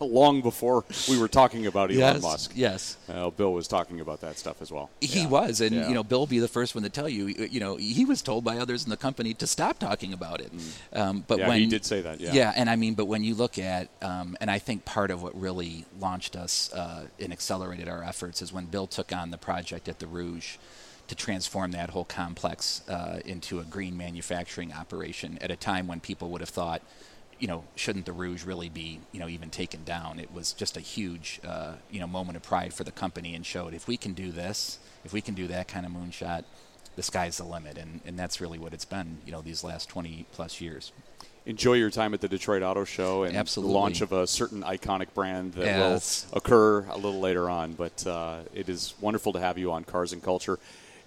long 0.00 0.42
before 0.42 0.84
we 1.08 1.18
were 1.18 1.28
talking 1.28 1.66
about 1.66 1.90
Elon 1.90 1.98
yes, 2.16 2.22
Musk. 2.22 2.52
Yes. 2.54 2.96
Uh, 3.08 3.30
Bill 3.30 3.52
was 3.52 3.68
talking 3.68 4.00
about 4.00 4.20
that 4.22 4.36
stuff 4.38 4.60
as 4.60 4.70
well. 4.72 4.90
He 5.00 5.20
Yeah. 5.20 5.28
was, 5.28 5.60
and 5.60 5.74
Yeah. 5.74 5.88
you 5.88 5.94
know, 5.94 6.02
Bill 6.02 6.20
will 6.20 6.26
be 6.26 6.40
the 6.40 6.48
first 6.48 6.74
one 6.74 6.82
to 6.84 6.90
tell 6.90 7.08
you. 7.08 7.28
You 7.28 7.60
know, 7.60 7.76
he 7.76 8.04
was 8.04 8.20
told 8.20 8.44
by 8.44 8.58
others 8.58 8.84
in 8.84 8.90
the 8.90 8.96
company 8.96 9.32
to 9.34 9.46
stop 9.46 9.78
talking 9.78 10.12
about 10.12 10.40
it. 10.40 10.52
Um, 10.92 11.24
but 11.26 11.36
Mm. 11.36 11.40
Yeah, 11.42 11.48
when 11.48 11.60
he 11.60 11.66
did 11.66 11.84
say 11.84 12.00
that, 12.02 12.20
yeah. 12.20 12.52
and 12.56 12.68
I 12.68 12.76
mean, 12.76 12.94
but 12.94 13.06
when 13.06 13.22
you 13.24 13.34
look 13.34 13.58
at, 13.58 13.88
um, 14.02 14.36
and 14.40 14.50
I 14.50 14.58
think 14.58 14.84
part 14.84 15.10
of 15.10 15.22
what 15.22 15.38
really 15.40 15.84
launched 16.00 16.36
us 16.36 16.72
uh, 16.72 17.06
and 17.20 17.32
accelerated 17.32 17.88
our 17.88 18.02
efforts 18.02 18.42
is 18.42 18.52
when 18.52 18.66
Bill 18.66 18.86
took 18.86 19.12
on 19.12 19.30
the 19.30 19.38
project 19.38 19.88
at 19.88 19.98
the 19.98 20.06
Rouge 20.06 20.56
to 21.12 21.24
transform 21.24 21.72
that 21.72 21.90
whole 21.90 22.06
complex 22.06 22.88
uh, 22.88 23.20
into 23.26 23.60
a 23.60 23.64
green 23.64 23.96
manufacturing 23.98 24.72
operation 24.72 25.36
at 25.42 25.50
a 25.50 25.56
time 25.56 25.86
when 25.86 26.00
people 26.00 26.30
would 26.30 26.40
have 26.40 26.48
thought, 26.48 26.80
you 27.38 27.46
know, 27.46 27.64
shouldn't 27.76 28.06
the 28.06 28.12
Rouge 28.12 28.44
really 28.44 28.70
be, 28.70 28.98
you 29.12 29.20
know, 29.20 29.28
even 29.28 29.50
taken 29.50 29.84
down? 29.84 30.18
It 30.18 30.32
was 30.32 30.54
just 30.54 30.76
a 30.78 30.80
huge, 30.80 31.38
uh, 31.46 31.74
you 31.90 32.00
know, 32.00 32.06
moment 32.06 32.36
of 32.36 32.42
pride 32.42 32.72
for 32.72 32.84
the 32.84 32.92
company 32.92 33.34
and 33.34 33.44
showed 33.44 33.74
if 33.74 33.86
we 33.86 33.98
can 33.98 34.14
do 34.14 34.32
this, 34.32 34.78
if 35.04 35.12
we 35.12 35.20
can 35.20 35.34
do 35.34 35.46
that 35.48 35.68
kind 35.68 35.84
of 35.84 35.92
moonshot, 35.92 36.44
the 36.96 37.02
sky's 37.02 37.36
the 37.36 37.44
limit. 37.44 37.76
And, 37.76 38.00
and 38.06 38.18
that's 38.18 38.40
really 38.40 38.58
what 38.58 38.72
it's 38.72 38.86
been, 38.86 39.18
you 39.26 39.32
know, 39.32 39.42
these 39.42 39.62
last 39.62 39.90
20 39.90 40.24
plus 40.32 40.62
years. 40.62 40.92
Enjoy 41.44 41.74
your 41.74 41.90
time 41.90 42.14
at 42.14 42.22
the 42.22 42.28
Detroit 42.28 42.62
Auto 42.62 42.84
Show 42.84 43.24
and 43.24 43.36
Absolutely. 43.36 43.72
the 43.74 43.78
launch 43.78 44.00
of 44.00 44.12
a 44.12 44.26
certain 44.26 44.62
iconic 44.62 45.12
brand 45.12 45.54
that 45.54 45.66
Yes. 45.66 46.26
will 46.30 46.38
occur 46.38 46.84
a 46.86 46.94
little 46.96 47.20
later 47.20 47.50
on. 47.50 47.72
But 47.74 48.06
uh, 48.06 48.42
it 48.54 48.70
is 48.70 48.94
wonderful 49.00 49.34
to 49.34 49.40
have 49.40 49.58
you 49.58 49.72
on 49.72 49.84
Cars 49.84 50.12
and 50.14 50.22
Culture. 50.22 50.58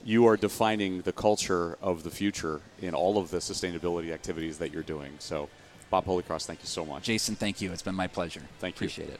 You 0.03 0.27
are 0.27 0.37
defining 0.37 1.01
the 1.01 1.13
culture 1.13 1.77
of 1.81 2.03
the 2.03 2.11
future 2.11 2.61
in 2.81 2.93
all 2.93 3.17
of 3.17 3.31
the 3.31 3.37
sustainability 3.37 4.13
activities 4.13 4.57
that 4.59 4.71
you're 4.71 4.83
doing. 4.83 5.13
So, 5.19 5.49
Bob 5.89 6.05
Holycross, 6.05 6.45
thank 6.45 6.61
you 6.61 6.67
so 6.67 6.85
much. 6.85 7.03
Jason, 7.03 7.35
thank 7.35 7.61
you. 7.61 7.71
It's 7.71 7.81
been 7.81 7.95
my 7.95 8.07
pleasure. 8.07 8.41
Thank 8.59 8.75
you. 8.75 8.85
Appreciate 8.85 9.09
it. 9.09 9.19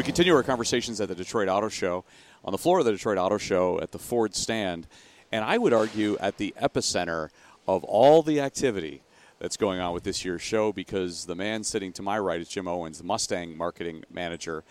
We 0.00 0.04
continue 0.04 0.34
our 0.34 0.42
conversations 0.42 0.98
at 1.02 1.08
the 1.08 1.14
Detroit 1.14 1.50
Auto 1.50 1.68
Show, 1.68 2.06
on 2.42 2.52
the 2.52 2.56
floor 2.56 2.78
of 2.78 2.86
the 2.86 2.92
Detroit 2.92 3.18
Auto 3.18 3.36
Show 3.36 3.78
at 3.82 3.92
the 3.92 3.98
Ford 3.98 4.34
stand, 4.34 4.86
and 5.30 5.44
I 5.44 5.58
would 5.58 5.74
argue 5.74 6.16
at 6.20 6.38
the 6.38 6.54
epicenter 6.58 7.28
of 7.68 7.84
all 7.84 8.22
the 8.22 8.40
activity 8.40 9.02
that's 9.40 9.58
going 9.58 9.78
on 9.78 9.92
with 9.92 10.02
this 10.02 10.24
year's 10.24 10.40
show 10.40 10.72
because 10.72 11.26
the 11.26 11.34
man 11.34 11.64
sitting 11.64 11.92
to 11.92 12.02
my 12.02 12.18
right 12.18 12.40
is 12.40 12.48
Jim 12.48 12.66
Owens, 12.66 12.96
the 12.96 13.04
Mustang 13.04 13.58
marketing 13.58 14.02
manager. 14.10 14.64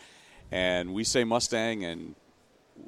And 0.51 0.95
we 0.95 1.03
say 1.03 1.23
Mustang, 1.23 1.85
and 1.85 2.15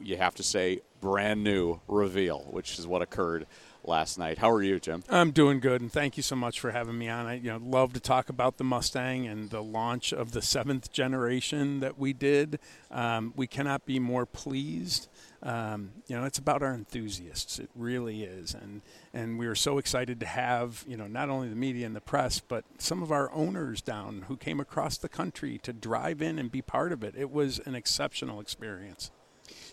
you 0.02 0.18
have 0.18 0.34
to 0.34 0.44
say 0.44 0.82
brand 1.00 1.44
new 1.44 1.80
reveal, 1.88 2.48
which 2.50 2.80
is 2.80 2.88
what 2.88 3.04
occurred 3.04 3.46
last 3.84 4.18
night. 4.18 4.38
How 4.38 4.52
are 4.52 4.62
you, 4.62 4.80
Jim? 4.80 5.04
I'm 5.10 5.32
doing 5.32 5.60
good, 5.60 5.82
and 5.82 5.92
thank 5.92 6.18
you 6.18 6.24
so 6.24 6.36
much 6.36 6.60
for 6.60 6.72
having 6.72 6.98
me 6.98 7.10
on. 7.10 7.26
I 7.26 7.36
you 7.36 7.52
know 7.52 7.60
love 7.64 7.94
to 7.94 8.00
talk 8.00 8.30
about 8.30 8.58
the 8.58 8.64
Mustang 8.64 9.28
and 9.28 9.50
the 9.50 9.62
launch 9.62 10.14
of 10.14 10.32
the 10.32 10.42
seventh 10.42 10.92
generation 10.92 11.80
that 11.80 11.98
we 11.98 12.14
did. 12.14 12.60
Um, 12.90 13.34
we 13.36 13.48
cannot 13.48 13.86
be 13.86 14.00
more 14.00 14.26
pleased. 14.26 15.08
Um, 15.44 15.92
you 16.08 16.16
know, 16.16 16.26
it's 16.26 16.38
about 16.38 16.62
our 16.62 16.74
enthusiasts. 16.74 17.58
It 17.58 17.70
really 17.76 18.24
is, 18.24 18.54
and 18.54 18.82
and 19.14 19.40
we 19.40 19.48
were 19.48 19.56
so 19.56 19.78
excited 19.78 20.20
to 20.20 20.26
have 20.26 20.84
you 20.88 20.98
know 20.98 21.08
not 21.08 21.30
only 21.30 21.50
the 21.50 21.56
media 21.56 21.86
and 21.86 21.96
the 21.96 22.02
press, 22.02 22.40
but 22.40 22.64
some 22.78 23.02
of 23.02 23.12
our 23.12 23.32
owners 23.32 23.82
down 23.82 24.26
who 24.28 24.38
came 24.38 24.60
across 24.60 24.98
the 24.98 25.10
country 25.10 25.60
to 25.64 25.74
drive 25.74 26.22
in 26.22 26.38
and 26.38 26.52
be 26.52 26.62
part 26.62 26.92
of 26.92 27.04
it. 27.04 27.16
It 27.18 27.32
was 27.32 27.60
an 27.66 27.76
exceptional 27.76 28.40
experience. 28.40 29.12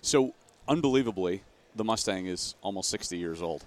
So, 0.00 0.34
unbelievably, 0.66 1.42
the 1.74 1.84
Mustang 1.84 2.26
is 2.26 2.54
almost 2.62 2.90
60 2.90 3.16
years 3.16 3.42
old. 3.42 3.64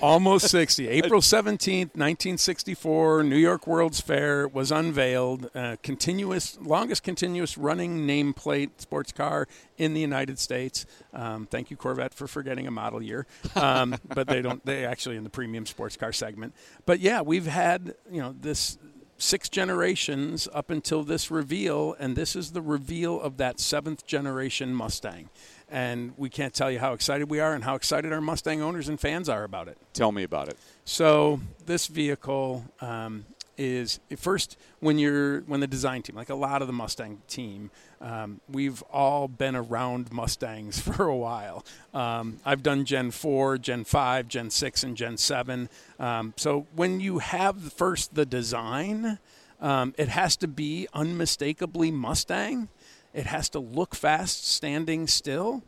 Almost 0.00 0.48
60. 0.48 0.88
April 0.88 1.20
17th, 1.20 1.94
1964, 1.94 3.22
New 3.22 3.36
York 3.36 3.66
World's 3.66 4.00
Fair 4.00 4.48
was 4.48 4.72
unveiled. 4.72 5.50
Uh, 5.54 5.76
continuous, 5.82 6.58
longest 6.62 7.02
continuous 7.02 7.58
running 7.58 8.06
nameplate 8.06 8.70
sports 8.78 9.12
car 9.12 9.46
in 9.76 9.92
the 9.92 10.00
United 10.00 10.38
States. 10.38 10.86
Um, 11.12 11.46
thank 11.46 11.70
you, 11.70 11.76
Corvette, 11.76 12.14
for 12.14 12.26
forgetting 12.26 12.66
a 12.66 12.70
model 12.70 13.02
year. 13.02 13.26
Um, 13.54 13.96
but 14.14 14.26
they 14.26 14.40
don't, 14.40 14.64
they 14.64 14.86
actually 14.86 15.16
in 15.16 15.24
the 15.24 15.30
premium 15.30 15.66
sports 15.66 15.96
car 15.96 16.12
segment. 16.12 16.54
But 16.86 17.00
yeah, 17.00 17.20
we've 17.20 17.46
had, 17.46 17.94
you 18.10 18.22
know, 18.22 18.34
this 18.40 18.78
six 19.18 19.48
generations 19.48 20.48
up 20.54 20.70
until 20.70 21.02
this 21.02 21.30
reveal, 21.30 21.94
and 21.98 22.16
this 22.16 22.34
is 22.34 22.52
the 22.52 22.62
reveal 22.62 23.20
of 23.20 23.36
that 23.36 23.60
seventh 23.60 24.06
generation 24.06 24.74
Mustang. 24.74 25.28
And 25.70 26.14
we 26.16 26.30
can't 26.30 26.54
tell 26.54 26.70
you 26.70 26.78
how 26.78 26.94
excited 26.94 27.28
we 27.28 27.40
are 27.40 27.52
and 27.52 27.62
how 27.62 27.74
excited 27.74 28.12
our 28.12 28.20
Mustang 28.20 28.62
owners 28.62 28.88
and 28.88 28.98
fans 28.98 29.28
are 29.28 29.44
about 29.44 29.68
it. 29.68 29.76
Tell 29.92 30.12
me 30.12 30.22
about 30.22 30.48
it. 30.48 30.56
So 30.84 31.40
this 31.66 31.88
vehicle 31.88 32.64
um, 32.80 33.26
is 33.58 33.98
first 34.16 34.56
when 34.80 34.98
you're 34.98 35.40
when 35.40 35.60
the 35.60 35.66
design 35.66 36.02
team, 36.02 36.16
like 36.16 36.30
a 36.30 36.34
lot 36.34 36.62
of 36.62 36.68
the 36.68 36.72
Mustang 36.72 37.20
team, 37.26 37.70
um, 38.00 38.40
we've 38.48 38.82
all 38.84 39.28
been 39.28 39.56
around 39.56 40.12
Mustangs 40.12 40.80
for 40.80 41.04
a 41.04 41.16
while. 41.16 41.64
Um, 41.92 42.38
I've 42.44 42.62
done 42.62 42.84
Gen 42.84 43.10
four, 43.10 43.58
Gen 43.58 43.84
five, 43.84 44.28
Gen 44.28 44.50
six, 44.50 44.84
and 44.84 44.96
Gen 44.96 45.16
seven. 45.16 45.68
Um, 45.98 46.32
so 46.36 46.66
when 46.74 47.00
you 47.00 47.18
have 47.18 47.72
first 47.72 48.14
the 48.14 48.24
design, 48.24 49.18
um, 49.60 49.92
it 49.98 50.08
has 50.08 50.36
to 50.36 50.48
be 50.48 50.86
unmistakably 50.94 51.90
Mustang. 51.90 52.68
It 53.14 53.26
has 53.26 53.48
to 53.50 53.58
look 53.58 53.94
fast, 53.94 54.46
standing 54.46 55.06
still. 55.06 55.62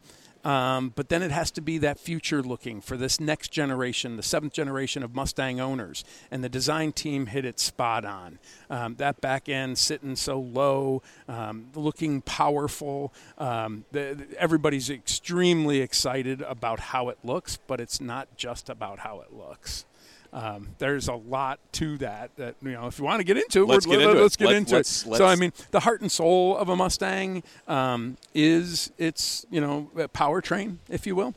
Um, 0.44 0.92
but 0.96 1.10
then 1.10 1.22
it 1.22 1.30
has 1.30 1.50
to 1.52 1.60
be 1.60 1.78
that 1.78 1.98
future 1.98 2.42
looking 2.42 2.80
for 2.80 2.96
this 2.96 3.20
next 3.20 3.48
generation, 3.52 4.16
the 4.16 4.22
seventh 4.22 4.52
generation 4.52 5.02
of 5.02 5.14
Mustang 5.14 5.60
owners. 5.60 6.02
And 6.30 6.42
the 6.42 6.48
design 6.48 6.92
team 6.92 7.26
hit 7.26 7.44
it 7.44 7.60
spot 7.60 8.04
on. 8.04 8.38
Um, 8.70 8.94
that 8.96 9.20
back 9.20 9.48
end 9.48 9.76
sitting 9.76 10.16
so 10.16 10.40
low, 10.40 11.02
um, 11.28 11.66
looking 11.74 12.22
powerful. 12.22 13.12
Um, 13.36 13.84
the, 13.92 14.26
everybody's 14.38 14.88
extremely 14.88 15.80
excited 15.80 16.40
about 16.42 16.80
how 16.80 17.10
it 17.10 17.18
looks, 17.22 17.58
but 17.66 17.80
it's 17.80 18.00
not 18.00 18.36
just 18.36 18.70
about 18.70 19.00
how 19.00 19.20
it 19.20 19.34
looks. 19.34 19.84
Um, 20.32 20.68
there's 20.78 21.08
a 21.08 21.14
lot 21.14 21.58
to 21.72 21.98
that. 21.98 22.30
That 22.36 22.54
you 22.62 22.72
know, 22.72 22.86
if 22.86 22.98
you 22.98 23.04
want 23.04 23.20
to 23.20 23.24
get 23.24 23.36
into 23.36 23.62
it, 23.62 23.66
Let's 23.66 23.86
get 23.86 24.00
into 24.00 24.16
it. 24.18 24.22
let's 24.22 24.36
get 24.36 24.52
into 24.52 24.74
let's- 24.76 25.02
it. 25.04 25.08
let's- 25.08 25.18
So 25.18 25.26
I 25.26 25.34
mean, 25.34 25.52
the 25.72 25.80
heart 25.80 26.00
and 26.02 26.10
soul 26.10 26.56
of 26.56 26.68
a 26.68 26.76
Mustang 26.76 27.42
um, 27.66 28.16
is 28.34 28.92
its 28.98 29.44
you 29.50 29.60
know 29.60 29.90
a 29.96 30.08
powertrain, 30.08 30.76
if 30.88 31.06
you 31.06 31.16
will. 31.16 31.34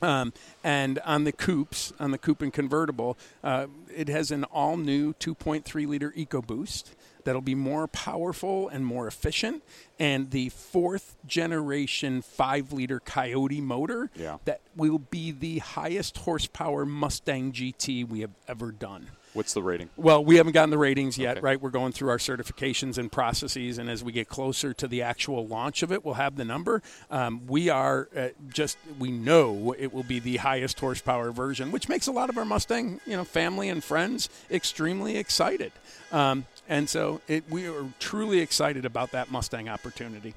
Um, 0.00 0.32
and 0.62 1.00
on 1.00 1.24
the 1.24 1.32
coupes, 1.32 1.92
on 1.98 2.12
the 2.12 2.18
coupe 2.18 2.40
and 2.42 2.52
convertible, 2.52 3.18
uh, 3.42 3.66
it 3.92 4.08
has 4.08 4.30
an 4.30 4.44
all 4.44 4.76
new 4.76 5.12
2.3 5.14 5.88
liter 5.88 6.12
EcoBoost 6.16 6.90
that'll 7.28 7.42
be 7.42 7.54
more 7.54 7.86
powerful 7.86 8.70
and 8.70 8.86
more 8.86 9.06
efficient. 9.06 9.62
And 9.98 10.30
the 10.30 10.48
fourth 10.48 11.14
generation 11.26 12.22
5 12.22 12.72
liter 12.72 13.00
Coyote 13.00 13.60
motor 13.60 14.10
Yeah. 14.16 14.38
that 14.46 14.62
will 14.74 14.98
be 14.98 15.30
the 15.30 15.58
highest 15.58 16.16
horsepower 16.16 16.86
Mustang 16.86 17.52
GT 17.52 18.02
we 18.02 18.20
have 18.20 18.30
ever 18.48 18.72
done. 18.72 19.08
What's 19.38 19.54
the 19.54 19.62
rating? 19.62 19.88
Well, 19.96 20.24
we 20.24 20.34
haven't 20.34 20.54
gotten 20.54 20.70
the 20.70 20.78
ratings 20.78 21.16
yet, 21.16 21.36
Okay. 21.36 21.44
right? 21.44 21.60
We're 21.62 21.70
going 21.70 21.92
through 21.92 22.08
our 22.10 22.18
certifications 22.18 22.98
and 22.98 23.10
processes, 23.10 23.78
and 23.78 23.88
as 23.88 24.02
we 24.02 24.10
get 24.10 24.28
closer 24.28 24.74
to 24.74 24.88
the 24.88 25.02
actual 25.02 25.46
launch 25.46 25.84
of 25.84 25.92
it, 25.92 26.04
we'll 26.04 26.14
have 26.14 26.34
the 26.34 26.44
number. 26.44 26.82
Um, 27.08 27.46
we 27.46 27.68
are 27.68 28.08
uh, 28.16 28.30
just 28.52 28.78
we 28.98 29.12
know 29.12 29.76
it 29.78 29.94
will 29.94 30.02
be 30.02 30.18
the 30.18 30.38
highest 30.38 30.80
horsepower 30.80 31.30
version, 31.30 31.70
which 31.70 31.88
makes 31.88 32.08
a 32.08 32.12
lot 32.12 32.30
of 32.30 32.36
our 32.36 32.44
Mustang, 32.44 33.00
you 33.06 33.16
know, 33.16 33.22
family 33.22 33.68
and 33.68 33.84
friends 33.84 34.28
extremely 34.50 35.16
excited. 35.16 35.70
Um, 36.10 36.46
and 36.68 36.88
so 36.88 37.20
it, 37.28 37.44
we 37.48 37.68
are 37.68 37.84
truly 38.00 38.40
excited 38.40 38.84
about 38.84 39.12
that 39.12 39.30
Mustang 39.30 39.68
opportunity. 39.68 40.34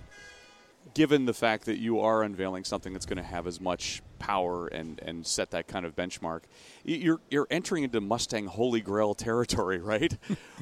Given 0.94 1.26
the 1.26 1.34
fact 1.34 1.66
that 1.66 1.78
you 1.78 2.00
are 2.02 2.24
unveiling 2.24 2.64
something 2.64 2.92
that's 2.92 3.06
going 3.06 3.18
to 3.18 3.24
have 3.24 3.48
as 3.48 3.62
much 3.62 4.02
power 4.20 4.68
and, 4.68 5.00
and 5.00 5.26
set 5.26 5.52
that 5.52 5.68
kind 5.68 5.86
of 5.86 5.96
benchmark, 5.96 6.42
you're 6.84 7.22
you're 7.30 7.48
entering 7.50 7.84
into 7.84 8.02
Mustang 8.02 8.48
holy 8.48 8.82
grail 8.82 9.14
territory, 9.14 9.78
right? 9.82 10.18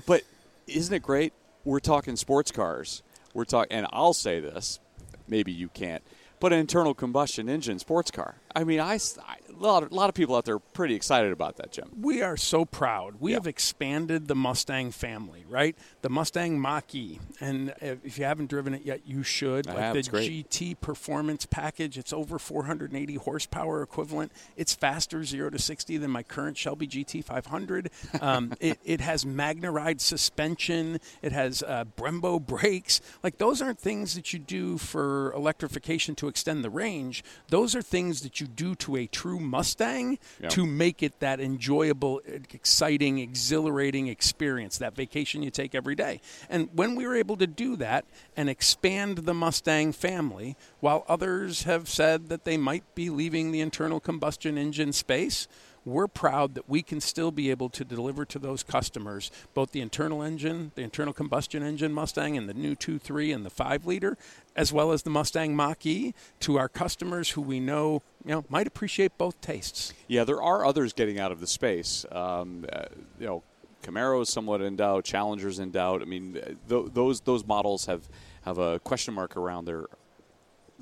but 0.05 0.23
isn't 0.67 0.93
it 0.93 1.01
great? 1.01 1.33
We're 1.65 1.79
talking 1.79 2.15
sports 2.15 2.51
cars. 2.51 3.03
We're 3.33 3.45
talking, 3.45 3.71
and 3.71 3.87
I'll 3.91 4.13
say 4.13 4.39
this, 4.39 4.79
maybe 5.27 5.51
you 5.51 5.69
can't, 5.69 6.03
but 6.39 6.53
an 6.53 6.59
internal 6.59 6.93
combustion 6.93 7.49
engine 7.49 7.79
sports 7.79 8.11
car. 8.11 8.35
I 8.55 8.63
mean, 8.63 8.79
I, 8.79 8.93
I- 8.95 9.38
a 9.49 9.59
lot 9.59 9.83
of, 9.83 9.91
a 9.91 9.95
lot 9.95 10.07
of 10.07 10.15
people 10.15 10.38
out 10.38 10.45
there 10.45 10.55
are 10.55 10.59
pretty 10.59 10.95
excited 10.95 11.33
about 11.33 11.57
that, 11.57 11.73
Jim. 11.73 11.89
We 11.99 12.21
are 12.21 12.38
so 12.38 12.63
proud. 12.63 13.15
We 13.19 13.31
Yeah. 13.31 13.38
have 13.38 13.47
expanded 13.47 14.29
the 14.29 14.35
Mustang 14.35 14.91
family, 14.91 15.43
right? 15.49 15.75
The 16.01 16.09
Mustang 16.09 16.62
Mach 16.62 16.95
E, 16.95 17.19
and 17.41 17.73
if 17.81 18.17
you 18.17 18.23
haven't 18.23 18.49
driven 18.49 18.73
it 18.73 18.83
yet, 18.85 19.01
you 19.05 19.21
should. 19.21 19.67
I 19.67 19.71
like 19.73 19.81
have. 19.81 19.93
the 19.95 19.99
It's 19.99 20.07
great. 20.07 20.49
GT 20.49 20.75
Performance 20.79 21.45
Package, 21.45 21.97
it's 21.97 22.13
over 22.13 22.39
480 22.39 23.15
horsepower 23.15 23.81
equivalent. 23.81 24.31
It's 24.55 24.73
faster 24.73 25.25
zero 25.25 25.49
to 25.49 25.59
60 25.59 25.97
than 25.97 26.09
my 26.09 26.23
current 26.23 26.55
Shelby 26.55 26.88
GT 26.88 27.21
500. 27.21 27.91
Um, 28.21 28.53
it, 28.62 28.79
it 28.85 29.01
has 29.01 29.25
MagneRide 29.25 29.99
suspension. 29.99 30.99
It 31.21 31.33
has 31.33 31.63
uh, 31.63 31.83
Brembo 31.97 32.39
brakes. 32.45 33.01
Like 33.23 33.39
those 33.39 33.62
aren't 33.62 33.79
things 33.79 34.15
that 34.15 34.31
you 34.31 34.39
do 34.39 34.77
for 34.77 35.33
electrification 35.33 36.15
to 36.15 36.29
extend 36.29 36.63
the 36.63 36.69
range. 36.69 37.25
Those 37.49 37.75
are 37.75 37.81
things 37.81 38.21
that 38.21 38.38
you 38.39 38.47
do 38.47 38.75
to 38.75 38.95
a 38.95 39.08
true 39.08 39.39
Mustang 39.39 40.19
Yeah. 40.39 40.49
to 40.49 40.65
make 40.65 41.04
it 41.04 41.19
that 41.19 41.39
enjoyable, 41.39 42.21
exciting, 42.25 43.19
exhilarating 43.19 44.08
experience, 44.08 44.78
that 44.78 44.95
vacation 44.95 45.43
you 45.43 45.52
take 45.52 45.75
every 45.75 45.95
day. 45.95 46.21
And 46.49 46.69
when 46.73 46.95
we 46.95 47.06
were 47.08 47.15
able 47.15 47.38
to 47.38 47.47
do 47.47 47.75
that 47.78 48.06
and 48.36 48.49
expand 48.49 49.19
the 49.19 49.34
Mustang 49.34 49.91
family, 49.91 50.56
while 50.80 51.06
others 51.08 51.63
have 51.63 51.89
said 51.89 52.30
that 52.30 52.43
they 52.45 52.58
might 52.58 52.95
be 52.95 53.10
leaving 53.10 53.52
the 53.52 53.62
internal 53.62 53.99
combustion 53.99 54.58
engine 54.58 54.93
space, 54.93 55.47
we're 55.86 56.08
proud 56.08 56.56
that 56.56 56.69
we 56.69 56.82
can 56.82 56.99
still 56.99 57.32
be 57.32 57.49
able 57.49 57.69
to 57.69 57.86
deliver 57.86 58.25
to 58.25 58.38
those 58.38 58.63
customers 58.63 59.32
both 59.54 59.71
the 59.71 59.80
internal 59.80 60.21
engine, 60.21 60.71
the 60.75 60.82
internal 60.82 61.13
combustion 61.13 61.63
engine 61.63 61.93
Mustang, 61.93 62.38
and 62.38 62.49
the 62.49 62.54
new 62.54 62.75
2.3 62.75 63.34
and 63.34 63.45
the 63.45 63.49
5 63.49 63.86
liter, 63.86 64.17
as 64.60 64.74
well 64.74 64.91
as 64.91 65.04
the 65.04 65.10
Mustang 65.10 65.56
Mach 65.56 65.86
E, 65.86 66.13
to 66.41 66.58
our 66.58 66.67
customers 66.67 67.32
who 67.32 67.41
we 67.41 67.60
know 67.62 68.02
you 68.26 68.32
know 68.32 68.45
might 68.50 68.67
appreciate 68.67 69.17
both 69.17 69.39
tastes. 69.39 69.93
Yeah, 70.08 70.26
there 70.26 70.41
are 70.41 70.65
others 70.65 70.91
getting 70.91 71.17
out 71.17 71.32
of 71.32 71.39
the 71.39 71.48
space. 71.48 72.06
Um, 72.12 72.65
uh, 72.72 72.86
you 73.19 73.26
know, 73.26 73.43
Camaro 73.84 74.22
is 74.22 74.30
somewhat 74.30 74.62
in 74.62 74.76
doubt. 74.76 75.06
Challenger's 75.06 75.60
in 75.60 75.72
doubt. 75.72 76.02
I 76.02 76.06
mean, 76.06 76.38
uh, 76.38 76.54
th- 76.67 76.93
those 76.93 77.22
those 77.22 77.45
models 77.45 77.86
have 77.86 78.10
have 78.41 78.58
a 78.58 78.80
question 78.80 79.13
mark 79.13 79.38
around 79.38 79.65
their, 79.65 79.86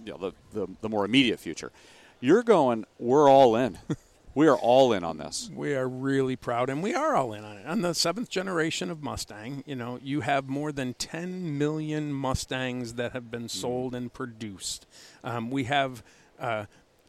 you 0.03 0.11
know, 0.11 0.17
the, 0.17 0.31
the 0.53 0.67
the 0.81 0.89
more 0.89 1.05
immediate 1.05 1.39
future. 1.39 1.71
You're 2.19 2.43
going. 2.43 2.85
We're 2.97 3.29
all 3.29 3.55
in. 3.55 3.77
we 4.37 4.47
are 4.47 4.55
all 4.55 4.93
in 4.93 5.03
on 5.03 5.17
this. 5.17 5.49
We 5.51 5.73
are 5.73 5.89
really 5.89 6.35
proud, 6.35 6.69
and 6.69 6.83
we 6.83 6.93
are 6.93 7.15
all 7.15 7.33
in 7.33 7.43
on 7.43 7.57
it. 7.57 7.65
On 7.65 7.81
the 7.81 7.95
seventh 7.95 8.29
generation 8.29 8.91
of 8.91 9.01
Mustang, 9.01 9.63
you 9.65 9.75
know, 9.75 9.97
you 10.03 10.21
have 10.21 10.47
more 10.47 10.71
than 10.71 10.93
10 10.93 11.57
million 11.57 12.13
Mustangs 12.13 12.93
that 12.93 13.13
have 13.13 13.31
been 13.31 13.49
sold 13.49 13.95
and 13.95 14.13
produced. 14.13 14.85
Um, 15.23 15.49
we 15.49 15.63
have, 15.63 16.03
uh, 16.39 16.65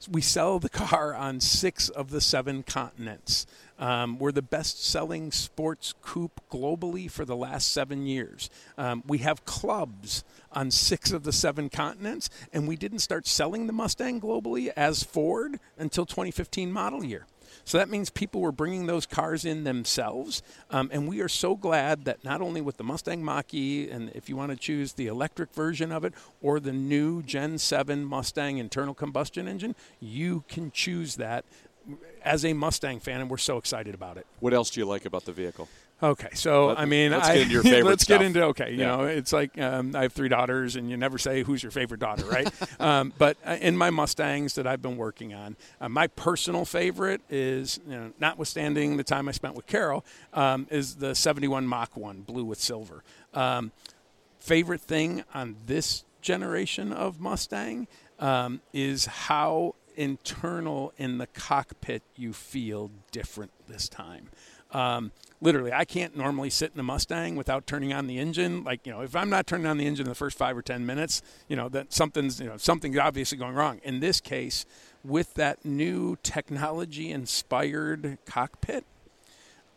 we 0.07 0.21
sell 0.21 0.59
the 0.59 0.69
car 0.69 1.15
on 1.15 1.41
six 1.41 1.89
of 1.89 2.11
the 2.11 2.21
seven 2.21 2.63
continents. 2.63 3.47
Um, 3.79 4.19
we're 4.19 4.33
the 4.33 4.43
best 4.43 4.85
selling 4.85 5.31
sports 5.31 5.95
coupe 6.03 6.41
globally 6.51 7.11
for 7.11 7.25
the 7.25 7.37
last 7.37 7.73
seven 7.73 8.07
years. 8.07 8.51
Um, 8.77 9.03
we 9.07 9.19
have 9.19 9.45
clubs 9.45 10.25
on 10.53 10.71
six 10.71 11.13
of 11.13 11.23
the 11.23 11.33
seven 11.33 11.69
continents, 11.69 12.29
and 12.53 12.67
we 12.67 12.77
didn't 12.77 12.99
start 13.01 13.27
selling 13.27 13.67
the 13.67 13.73
Mustang 13.73 14.21
globally 14.21 14.71
as 14.77 15.03
Ford 15.05 15.61
until 15.79 16.07
2015 16.07 16.73
model 16.73 17.05
year. 17.05 17.27
So 17.69 17.77
that 17.77 17.91
means 17.91 18.09
people 18.09 18.41
were 18.41 18.51
bringing 18.51 18.87
those 18.87 19.05
cars 19.05 19.45
in 19.45 19.65
themselves. 19.65 20.43
Um, 20.71 20.89
and 20.91 21.07
we 21.07 21.21
are 21.21 21.29
so 21.29 21.55
glad 21.55 22.07
that 22.07 22.25
not 22.25 22.41
only 22.41 22.63
with 22.63 22.79
the 22.79 22.83
Mustang 22.83 23.23
Mach 23.23 23.53
E, 23.53 23.91
and 23.91 24.11
if 24.15 24.31
you 24.31 24.39
want 24.39 24.53
to 24.53 24.57
choose 24.57 24.95
the 24.95 25.07
electric 25.07 25.53
version 25.53 25.93
of 25.93 26.03
it 26.03 26.15
or 26.41 26.61
the 26.61 26.73
new 26.73 27.23
Gen 27.23 27.59
7 27.59 28.07
Mustang 28.07 28.57
internal 28.57 28.95
combustion 28.95 29.47
engine, 29.47 29.75
you 30.01 30.45
can 30.49 30.71
choose 30.71 31.17
that 31.17 31.45
as 32.25 32.43
a 32.43 32.55
Mustang 32.55 33.01
fan, 33.01 33.21
and 33.21 33.29
we're 33.29 33.37
so 33.37 33.59
excited 33.59 33.95
about 33.95 34.17
it. 34.17 34.27
What 34.41 34.55
else 34.55 34.71
do 34.71 34.81
you 34.81 34.87
like 34.87 35.05
about 35.05 35.27
the 35.27 35.33
vehicle? 35.33 35.69
Okay, 36.01 36.29
so 36.35 36.67
Let- 36.69 36.79
I 36.79 36.85
mean, 36.85 37.11
let's 37.11 37.29
I, 37.29 37.35
get 37.35 37.43
into 37.43 37.55
your 37.55 37.63
favorite 37.65 37.85
let's 37.91 38.05
stuff. 38.05 38.21
get 38.21 38.27
into 38.27 38.43
okay. 38.45 38.71
You 38.71 38.79
Yeah. 38.81 38.97
know, 38.97 39.05
it's 39.05 39.33
like 39.33 39.59
um, 39.61 39.97
I 39.97 40.03
have 40.03 40.13
three 40.13 40.29
daughters, 40.29 40.77
and 40.77 40.89
you 40.89 40.97
never 40.97 41.19
say 41.19 41.43
who's 41.43 41.61
your 41.63 41.73
favorite 41.73 41.99
daughter, 42.01 42.25
right? 42.27 42.49
um, 42.81 43.13
but 43.19 43.37
uh, 43.45 43.57
in 43.61 43.77
my 43.77 43.91
Mustangs 43.91 44.55
that 44.55 44.67
I've 44.67 44.81
been 44.81 44.97
working 44.97 45.35
on, 45.35 45.57
uh, 45.81 45.89
my 45.89 46.07
personal 46.07 46.65
favorite 46.65 47.21
is, 47.29 47.81
you 47.87 47.97
know, 47.97 48.13
notwithstanding 48.21 48.97
the 48.97 49.03
time 49.05 49.29
I 49.29 49.33
spent 49.33 49.55
with 49.57 49.67
Carol, 49.67 50.05
um, 50.35 50.69
is 50.71 50.97
the 50.97 51.15
'71 51.17 51.67
Mach 51.67 51.97
One, 51.97 52.21
blue 52.21 52.45
with 52.45 52.61
silver. 52.61 53.03
Um, 53.35 53.73
favorite 54.39 54.81
thing 54.81 55.25
on 55.35 55.57
this 55.67 56.05
generation 56.23 56.93
of 56.93 57.19
Mustang 57.21 57.89
um, 58.21 58.61
is 58.73 59.07
how 59.07 59.75
internal 59.97 60.93
in 60.97 61.19
the 61.19 61.27
cockpit 61.27 62.03
you 62.15 62.33
feel 62.33 62.91
different 63.11 63.51
this 63.67 63.89
time. 63.89 64.29
Um, 64.73 65.13
literally, 65.41 65.73
I 65.73 65.85
can't 65.85 66.17
normally 66.17 66.51
sit 66.51 66.73
in 66.75 66.81
a 66.81 66.83
Mustang 66.83 67.37
without 67.37 67.67
turning 67.67 67.93
on 67.93 68.07
the 68.07 68.19
engine. 68.19 68.65
Like, 68.65 68.87
you 68.87 68.93
know, 68.93 69.01
if 69.01 69.17
I'm 69.17 69.31
not 69.31 69.47
turning 69.47 69.67
on 69.67 69.79
the 69.79 69.87
engine 69.87 70.07
in 70.07 70.11
the 70.11 70.15
first 70.15 70.37
five 70.37 70.57
or 70.57 70.63
ten 70.63 70.85
minutes, 70.85 71.23
you 71.49 71.57
know, 71.57 71.69
that 71.71 71.93
something's, 71.93 72.41
you 72.41 72.47
know, 72.47 72.57
something's 72.57 72.99
obviously 72.99 73.39
going 73.39 73.55
wrong. 73.55 73.81
In 73.83 74.01
this 74.01 74.21
case, 74.21 74.67
with 75.05 75.35
that 75.35 75.65
new 75.65 76.17
technology-inspired 76.23 78.19
cockpit, 78.27 78.85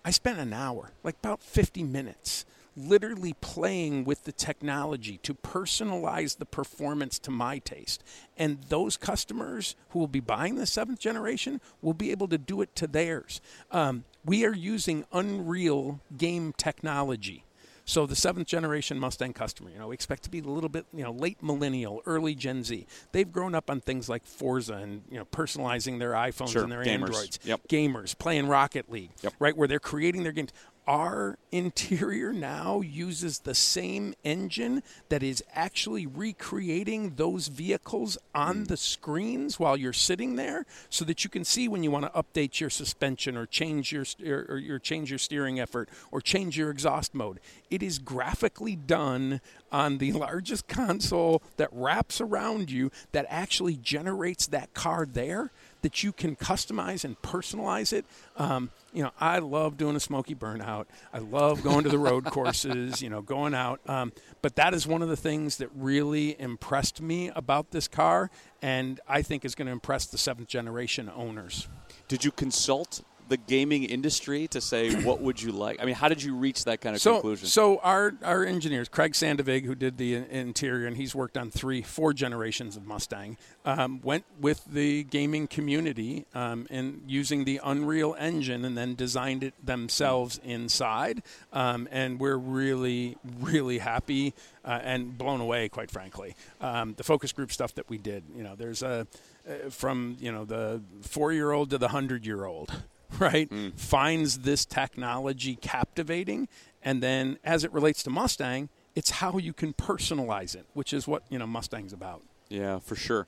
I 0.04 0.12
spent 0.12 0.40
an 0.40 0.52
hour, 0.52 0.92
like 1.04 1.16
about 1.20 1.44
50 1.44 1.84
minutes, 1.84 2.46
literally 2.76 3.34
playing 3.42 4.04
with 4.06 4.24
the 4.24 4.32
technology 4.32 5.18
to 5.24 5.34
personalize 5.34 6.38
the 6.38 6.46
performance 6.46 7.20
to 7.20 7.32
my 7.32 7.60
taste. 7.60 8.04
And 8.38 8.60
those 8.70 8.98
customers 8.98 9.76
who 9.90 10.00
will 10.00 10.08
be 10.08 10.20
buying 10.20 10.56
the 10.56 10.66
seventh 10.66 11.00
generation 11.00 11.60
will 11.82 11.94
be 11.94 12.12
able 12.12 12.28
to 12.30 12.38
do 12.38 12.62
it 12.62 12.76
to 12.78 12.88
theirs. 12.88 13.42
Um, 13.72 14.06
we 14.24 14.46
are 14.46 14.54
using 14.56 15.06
Unreal 15.12 16.00
game 16.18 16.54
technology. 16.56 17.44
So 17.84 18.06
the 18.06 18.16
seventh 18.16 18.48
generation 18.48 19.00
Mustang 19.00 19.34
customer, 19.34 19.72
you 19.72 19.80
know, 19.80 19.88
we 19.88 19.96
expect 19.96 20.24
to 20.24 20.30
be 20.30 20.40
a 20.40 20.44
little 20.44 20.70
bit, 20.70 20.86
you 20.94 21.04
know, 21.04 21.12
late 21.12 21.42
millennial, 21.42 22.02
early 22.06 22.36
Gen 22.36 22.64
Z. 22.64 22.86
They've 23.12 23.30
grown 23.30 23.56
up 23.56 23.70
on 23.72 23.82
things 23.82 24.08
like 24.08 24.24
Forza 24.24 24.76
and 24.76 25.02
you 25.10 25.18
know, 25.18 25.26
personalizing 25.26 25.98
their 26.00 26.12
iPhones 26.12 26.50
Sure, 26.52 26.64
and 26.64 26.72
their 26.72 26.84
gamers. 26.86 26.88
Androids. 26.88 27.40
Yep. 27.44 27.68
Gamers 27.68 28.18
playing 28.18 28.48
Rocket 28.48 28.90
League, 28.90 29.10
Yep. 29.24 29.34
right, 29.40 29.58
where 29.58 29.68
they're 29.68 29.80
creating 29.80 30.22
their 30.24 30.32
games. 30.32 30.52
Our 30.92 31.38
interior 31.54 32.34
now 32.34 32.82
uses 32.82 33.40
the 33.40 33.56
same 33.56 34.14
engine 34.26 34.84
that 35.08 35.24
is 35.24 35.42
actually 35.56 36.06
recreating 36.06 37.16
those 37.16 37.48
vehicles 37.48 38.18
on 38.36 38.58
hmm. 38.58 38.64
the 38.66 38.76
screens 38.76 39.58
while 39.58 39.78
you're 39.78 39.94
sitting 39.94 40.36
there, 40.36 40.66
so 40.90 41.06
that 41.06 41.24
you 41.24 41.30
can 41.30 41.46
see 41.46 41.70
when 41.70 41.82
you 41.82 41.92
want 41.92 42.14
to 42.14 42.22
update 42.22 42.60
your 42.60 42.70
suspension 42.70 43.38
or 43.38 43.46
change 43.46 43.94
your 43.94 44.04
or, 44.26 44.46
or 44.50 44.58
your 44.58 44.80
change 44.80 45.10
your 45.10 45.18
steering 45.18 45.62
effort 45.62 45.88
or 46.12 46.20
change 46.20 46.58
your 46.58 46.70
exhaust 46.70 47.16
mode. 47.16 47.40
It 47.70 47.82
is 47.82 47.98
graphically 47.98 48.76
done 48.76 49.40
on 49.72 49.98
the 49.98 50.12
largest 50.12 50.68
console 50.68 51.42
that 51.56 51.70
wraps 51.72 52.20
around 52.20 52.70
you 52.70 52.92
that 53.14 53.26
actually 53.30 53.78
generates 53.78 54.46
that 54.48 54.74
car 54.74 55.08
there 55.10 55.52
that 55.82 56.04
you 56.04 56.12
can 56.12 56.36
customize 56.36 57.04
and 57.04 57.22
personalize 57.22 57.94
it. 57.94 58.06
Um, 58.38 58.70
you 58.94 59.04
know, 59.04 59.12
I 59.20 59.40
love 59.40 59.78
doing 59.78 59.96
a 59.96 60.00
smoky 60.00 60.36
burnout. 60.36 60.86
I 61.14 61.20
love 61.20 61.64
going 61.64 61.84
to 61.84 61.90
the 61.90 62.00
road 62.00 62.26
courses, 62.32 63.02
you 63.02 63.10
know, 63.10 63.22
going 63.22 63.54
out. 63.54 63.80
Um, 63.88 64.12
but 64.42 64.56
that 64.56 64.74
is 64.74 64.88
one 64.88 65.02
of 65.02 65.10
the 65.10 65.18
things 65.18 65.58
that 65.58 65.70
really 65.76 66.40
impressed 66.40 67.02
me 67.02 67.30
about 67.36 67.72
this 67.72 67.88
car, 67.88 68.30
and 68.62 69.00
I 69.08 69.22
think 69.22 69.46
is 69.46 69.56
going 69.56 69.68
to 69.68 69.72
impress 69.72 70.06
the 70.06 70.18
seventh 70.18 70.48
generation 70.48 71.12
owners. 71.16 71.68
Did 72.08 72.26
you 72.26 72.32
consult 72.32 73.02
the 73.32 73.38
gaming 73.38 73.86
industry 73.86 74.46
to 74.50 74.60
say 74.60 74.94
what 75.04 75.22
would 75.22 75.42
you 75.42 75.52
like? 75.52 75.82
I 75.82 75.86
mean, 75.86 75.96
how 75.96 76.10
did 76.10 76.22
you 76.22 76.36
reach 76.36 76.66
that 76.66 76.82
kind 76.82 76.96
of 76.96 77.02
so, 77.02 77.14
conclusion? 77.14 77.48
So 77.48 77.80
our 77.80 78.14
our 78.24 78.44
engineers, 78.44 78.90
Craig 78.90 79.14
Sandevig, 79.14 79.64
who 79.64 79.74
did 79.74 79.98
the 79.98 80.16
interior, 80.16 80.86
and 80.86 80.98
he's 80.98 81.16
worked 81.16 81.38
on 81.38 81.50
three, 81.50 81.82
four 81.82 82.14
generations 82.14 82.76
of 82.78 82.86
Mustang, 82.86 83.38
um, 83.66 84.02
went 84.04 84.26
with 84.40 84.66
the 84.66 85.04
gaming 85.06 85.48
community 85.48 86.26
um, 86.36 86.68
and 86.70 87.02
using 87.08 87.46
the 87.46 87.62
Unreal 87.64 88.16
Engine, 88.20 88.66
and 88.66 88.78
then 88.78 88.94
designed 88.94 89.44
it 89.44 89.54
themselves 89.66 90.40
inside. 90.44 91.24
Um, 91.54 91.88
and 91.90 92.20
we're 92.20 92.38
really, 92.38 93.18
really 93.40 93.78
happy 93.78 94.34
uh, 94.66 94.80
and 94.84 95.18
blown 95.18 95.40
away, 95.40 95.70
quite 95.70 95.90
frankly. 95.90 96.36
Um, 96.60 96.96
the 96.98 97.04
focus 97.04 97.32
group 97.32 97.52
stuff 97.52 97.74
that 97.76 97.90
we 97.90 97.98
did, 97.98 98.24
you 98.36 98.44
know, 98.44 98.56
there's 98.56 98.84
a 98.84 99.08
uh, 99.50 99.70
from 99.70 100.18
you 100.20 100.32
know 100.32 100.46
the 100.46 100.82
four 101.02 101.34
year 101.34 101.52
old 101.52 101.72
to 101.72 101.78
the 101.78 101.88
hundred 101.88 102.26
year 102.26 102.46
old 102.46 102.84
right, 103.20 103.50
mm. 103.50 103.78
finds 103.78 104.40
this 104.40 104.66
technology 104.66 105.56
captivating, 105.56 106.48
and 106.82 107.02
then 107.02 107.38
as 107.44 107.64
it 107.64 107.72
relates 107.72 108.04
to 108.04 108.10
Mustang, 108.10 108.70
it's 108.96 109.12
how 109.12 109.38
you 109.38 109.54
can 109.54 109.74
personalize 109.74 110.56
it, 110.56 110.66
which 110.74 110.94
is 110.94 111.08
what 111.08 111.24
you 111.30 111.40
know 111.40 111.48
Mustang's 111.48 111.94
about. 111.94 112.24
Yeah, 112.50 112.80
for 112.80 112.96
sure. 112.96 113.28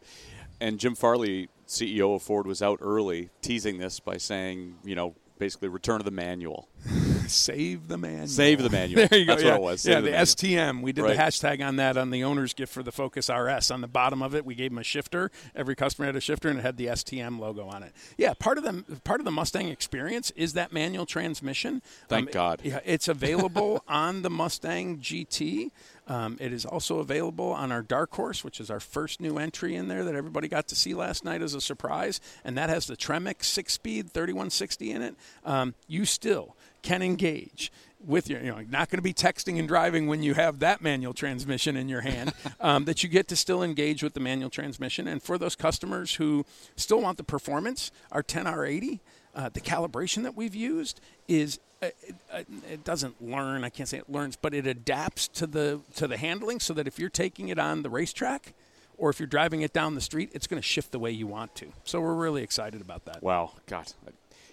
And 0.60 0.80
Jim 0.80 0.96
Farley, 0.96 1.50
CEO 1.68 2.16
of 2.16 2.22
Ford, 2.22 2.46
was 2.46 2.62
out 2.62 2.80
early 2.82 3.30
teasing 3.42 3.78
this 3.78 4.00
by 4.00 4.18
saying, 4.18 4.76
you 4.84 4.96
know, 4.96 5.16
basically 5.44 5.68
return 5.68 5.98
to 5.98 6.06
the 6.06 6.12
manual. 6.12 6.70
Save 7.28 7.90
the 7.90 7.98
manual. 7.98 8.28
Save 8.28 8.64
the 8.64 8.70
manual. 8.70 9.08
there 9.10 9.20
you 9.20 9.26
go. 9.26 9.34
That's 9.34 9.44
yeah. 9.44 9.52
what 9.52 9.58
it 9.58 9.62
was. 9.62 9.82
Save 9.82 9.94
yeah, 9.94 10.00
the, 10.02 10.12
the 10.12 10.18
STM. 10.18 10.82
We 10.82 10.94
did 10.94 11.02
right. 11.02 11.18
the 11.18 11.22
hashtag 11.22 11.66
on 11.66 11.76
that 11.76 11.98
on 11.98 12.12
the 12.12 12.24
owner's 12.24 12.54
gift 12.54 12.72
for 12.72 12.82
the 12.82 12.94
Focus 12.94 13.30
RS. 13.30 13.70
On 13.70 13.82
the 13.82 13.90
bottom 13.90 14.22
of 14.22 14.34
it, 14.36 14.46
we 14.46 14.56
gave 14.56 14.72
them 14.72 14.78
a 14.78 14.84
shifter. 14.84 15.32
Every 15.54 15.76
customer 15.76 16.06
had 16.06 16.16
a 16.16 16.22
shifter, 16.22 16.48
and 16.48 16.60
it 16.60 16.62
had 16.62 16.78
the 16.78 16.88
STM 16.88 17.40
logo 17.40 17.68
on 17.68 17.84
it. 17.84 17.92
Yeah, 18.18 18.34
part 18.34 18.58
of 18.58 18.64
the 18.64 19.00
part 19.02 19.20
of 19.20 19.26
the 19.26 19.32
Mustang 19.32 19.68
experience 19.68 20.32
is 20.32 20.54
that 20.54 20.72
manual 20.72 21.06
transmission. 21.06 21.82
Thank 22.08 22.30
um, 22.30 22.32
God. 22.32 22.62
Yeah, 22.64 22.80
it's 22.86 23.10
available 23.10 23.84
on 23.88 24.22
the 24.22 24.30
Mustang 24.30 25.00
GT. 25.00 25.72
Um, 26.08 26.38
it 26.40 26.52
is 26.52 26.66
also 26.66 27.00
available 27.00 27.52
on 27.52 27.72
our 27.72 27.82
Dark 27.82 28.14
Horse, 28.14 28.44
which 28.44 28.60
is 28.60 28.70
our 28.70 28.80
first 28.80 29.22
new 29.22 29.38
entry 29.38 29.76
in 29.76 29.88
there 29.88 30.04
that 30.04 30.16
everybody 30.16 30.48
got 30.48 30.68
to 30.68 30.76
see 30.76 30.94
last 30.94 31.24
night 31.24 31.42
as 31.42 31.54
a 31.54 31.62
surprise, 31.62 32.20
and 32.44 32.58
that 32.58 32.70
has 32.70 32.88
the 32.88 32.98
Tremec 32.98 33.44
six-speed 33.44 34.12
3160 34.12 34.92
in 34.92 35.02
it. 35.02 35.16
Um, 35.46 35.76
you 35.88 36.06
still 36.06 36.56
can 36.82 37.02
engage 37.02 37.72
with 38.06 38.30
your, 38.30 38.42
you 38.42 38.52
know, 38.52 38.60
not 38.70 38.90
going 38.90 38.98
to 38.98 39.02
be 39.02 39.14
texting 39.14 39.58
and 39.58 39.68
driving 39.68 40.08
when 40.08 40.22
you 40.22 40.34
have 40.34 40.60
that 40.60 40.82
manual 40.82 41.14
transmission 41.14 41.78
in 41.78 41.88
your 41.88 42.02
hand, 42.02 42.34
um, 42.60 42.86
that 42.86 43.02
you 43.02 43.10
get 43.10 43.28
to 43.30 43.36
still 43.36 43.64
engage 43.64 44.04
with 44.04 44.14
the 44.14 44.20
manual 44.20 44.50
transmission. 44.50 45.08
And 45.08 45.24
for 45.24 45.38
those 45.38 45.56
customers 45.56 46.16
who 46.16 46.46
still 46.76 47.02
want 47.02 47.18
the 47.18 47.24
performance, 47.24 47.92
our 48.12 48.22
10R80, 48.22 49.00
uh, 49.36 49.50
the 49.50 49.62
calibration 49.62 50.24
that 50.24 50.36
we've 50.36 50.56
used 50.56 51.00
is 51.28 51.60
it, 51.84 52.16
uh, 52.32 52.44
it, 52.72 52.84
doesn't 52.84 53.22
learn. 53.22 53.64
I 53.64 53.70
can't 53.70 53.88
say 53.88 53.98
it 53.98 54.10
learns, 54.10 54.36
but 54.36 54.54
it 54.54 54.68
adapts 54.68 55.28
to 55.30 55.48
the 55.48 55.82
to 55.96 56.08
the 56.08 56.18
handling 56.18 56.60
so 56.60 56.74
that 56.74 56.88
if 56.88 57.00
you're 57.00 57.10
taking 57.10 57.50
it 57.50 57.60
on 57.60 57.84
the 57.84 57.90
racetrack 57.90 58.54
or 58.98 59.10
if 59.10 59.20
you're 59.20 59.28
driving 59.28 59.62
it 59.62 59.74
down 59.74 59.96
the 59.96 60.02
street, 60.02 60.30
it's 60.34 60.48
going 60.48 60.62
to 60.62 60.68
shift 60.68 60.92
the 60.92 61.00
way 61.00 61.12
you 61.12 61.28
want 61.28 61.56
to. 61.56 61.68
So 61.84 62.00
we're 62.00 62.14
really 62.14 62.44
excited 62.44 62.82
about 62.82 63.06
that. 63.06 63.24
Wow, 63.24 63.54
God, 63.68 63.92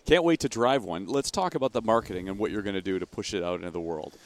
can't 0.07 0.25
wait 0.25 0.41
to 0.41 0.49
drive 0.49 0.85
one. 0.85 1.07
Let's 1.07 1.31
talk 1.31 1.55
about 1.55 1.73
the 1.73 1.83
marketing 1.83 2.29
and 2.29 2.39
what 2.39 2.51
you're 2.51 2.63
going 2.63 2.75
to 2.75 2.83
do 2.83 2.99
to 2.99 3.07
push 3.07 3.35
it 3.35 3.43
out 3.43 3.61
into 3.61 3.71
the 3.71 3.81
world. 3.81 4.17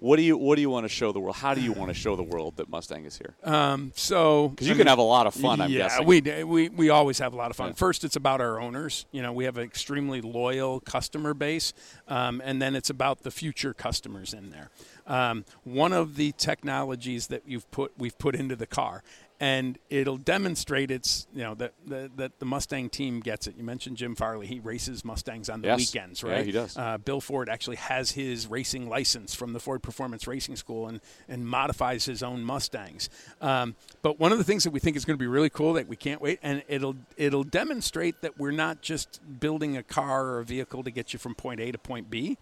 What 0.00 0.16
do 0.16 0.22
you 0.22 0.36
What 0.36 0.56
do 0.56 0.60
you 0.60 0.70
want 0.70 0.84
to 0.84 0.88
show 0.88 1.12
the 1.12 1.20
world? 1.20 1.36
How 1.36 1.54
do 1.54 1.60
you 1.60 1.72
want 1.72 1.88
to 1.88 1.94
show 1.94 2.14
the 2.16 2.22
world 2.22 2.56
that 2.56 2.68
Mustang 2.68 3.04
is 3.04 3.16
here? 3.16 3.36
Um, 3.42 3.92
so 3.94 4.48
because 4.48 4.66
you 4.66 4.74
I 4.74 4.76
can 4.76 4.80
mean, 4.84 4.88
have 4.88 4.98
a 4.98 5.02
lot 5.02 5.26
of 5.26 5.34
fun, 5.34 5.60
I'm 5.60 5.70
yeah, 5.70 5.78
guessing. 5.78 6.06
we 6.06 6.20
we 6.44 6.68
we 6.68 6.90
always 6.90 7.18
have 7.20 7.32
a 7.32 7.36
lot 7.36 7.50
of 7.50 7.56
fun. 7.56 7.68
Yeah. 7.68 7.74
First, 7.74 8.04
it's 8.04 8.16
about 8.16 8.40
our 8.40 8.60
owners. 8.60 9.06
You 9.12 9.22
know, 9.22 9.32
we 9.32 9.44
have 9.44 9.56
an 9.56 9.64
extremely 9.64 10.20
loyal 10.20 10.80
customer 10.80 11.32
base, 11.32 11.72
um, 12.08 12.42
and 12.44 12.60
then 12.60 12.74
it's 12.74 12.90
about 12.90 13.22
the 13.22 13.30
future 13.30 13.72
customers 13.72 14.34
in 14.34 14.50
there. 14.50 14.70
Um, 15.06 15.44
one 15.64 15.92
of 15.92 16.16
the 16.16 16.32
technologies 16.32 17.28
that 17.28 17.42
you've 17.46 17.70
put 17.70 17.92
we've 17.96 18.18
put 18.18 18.34
into 18.34 18.56
the 18.56 18.66
car 18.66 19.02
and 19.40 19.78
it'll 19.90 20.16
demonstrate 20.16 20.90
its 20.90 21.26
you 21.34 21.42
know 21.42 21.54
that, 21.54 21.72
that, 21.86 22.16
that 22.16 22.38
the 22.38 22.44
Mustang 22.44 22.88
team 22.88 23.20
gets 23.20 23.46
it. 23.46 23.56
You 23.56 23.64
mentioned 23.64 23.96
Jim 23.96 24.14
Farley; 24.14 24.46
he 24.46 24.60
races 24.60 25.04
Mustangs 25.04 25.48
on 25.48 25.60
the 25.60 25.68
yes. 25.68 25.78
weekends, 25.78 26.22
right? 26.22 26.38
Yeah, 26.38 26.42
he 26.42 26.52
does. 26.52 26.76
Uh, 26.76 26.98
Bill 26.98 27.20
Ford 27.20 27.48
actually 27.48 27.76
has 27.76 28.12
his 28.12 28.46
racing 28.46 28.88
license 28.88 29.34
from 29.34 29.52
the 29.52 29.60
Ford 29.60 29.82
Performance 29.82 30.26
Racing 30.26 30.56
School 30.56 30.86
and 30.88 31.00
and 31.28 31.46
modifies 31.46 32.04
his 32.04 32.22
own 32.22 32.44
Mustangs. 32.44 33.10
Um, 33.40 33.74
but 34.02 34.20
one 34.20 34.32
of 34.32 34.38
the 34.38 34.44
things 34.44 34.64
that 34.64 34.70
we 34.70 34.80
think 34.80 34.96
is 34.96 35.04
going 35.04 35.16
to 35.16 35.22
be 35.22 35.26
really 35.26 35.50
cool 35.50 35.72
that 35.74 35.88
we 35.88 35.96
can't 35.96 36.20
wait, 36.20 36.38
and 36.42 36.62
it'll 36.68 36.96
it'll 37.16 37.44
demonstrate 37.44 38.20
that 38.20 38.38
we're 38.38 38.52
not 38.52 38.82
just 38.82 39.20
building 39.40 39.76
a 39.76 39.82
car 39.82 40.26
or 40.26 40.38
a 40.40 40.44
vehicle 40.44 40.84
to 40.84 40.90
get 40.90 41.12
you 41.12 41.18
from 41.18 41.34
point 41.34 41.60
A 41.60 41.72
to 41.72 41.78
point 41.78 42.08
B. 42.08 42.38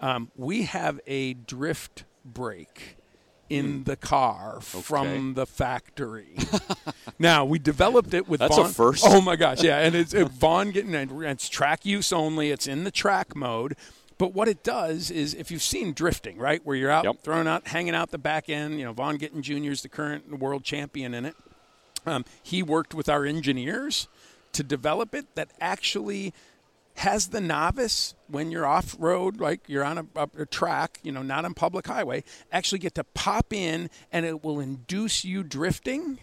Um, 0.00 0.30
we 0.36 0.62
have 0.62 1.00
a 1.08 1.34
drift 1.34 2.04
brake 2.24 2.96
in 3.48 3.78
hmm. 3.78 3.82
the 3.84 3.96
car 3.96 4.56
okay. 4.56 4.80
from 4.80 5.34
the 5.34 5.46
factory. 5.46 6.36
now 7.18 7.44
we 7.44 7.58
developed 7.58 8.14
it 8.14 8.28
with 8.28 8.40
That's 8.40 8.56
Vaughn. 8.56 8.66
a 8.66 8.68
first. 8.70 9.04
Oh 9.06 9.20
my 9.20 9.36
gosh, 9.36 9.62
yeah, 9.62 9.78
and 9.78 9.94
it's 9.94 10.14
it, 10.14 10.28
Vaughn 10.28 10.70
getting 10.70 10.94
it's 10.94 11.48
track 11.48 11.84
use 11.84 12.12
only. 12.12 12.50
It's 12.50 12.66
in 12.66 12.84
the 12.84 12.90
track 12.90 13.34
mode. 13.34 13.76
But 14.18 14.34
what 14.34 14.48
it 14.48 14.64
does 14.64 15.12
is, 15.12 15.32
if 15.34 15.52
you've 15.52 15.62
seen 15.62 15.92
drifting, 15.92 16.38
right, 16.38 16.60
where 16.64 16.74
you're 16.74 16.90
out 16.90 17.04
yep. 17.04 17.20
throwing 17.22 17.46
out, 17.46 17.68
hanging 17.68 17.94
out 17.94 18.10
the 18.10 18.18
back 18.18 18.48
end, 18.48 18.78
you 18.78 18.84
know, 18.84 18.92
Vaughn 18.92 19.16
Gittin 19.16 19.42
Jr. 19.42 19.70
is 19.70 19.82
the 19.82 19.88
current 19.88 20.40
world 20.40 20.64
champion 20.64 21.14
in 21.14 21.24
it. 21.24 21.36
Um, 22.04 22.24
he 22.42 22.62
worked 22.62 22.94
with 22.94 23.08
our 23.08 23.24
engineers 23.24 24.08
to 24.52 24.64
develop 24.64 25.14
it 25.14 25.34
that 25.36 25.50
actually 25.60 26.34
has 26.98 27.28
the 27.28 27.40
novice 27.40 28.14
when 28.26 28.50
you're 28.50 28.66
off 28.66 28.96
road, 28.98 29.40
like 29.40 29.60
you're 29.68 29.84
on 29.84 29.98
a, 29.98 30.28
a, 30.36 30.46
track, 30.46 30.98
you 31.02 31.12
know, 31.12 31.22
not 31.22 31.44
on 31.44 31.54
public 31.54 31.86
highway, 31.86 32.24
actually 32.50 32.80
get 32.80 32.94
to 32.96 33.04
pop 33.04 33.52
in 33.52 33.88
and 34.12 34.26
it 34.26 34.42
will 34.42 34.60
induce 34.60 35.24
you 35.24 35.42
drifting. 35.42 36.18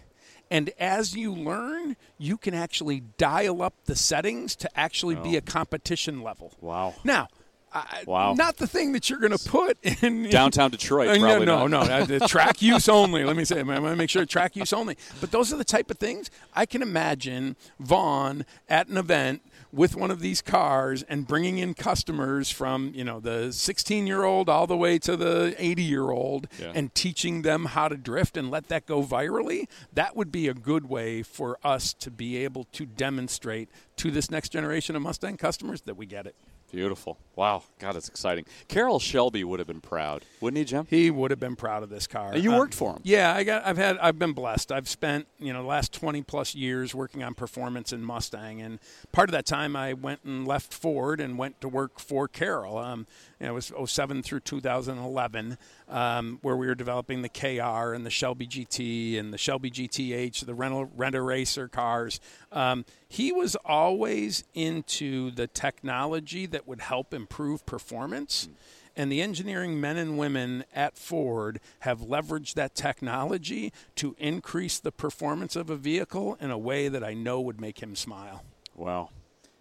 And 0.50 0.70
as 0.78 1.16
you 1.16 1.32
learn, 1.32 1.96
you 2.18 2.36
can 2.36 2.54
actually 2.54 3.00
dial 3.16 3.62
up 3.62 3.74
the 3.86 3.96
settings 3.96 4.54
to 4.56 4.78
actually 4.78 5.16
oh. 5.16 5.22
be 5.22 5.36
a 5.36 5.40
competition 5.40 6.22
level. 6.22 6.52
Wow. 6.60 6.94
Now, 7.02 7.28
wow. 8.06 8.34
Not 8.34 8.56
the 8.58 8.66
thing 8.66 8.92
that 8.92 9.10
you're 9.10 9.18
going 9.18 9.36
to 9.36 9.48
put 9.48 9.78
in 10.02 10.24
downtown 10.30 10.70
Detroit. 10.70 11.08
Uh, 11.08 11.16
no, 11.16 11.44
no, 11.44 11.66
no. 11.66 12.04
the 12.04 12.20
track 12.20 12.62
use 12.62 12.88
only. 12.88 13.24
Let 13.24 13.36
me 13.36 13.44
say, 13.44 13.60
I'm 13.60 13.66
going 13.66 13.82
to 13.82 13.96
make 13.96 14.10
sure 14.10 14.24
track 14.24 14.56
use 14.56 14.72
only. 14.72 14.96
But 15.20 15.30
those 15.30 15.52
are 15.52 15.56
the 15.56 15.64
type 15.64 15.90
of 15.90 15.98
things 15.98 16.30
I 16.54 16.66
can 16.66 16.82
imagine 16.82 17.56
Vaughn 17.80 18.44
at 18.68 18.88
an 18.88 18.96
event 18.96 19.42
with 19.76 19.94
one 19.94 20.10
of 20.10 20.20
these 20.20 20.40
cars 20.40 21.02
and 21.02 21.26
bringing 21.26 21.58
in 21.58 21.74
customers 21.74 22.50
from 22.50 22.90
you 22.94 23.04
know 23.04 23.20
the 23.20 23.52
16 23.52 24.06
year 24.06 24.24
old 24.24 24.48
all 24.48 24.66
the 24.66 24.76
way 24.76 24.98
to 24.98 25.16
the 25.16 25.54
80 25.58 25.82
year 25.82 26.10
old 26.10 26.48
yeah. 26.58 26.72
and 26.74 26.94
teaching 26.94 27.42
them 27.42 27.66
how 27.66 27.86
to 27.86 27.96
drift 27.96 28.38
and 28.38 28.50
let 28.50 28.68
that 28.68 28.86
go 28.86 29.02
virally 29.02 29.68
that 29.92 30.16
would 30.16 30.32
be 30.32 30.48
a 30.48 30.54
good 30.54 30.88
way 30.88 31.22
for 31.22 31.58
us 31.62 31.92
to 31.92 32.10
be 32.10 32.38
able 32.38 32.64
to 32.72 32.86
demonstrate 32.86 33.68
to 33.96 34.10
this 34.10 34.30
next 34.30 34.48
generation 34.48 34.96
of 34.96 35.02
mustang 35.02 35.36
customers 35.36 35.82
that 35.82 35.96
we 35.96 36.06
get 36.06 36.26
it 36.26 36.34
Beautiful. 36.70 37.18
Wow. 37.36 37.62
God, 37.78 37.96
it's 37.96 38.08
exciting. 38.08 38.44
Carroll 38.68 38.98
Shelby 38.98 39.44
would 39.44 39.60
have 39.60 39.66
been 39.66 39.80
proud, 39.80 40.24
wouldn't 40.40 40.58
he, 40.58 40.64
Jim? 40.64 40.86
He 40.88 41.10
would 41.10 41.30
have 41.30 41.38
been 41.38 41.56
proud 41.56 41.82
of 41.82 41.90
this 41.90 42.06
car. 42.06 42.32
And 42.32 42.42
you 42.42 42.52
um, 42.52 42.58
worked 42.58 42.74
for 42.74 42.92
him. 42.92 43.00
Yeah, 43.04 43.34
I 43.34 43.44
got 43.44 43.66
I've 43.66 43.76
had 43.76 43.98
I've 43.98 44.18
been 44.18 44.32
blessed. 44.32 44.72
I've 44.72 44.88
spent, 44.88 45.26
you 45.38 45.52
know, 45.52 45.62
the 45.62 45.68
last 45.68 45.92
20 45.92 46.22
plus 46.22 46.54
years 46.54 46.94
working 46.94 47.22
on 47.22 47.34
performance 47.34 47.92
in 47.92 48.02
Mustang 48.02 48.60
and 48.62 48.78
part 49.12 49.28
of 49.28 49.32
that 49.32 49.46
time 49.46 49.76
I 49.76 49.92
went 49.92 50.20
and 50.24 50.46
left 50.46 50.72
Ford 50.72 51.20
and 51.20 51.38
went 51.38 51.60
to 51.60 51.68
work 51.68 52.00
for 52.00 52.26
Carroll. 52.26 52.78
Um, 52.78 53.06
you 53.38 53.46
know, 53.46 53.52
it 53.52 53.54
was 53.54 53.92
07 53.92 54.22
through 54.22 54.40
2011, 54.40 55.58
um, 55.88 56.38
where 56.42 56.56
we 56.56 56.66
were 56.66 56.74
developing 56.74 57.22
the 57.22 57.28
KR 57.28 57.94
and 57.94 58.04
the 58.04 58.10
Shelby 58.10 58.46
GT 58.46 59.18
and 59.18 59.32
the 59.32 59.38
Shelby 59.38 59.70
GTH, 59.70 60.44
the 60.44 60.54
rental 60.54 60.90
renter 60.96 61.24
racer 61.24 61.68
cars. 61.68 62.20
Um, 62.52 62.84
he 63.08 63.32
was 63.32 63.56
always 63.64 64.44
into 64.54 65.30
the 65.30 65.46
technology 65.46 66.46
that 66.46 66.66
would 66.66 66.80
help 66.80 67.14
improve 67.14 67.64
performance. 67.66 68.48
And 68.98 69.12
the 69.12 69.20
engineering 69.20 69.78
men 69.78 69.98
and 69.98 70.16
women 70.16 70.64
at 70.74 70.96
Ford 70.96 71.60
have 71.80 72.00
leveraged 72.00 72.54
that 72.54 72.74
technology 72.74 73.72
to 73.96 74.16
increase 74.18 74.78
the 74.78 74.90
performance 74.90 75.54
of 75.54 75.68
a 75.68 75.76
vehicle 75.76 76.38
in 76.40 76.50
a 76.50 76.56
way 76.58 76.88
that 76.88 77.04
I 77.04 77.12
know 77.12 77.40
would 77.42 77.60
make 77.60 77.82
him 77.82 77.94
smile. 77.94 78.42
Wow. 78.74 79.10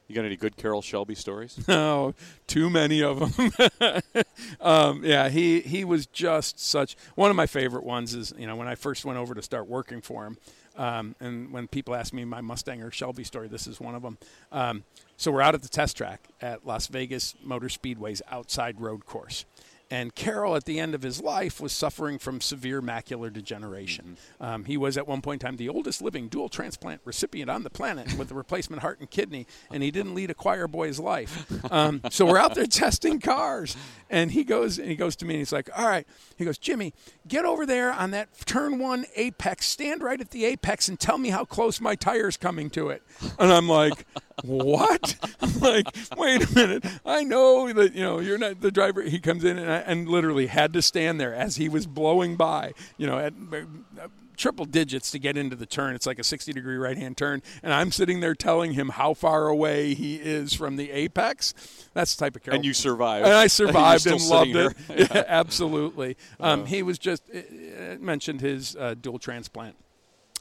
You 0.08 0.14
got 0.14 0.26
any 0.26 0.36
good 0.36 0.56
Carroll 0.56 0.82
Shelby 0.82 1.16
stories? 1.16 1.60
No, 1.68 2.14
too 2.47 2.70
many 2.70 3.01
of 3.01 3.20
them. 3.20 3.51
um, 4.62 5.03
yeah, 5.03 5.30
he 5.30 5.62
he 5.62 5.84
was 5.84 6.06
just 6.06 6.60
such 6.60 6.95
one 7.16 7.30
of 7.32 7.36
my 7.36 7.47
favorite 7.47 7.84
ones. 7.84 8.14
Is 8.14 8.34
you 8.38 8.45
know 8.45 8.56
when 8.56 8.68
I 8.68 8.76
first 8.76 9.03
went 9.03 9.18
over 9.18 9.34
to 9.34 9.41
start 9.41 9.68
working 9.68 10.01
for 10.01 10.26
him, 10.26 10.38
um, 10.78 11.16
and 11.20 11.51
when 11.51 11.68
people 11.68 11.95
ask 11.95 12.14
me 12.14 12.24
my 12.24 12.41
Mustang 12.41 12.82
or 12.82 12.91
Shelby 12.91 13.24
story, 13.24 13.47
this 13.47 13.66
is 13.68 13.80
one 13.80 13.95
of 13.95 14.03
them. 14.03 14.18
Um, 14.51 14.84
so 15.18 15.32
we're 15.32 15.41
out 15.41 15.56
at 15.56 15.64
the 15.64 15.70
test 15.70 15.97
track 15.97 16.28
at 16.39 16.66
Las 16.66 16.88
Vegas 16.88 17.36
Motor 17.43 17.70
Speedway's 17.70 18.22
outside 18.30 18.80
road 18.80 19.06
course, 19.06 19.45
And 19.91 20.15
Carroll, 20.15 20.55
at 20.55 20.65
the 20.65 20.79
end 20.79 20.95
of 20.95 21.03
his 21.03 21.21
life, 21.21 21.61
was 21.61 21.71
suffering 21.71 22.17
from 22.17 22.41
severe 22.41 22.81
macular 22.81 23.31
degeneration. 23.31 24.17
Um, 24.41 24.65
he 24.65 24.77
was, 24.77 24.97
at 24.97 25.07
one 25.07 25.21
point 25.21 25.43
in 25.43 25.47
time, 25.47 25.57
the 25.57 25.69
oldest 25.69 26.01
living 26.01 26.27
dual 26.27 26.49
transplant 26.49 27.01
recipient 27.05 27.49
on 27.49 27.63
the 27.63 27.69
planet 27.69 28.17
with 28.17 28.31
a 28.31 28.33
replacement 28.33 28.81
heart 28.81 28.99
and 28.99 29.09
kidney, 29.09 29.45
and 29.71 29.83
he 29.83 29.91
didn't 29.91 30.15
lead 30.15 30.31
a 30.31 30.33
choir 30.33 30.67
boy's 30.67 30.99
life. 30.99 31.45
Um, 31.71 32.01
so 32.09 32.25
we're 32.25 32.39
out 32.39 32.55
there 32.55 32.65
testing 32.69 33.19
cars, 33.19 33.77
and 34.09 34.31
he 34.31 34.43
goes 34.43 34.79
and 34.79 34.89
he 34.89 34.95
goes 34.95 35.15
to 35.17 35.25
me 35.25 35.36
and 35.36 35.39
he's 35.39 35.51
like, 35.53 35.69
"All 35.77 35.88
right," 35.88 36.07
he 36.36 36.45
goes, 36.45 36.57
"Jimmy, 36.57 36.93
get 37.27 37.45
over 37.45 37.65
there 37.65 37.91
on 37.91 38.11
that 38.11 38.29
turn 38.45 38.79
one 38.79 39.05
apex, 39.15 39.67
stand 39.67 40.01
right 40.01 40.19
at 40.19 40.31
the 40.31 40.45
apex, 40.45 40.88
and 40.88 40.99
tell 40.99 41.17
me 41.17 41.29
how 41.29 41.45
close 41.45 41.79
my 41.79 41.95
tire's 41.95 42.38
coming 42.38 42.69
to 42.71 42.89
it." 42.89 43.03
And 43.39 43.51
I'm 43.51 43.67
like, 43.69 44.05
"What?" 44.43 45.15
I'm 45.41 45.59
like, 45.59 45.86
"Wait 46.17 46.49
a 46.49 46.55
minute, 46.55 46.86
I 47.05 47.23
know 47.23 47.71
that 47.73 47.93
you 47.93 48.01
know 48.01 48.19
you're 48.19 48.38
not 48.38 48.61
the 48.61 48.71
driver." 48.71 49.01
He 49.01 49.19
comes 49.19 49.43
in 49.43 49.57
and, 49.57 49.71
I, 49.71 49.74
and 49.86 50.07
literally 50.07 50.47
had 50.47 50.73
to 50.73 50.82
stand 50.82 51.19
there 51.19 51.34
as 51.34 51.57
he 51.57 51.69
was 51.69 51.88
blowing 51.88 52.36
by, 52.36 52.73
you 52.97 53.07
know, 53.07 53.19
at 53.19 53.34
uh, 53.53 54.07
triple 54.36 54.65
digits 54.65 55.11
to 55.11 55.19
get 55.19 55.38
into 55.38 55.55
the 55.55 55.65
turn. 55.65 55.95
It's 55.95 56.05
like 56.05 56.19
a 56.19 56.23
60 56.23 56.53
degree 56.53 56.78
right 56.78 56.97
hand 56.97 57.17
turn. 57.17 57.41
And 57.63 57.73
I'm 57.73 57.91
sitting 57.91 58.19
there 58.19 58.36
telling 58.36 58.73
him 58.73 58.89
how 58.89 59.13
far 59.13 59.47
away 59.47 59.93
he 59.93 60.15
is 60.15 60.53
from 60.53 60.76
the 60.76 60.91
apex. 60.91 61.53
That's 61.93 62.15
the 62.15 62.26
type 62.26 62.36
of 62.36 62.43
character. 62.43 62.55
And 62.57 62.65
you 62.65 62.73
survived. 62.73 63.26
And 63.26 63.34
I 63.34 63.47
survived 63.47 64.07
and 64.07 64.21
loved 64.28 64.55
it. 64.55 64.76
Yeah, 64.95 65.23
absolutely. 65.28 66.17
Um, 66.39 66.65
he 66.65 66.84
was 66.84 66.97
just 66.97 67.23
uh, 67.34 67.39
uh, 67.39 67.97
mentioned 67.99 68.41
his 68.41 68.76
uh, 68.76 68.95
dual 68.99 69.19
transplant. 69.19 69.76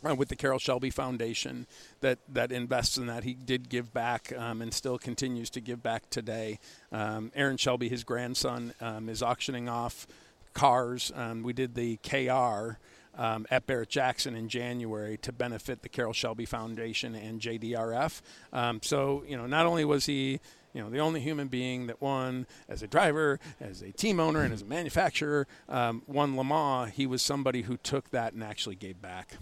Uh, 0.06 0.14
with 0.14 0.28
the 0.28 0.36
Carroll 0.36 0.58
Shelby 0.58 0.90
Foundation 0.90 1.66
that, 2.00 2.18
that 2.28 2.52
invests 2.52 2.98
in 2.98 3.06
that. 3.06 3.24
He 3.24 3.32
did 3.32 3.70
give 3.70 3.94
back 3.94 4.32
um, 4.36 4.60
and 4.60 4.74
still 4.74 4.98
continues 4.98 5.48
to 5.50 5.62
give 5.62 5.82
back 5.82 6.10
today. 6.10 6.58
Um, 6.92 7.32
Aaron 7.34 7.56
Shelby, 7.56 7.88
his 7.88 8.04
grandson, 8.04 8.74
um, 8.82 9.08
is 9.08 9.22
auctioning 9.22 9.68
off 9.68 10.06
cars. 10.52 11.10
Um, 11.14 11.42
we 11.42 11.54
did 11.54 11.74
the 11.74 11.96
KR 11.98 12.78
um, 13.16 13.46
at 13.50 13.66
Barrett 13.66 13.88
Jackson 13.88 14.34
in 14.34 14.48
January 14.48 15.16
to 15.18 15.32
benefit 15.32 15.82
the 15.82 15.88
Carroll 15.88 16.12
Shelby 16.12 16.44
Foundation 16.44 17.14
and 17.14 17.40
JDRF. 17.40 18.20
Um, 18.52 18.80
so, 18.82 19.24
you 19.26 19.38
know, 19.38 19.46
not 19.46 19.64
only 19.64 19.86
was 19.86 20.04
he 20.06 20.40
you 20.74 20.82
know, 20.82 20.90
the 20.90 20.98
only 20.98 21.20
human 21.20 21.46
being 21.46 21.86
that 21.86 22.02
won 22.02 22.46
as 22.68 22.82
a 22.82 22.88
driver, 22.88 23.38
as 23.60 23.80
a 23.80 23.92
team 23.92 24.18
owner, 24.18 24.40
and 24.42 24.52
as 24.52 24.62
a 24.62 24.66
manufacturer, 24.66 25.46
um, 25.68 26.02
won 26.08 26.36
Le 26.36 26.42
Mans. 26.42 26.92
He 26.92 27.06
was 27.06 27.22
somebody 27.22 27.62
who 27.62 27.76
took 27.76 28.10
that 28.10 28.32
and 28.32 28.42
actually 28.42 28.74
gave 28.74 29.00
back. 29.00 29.36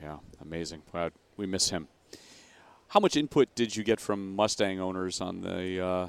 Yeah, 0.00 0.18
amazing. 0.40 0.82
Wow, 0.92 1.10
we 1.36 1.46
miss 1.46 1.70
him. 1.70 1.88
How 2.88 3.00
much 3.00 3.16
input 3.16 3.54
did 3.54 3.74
you 3.74 3.84
get 3.84 4.00
from 4.00 4.36
Mustang 4.36 4.78
owners 4.78 5.20
on 5.20 5.40
the 5.40 5.84
uh, 5.84 6.08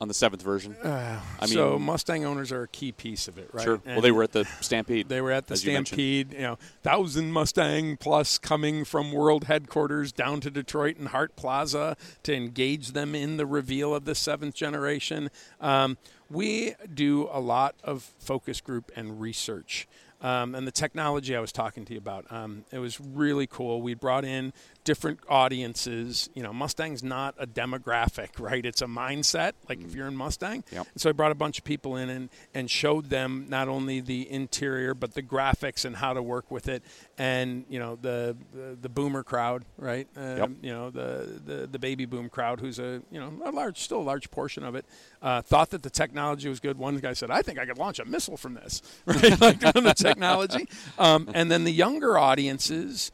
on 0.00 0.08
the 0.08 0.14
seventh 0.14 0.42
version? 0.42 0.76
I 0.82 1.20
mean, 1.42 1.50
so 1.50 1.78
Mustang 1.78 2.24
owners 2.24 2.50
are 2.50 2.62
a 2.62 2.68
key 2.68 2.92
piece 2.92 3.28
of 3.28 3.38
it, 3.38 3.48
right? 3.52 3.62
sure. 3.62 3.80
well, 3.86 4.00
they 4.00 4.10
were 4.10 4.24
at 4.24 4.32
the 4.32 4.44
Stampede. 4.60 5.08
They 5.08 5.20
were 5.20 5.30
at 5.30 5.46
the 5.46 5.52
as 5.52 5.64
you. 5.64 5.72
Stampede, 5.72 6.32
you, 6.32 6.40
know, 6.40 6.58
thousand 6.82 7.32
Mustang 7.32 7.96
plus 7.98 8.36
coming 8.36 8.84
from 8.84 9.12
world 9.12 9.44
headquarters 9.44 10.12
down 10.12 10.40
to 10.40 10.50
Detroit 10.50 10.96
and 10.96 11.08
Hart 11.08 11.36
Plaza 11.36 11.96
to 12.24 12.34
engage 12.34 12.92
them 12.92 13.14
in 13.14 13.36
the 13.36 13.46
reveal 13.46 13.94
of 13.94 14.04
the 14.04 14.14
seventh 14.14 14.54
generation. 14.54 15.30
Um, 15.60 15.98
we 16.28 16.74
do 16.92 17.28
a 17.30 17.40
lot 17.40 17.76
of 17.84 18.02
focus 18.18 18.60
group 18.60 18.90
and 18.96 19.20
research. 19.20 19.86
Um, 20.22 20.54
and 20.54 20.66
the 20.66 20.72
technology 20.72 21.36
I 21.36 21.40
was 21.40 21.52
talking 21.52 21.84
to 21.86 21.92
you 21.92 21.98
about, 21.98 22.30
um, 22.30 22.64
it 22.70 22.78
was 22.78 23.00
really 23.00 23.46
cool. 23.48 23.82
We 23.82 23.94
brought 23.94 24.24
in 24.24 24.52
different 24.84 25.20
audiences. 25.28 26.28
You 26.34 26.42
know, 26.42 26.52
Mustang's 26.52 27.02
not 27.02 27.34
a 27.38 27.46
demographic, 27.46 28.38
right? 28.38 28.64
It's 28.64 28.82
a 28.82 28.86
mindset. 28.86 29.52
Like 29.68 29.80
if 29.82 29.94
you're 29.94 30.08
in 30.08 30.16
Mustang, 30.16 30.64
Yep. 30.72 30.86
so 30.96 31.08
I 31.10 31.12
brought 31.12 31.32
a 31.32 31.36
bunch 31.36 31.58
of 31.58 31.64
people 31.64 31.96
in 31.96 32.08
and, 32.10 32.30
and 32.54 32.70
showed 32.70 33.10
them 33.10 33.46
not 33.48 33.68
only 33.68 34.00
the 34.00 34.30
interior 34.30 34.94
but 34.94 35.14
the 35.14 35.22
graphics 35.22 35.84
and 35.84 35.96
how 35.96 36.12
to 36.14 36.22
work 36.22 36.50
with 36.50 36.68
it, 36.68 36.82
and 37.18 37.64
you 37.68 37.78
know 37.78 37.96
the 38.00 38.36
the, 38.52 38.76
the 38.80 38.88
boomer 38.88 39.22
crowd, 39.22 39.64
right? 39.78 40.06
Um, 40.16 40.36
Yep. 40.36 40.50
You 40.62 40.72
know 40.72 40.90
the, 40.90 41.40
the 41.44 41.66
the 41.66 41.78
baby 41.78 42.04
boom 42.06 42.28
crowd, 42.28 42.60
who's 42.60 42.78
a 42.78 43.02
you 43.10 43.20
know 43.20 43.32
a 43.44 43.50
large, 43.50 43.78
still 43.78 44.00
a 44.00 44.02
large 44.02 44.30
portion 44.30 44.64
of 44.64 44.74
it, 44.74 44.84
uh, 45.20 45.42
thought 45.42 45.70
that 45.70 45.82
the 45.82 45.90
technology 45.90 46.48
was 46.48 46.58
good. 46.60 46.76
One 46.78 46.96
guy 46.98 47.12
said, 47.12 47.30
"I 47.30 47.42
think 47.42 47.58
I 47.58 47.66
could 47.66 47.78
launch 47.78 47.98
a 47.98 48.04
missile 48.04 48.36
from 48.36 48.54
this," 48.54 48.82
right? 49.06 49.40
like 49.40 49.64
on 49.76 49.84
the 49.84 49.94
technology, 49.94 50.68
um, 50.98 51.28
and 51.34 51.50
then 51.50 51.64
the 51.64 51.72
younger 51.72 52.18
audiences 52.18 53.12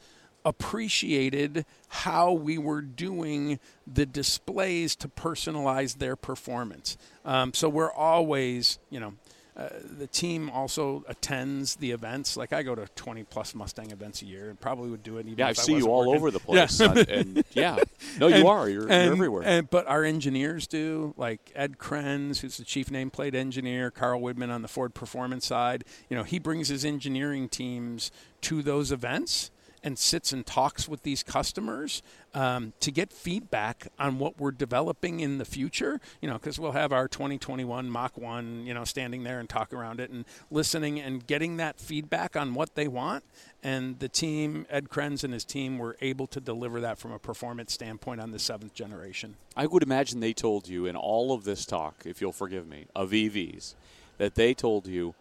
appreciated 0.48 1.64
how 1.88 2.32
we 2.32 2.56
were 2.58 2.80
doing 2.82 3.58
the 3.86 4.06
displays 4.06 4.94
to 4.96 5.08
personalize 5.08 5.98
their 5.98 6.16
performance. 6.16 6.96
Um, 7.24 7.52
so 7.54 7.68
we're 7.68 7.92
always, 7.92 8.78
you 8.90 9.00
know, 9.00 9.14
uh, 9.56 9.68
the 9.98 10.06
team 10.06 10.48
also 10.50 11.02
attends 11.08 11.74
the 11.76 11.90
events. 11.90 12.36
Like 12.36 12.52
I 12.52 12.62
go 12.62 12.76
to 12.76 12.86
20 12.94 13.24
plus 13.24 13.56
Mustang 13.56 13.90
events 13.90 14.22
a 14.22 14.24
year, 14.26 14.50
and 14.50 14.60
probably 14.60 14.88
would 14.88 15.02
do 15.02 15.16
it 15.18 15.26
even. 15.26 15.36
yeah, 15.38 15.48
I 15.48 15.50
if 15.50 15.58
I 15.58 15.62
see 15.62 15.76
you 15.76 15.86
all 15.88 16.06
working. 16.06 16.14
over 16.14 16.30
the 16.30 16.38
Yeah. 16.38 16.66
place. 16.66 16.80
uh, 16.80 17.04
and 17.08 17.44
yeah, 17.54 17.76
no, 18.20 18.28
you 18.28 18.34
And- 18.36 18.46
are. 18.46 18.68
You're, 18.68 18.82
and- 18.82 19.04
you're 19.06 19.12
everywhere. 19.14 19.42
And, 19.44 19.68
but 19.68 19.88
our 19.88 20.04
engineers 20.04 20.68
do, 20.68 21.12
like 21.16 21.50
Ed 21.56 21.76
Krenz, 21.76 22.38
who's 22.38 22.56
the 22.58 22.64
chief 22.64 22.88
nameplate 22.90 23.34
engineer, 23.34 23.90
Carl 23.90 24.20
Widmann 24.20 24.50
on 24.52 24.62
the 24.62 24.68
Ford 24.68 24.94
Performance 24.94 25.46
side. 25.46 25.82
You 26.08 26.16
know, 26.16 26.22
he 26.22 26.38
brings 26.38 26.68
his 26.68 26.84
engineering 26.84 27.48
teams 27.48 28.12
to 28.42 28.62
those 28.62 28.92
events 28.92 29.50
and 29.82 29.98
sits 29.98 30.32
and 30.32 30.44
talks 30.44 30.88
with 30.88 31.02
these 31.02 31.22
customers 31.22 32.02
um, 32.34 32.72
to 32.80 32.90
get 32.90 33.12
feedback 33.12 33.88
on 33.98 34.18
what 34.18 34.38
we're 34.38 34.50
developing 34.50 35.20
in 35.20 35.38
the 35.38 35.44
future. 35.44 36.00
You 36.20 36.28
know, 36.28 36.34
because 36.34 36.58
we'll 36.58 36.72
have 36.72 36.92
our 36.92 37.08
2021 37.08 37.90
Mach 37.90 38.16
1, 38.16 38.66
you 38.66 38.74
know, 38.74 38.84
standing 38.84 39.24
there 39.24 39.40
and 39.40 39.48
talk 39.48 39.72
around 39.72 40.00
it 40.00 40.10
and 40.10 40.24
listening 40.50 41.00
and 41.00 41.26
getting 41.26 41.56
that 41.58 41.78
feedback 41.80 42.36
on 42.36 42.54
what 42.54 42.74
they 42.74 42.88
want. 42.88 43.24
And 43.62 43.98
the 43.98 44.08
team, 44.08 44.66
Ed 44.70 44.88
Krenz 44.88 45.24
and 45.24 45.32
his 45.32 45.44
team, 45.44 45.78
were 45.78 45.96
able 46.00 46.26
to 46.28 46.40
deliver 46.40 46.80
that 46.80 46.98
from 46.98 47.12
a 47.12 47.18
performance 47.18 47.72
standpoint 47.72 48.20
on 48.20 48.30
the 48.30 48.38
seventh 48.38 48.74
generation. 48.74 49.36
I 49.56 49.66
would 49.66 49.82
imagine 49.82 50.20
they 50.20 50.32
told 50.32 50.68
you 50.68 50.86
in 50.86 50.94
all 50.94 51.32
of 51.32 51.44
this 51.44 51.66
talk, 51.66 52.02
if 52.04 52.20
you'll 52.20 52.32
forgive 52.32 52.68
me, 52.68 52.86
of 52.94 53.10
EVs, 53.10 53.74
that 54.18 54.36
they 54.36 54.54
told 54.54 54.86
you, 54.86 55.14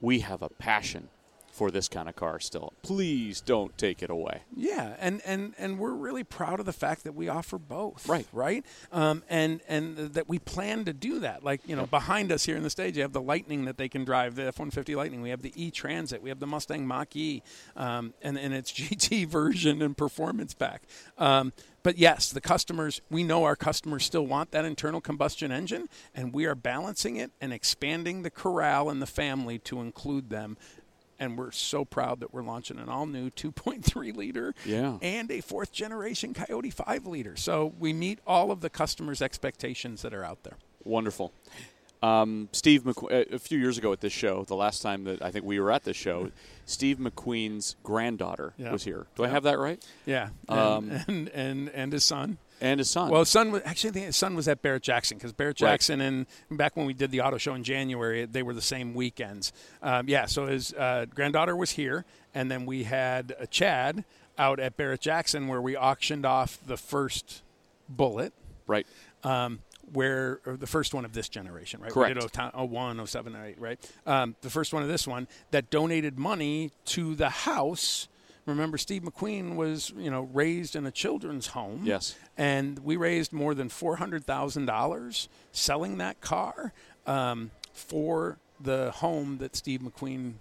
we 0.00 0.20
have 0.20 0.42
a 0.42 0.48
passion 0.48 1.08
for 1.50 1.70
this 1.70 1.88
kind 1.88 2.08
of 2.08 2.16
car 2.16 2.40
still. 2.40 2.72
Please 2.82 3.40
don't 3.40 3.76
take 3.76 4.02
it 4.02 4.10
away. 4.10 4.42
Yeah, 4.54 4.94
and, 4.98 5.20
and, 5.24 5.54
and 5.58 5.78
we're 5.78 5.92
really 5.92 6.24
proud 6.24 6.60
of 6.60 6.66
the 6.66 6.72
fact 6.72 7.04
that 7.04 7.14
we 7.14 7.28
offer 7.28 7.58
both. 7.58 8.08
Right. 8.08 8.26
Right. 8.32 8.64
Um, 8.92 9.22
and 9.28 9.60
and 9.68 9.96
that 10.14 10.28
we 10.28 10.38
plan 10.38 10.84
to 10.84 10.92
do 10.92 11.20
that. 11.20 11.44
Like 11.44 11.60
you 11.66 11.76
know, 11.76 11.86
behind 11.86 12.32
us 12.32 12.44
here 12.44 12.56
in 12.56 12.62
the 12.62 12.70
stage, 12.70 12.96
you 12.96 13.02
have 13.02 13.12
the 13.12 13.20
Lightning 13.20 13.64
that 13.66 13.76
they 13.76 13.88
can 13.88 14.04
drive, 14.04 14.36
the 14.36 14.46
F 14.46 14.58
one 14.58 14.70
fifty 14.70 14.94
Lightning. 14.94 15.22
We 15.22 15.30
have 15.30 15.42
the 15.42 15.52
E 15.54 15.70
Transit. 15.70 16.22
We 16.22 16.28
have 16.28 16.40
the 16.40 16.46
Mustang 16.46 16.86
Mach 16.86 17.14
E, 17.14 17.42
um, 17.76 18.14
and 18.22 18.38
and 18.38 18.54
its 18.54 18.72
GT 18.80 19.26
version 19.26 19.82
and 19.82 19.96
performance 19.96 20.54
pack. 20.54 20.82
Um, 21.18 21.52
but 21.82 21.96
yes, 21.96 22.30
the 22.30 22.40
customers, 22.40 23.00
we 23.10 23.22
know 23.22 23.44
our 23.44 23.56
customers 23.56 24.04
still 24.04 24.26
want 24.26 24.50
that 24.50 24.64
internal 24.64 25.00
combustion 25.00 25.50
engine, 25.50 25.88
and 26.14 26.32
we 26.32 26.44
are 26.44 26.54
balancing 26.54 27.16
it 27.16 27.30
and 27.40 27.52
expanding 27.52 28.22
the 28.22 28.30
corral 28.30 28.90
and 28.90 29.00
the 29.00 29.06
family 29.06 29.58
to 29.60 29.80
include 29.80 30.28
them. 30.28 30.58
And 31.20 31.36
we're 31.36 31.52
so 31.52 31.84
proud 31.84 32.20
that 32.20 32.32
we're 32.32 32.42
launching 32.42 32.78
an 32.78 32.88
all 32.88 33.04
new 33.06 33.28
2.3 33.30 34.16
liter 34.16 34.54
Yeah. 34.64 34.96
and 35.02 35.30
a 35.30 35.42
fourth 35.42 35.70
generation 35.70 36.32
Coyote 36.34 36.70
5 36.70 37.06
liter. 37.06 37.36
So 37.36 37.74
we 37.78 37.92
meet 37.92 38.18
all 38.26 38.50
of 38.50 38.62
the 38.62 38.70
customers' 38.70 39.20
expectations 39.20 40.00
that 40.02 40.14
are 40.14 40.24
out 40.24 40.42
there. 40.44 40.56
Wonderful. 40.82 41.32
Um, 42.02 42.48
Steve 42.52 42.84
McQueen, 42.84 43.30
a 43.30 43.38
few 43.38 43.58
years 43.58 43.76
ago 43.76 43.92
at 43.92 44.00
this 44.00 44.14
show, 44.14 44.44
the 44.44 44.56
last 44.56 44.80
time 44.80 45.04
that 45.04 45.20
I 45.20 45.30
think 45.30 45.44
we 45.44 45.60
were 45.60 45.70
at 45.70 45.84
this 45.84 45.98
show, 45.98 46.30
Steve 46.64 46.96
McQueen's 46.96 47.76
granddaughter 47.82 48.54
Yeah. 48.56 48.72
was 48.72 48.84
here. 48.84 49.06
Do 49.16 49.24
I 49.24 49.28
have 49.28 49.42
that 49.42 49.58
right? 49.58 49.84
Yeah. 50.06 50.30
Um, 50.48 50.90
and, 51.06 51.28
and, 51.28 51.68
and 51.68 51.92
his 51.92 52.04
son. 52.04 52.38
And 52.60 52.78
his 52.78 52.90
son. 52.90 53.10
Well, 53.10 53.20
his 53.20 53.28
son 53.28 53.52
was 53.52 53.62
actually 53.64 54.00
his 54.00 54.16
son 54.16 54.34
was 54.34 54.46
at 54.48 54.60
Barrett 54.62 54.82
Jackson 54.82 55.16
because 55.16 55.32
Barrett 55.32 55.60
Right. 55.60 55.70
Jackson 55.70 56.00
and 56.00 56.26
back 56.50 56.76
when 56.76 56.86
we 56.86 56.92
did 56.92 57.10
the 57.10 57.20
auto 57.22 57.38
show 57.38 57.54
in 57.54 57.64
January, 57.64 58.26
they 58.26 58.42
were 58.42 58.54
the 58.54 58.60
same 58.60 58.94
weekends. 58.94 59.52
Um, 59.82 60.08
yeah, 60.08 60.26
so 60.26 60.46
his 60.46 60.72
uh, 60.74 61.06
granddaughter 61.14 61.56
was 61.56 61.70
here, 61.72 62.04
and 62.34 62.50
then 62.50 62.66
we 62.66 62.84
had 62.84 63.34
uh, 63.40 63.46
Chad 63.46 64.04
out 64.38 64.60
at 64.60 64.76
Barrett 64.76 65.00
Jackson 65.00 65.48
where 65.48 65.60
we 65.60 65.76
auctioned 65.76 66.24
off 66.26 66.58
the 66.66 66.76
first 66.76 67.42
bullet. 67.88 68.32
right. 68.66 68.86
um, 69.24 69.60
where 69.92 70.40
or 70.46 70.56
the 70.56 70.68
first 70.68 70.94
one 70.94 71.04
of 71.04 71.12
this 71.14 71.28
generation, 71.28 71.80
right? 71.80 71.90
Correct. 71.90 72.14
We 72.14 72.20
did 72.20 72.36
01, 72.54 72.70
01, 72.70 73.06
07, 73.08 73.34
08, 73.36 73.60
right? 73.60 73.90
Um, 74.06 74.36
the 74.40 74.50
first 74.50 74.72
one 74.72 74.82
of 74.84 74.88
this 74.88 75.04
one 75.06 75.26
that 75.50 75.68
donated 75.70 76.16
money 76.18 76.70
to 76.86 77.14
the 77.16 77.28
house. 77.30 78.06
Remember, 78.46 78.78
Steve 78.78 79.02
McQueen 79.02 79.56
was, 79.56 79.92
you 79.96 80.10
know, 80.10 80.22
raised 80.32 80.74
in 80.74 80.86
a 80.86 80.90
children's 80.90 81.48
home. 81.48 81.82
Yes. 81.84 82.16
And 82.36 82.78
we 82.80 82.96
raised 82.96 83.32
more 83.32 83.54
than 83.54 83.68
four 83.68 83.96
hundred 83.96 84.24
thousand 84.24 84.66
dollars 84.66 85.28
selling 85.52 85.98
that 85.98 86.20
car 86.20 86.72
um, 87.06 87.50
for 87.72 88.38
the 88.60 88.90
home 88.92 89.38
that 89.38 89.56
Steve 89.56 89.80
McQueen 89.80 90.34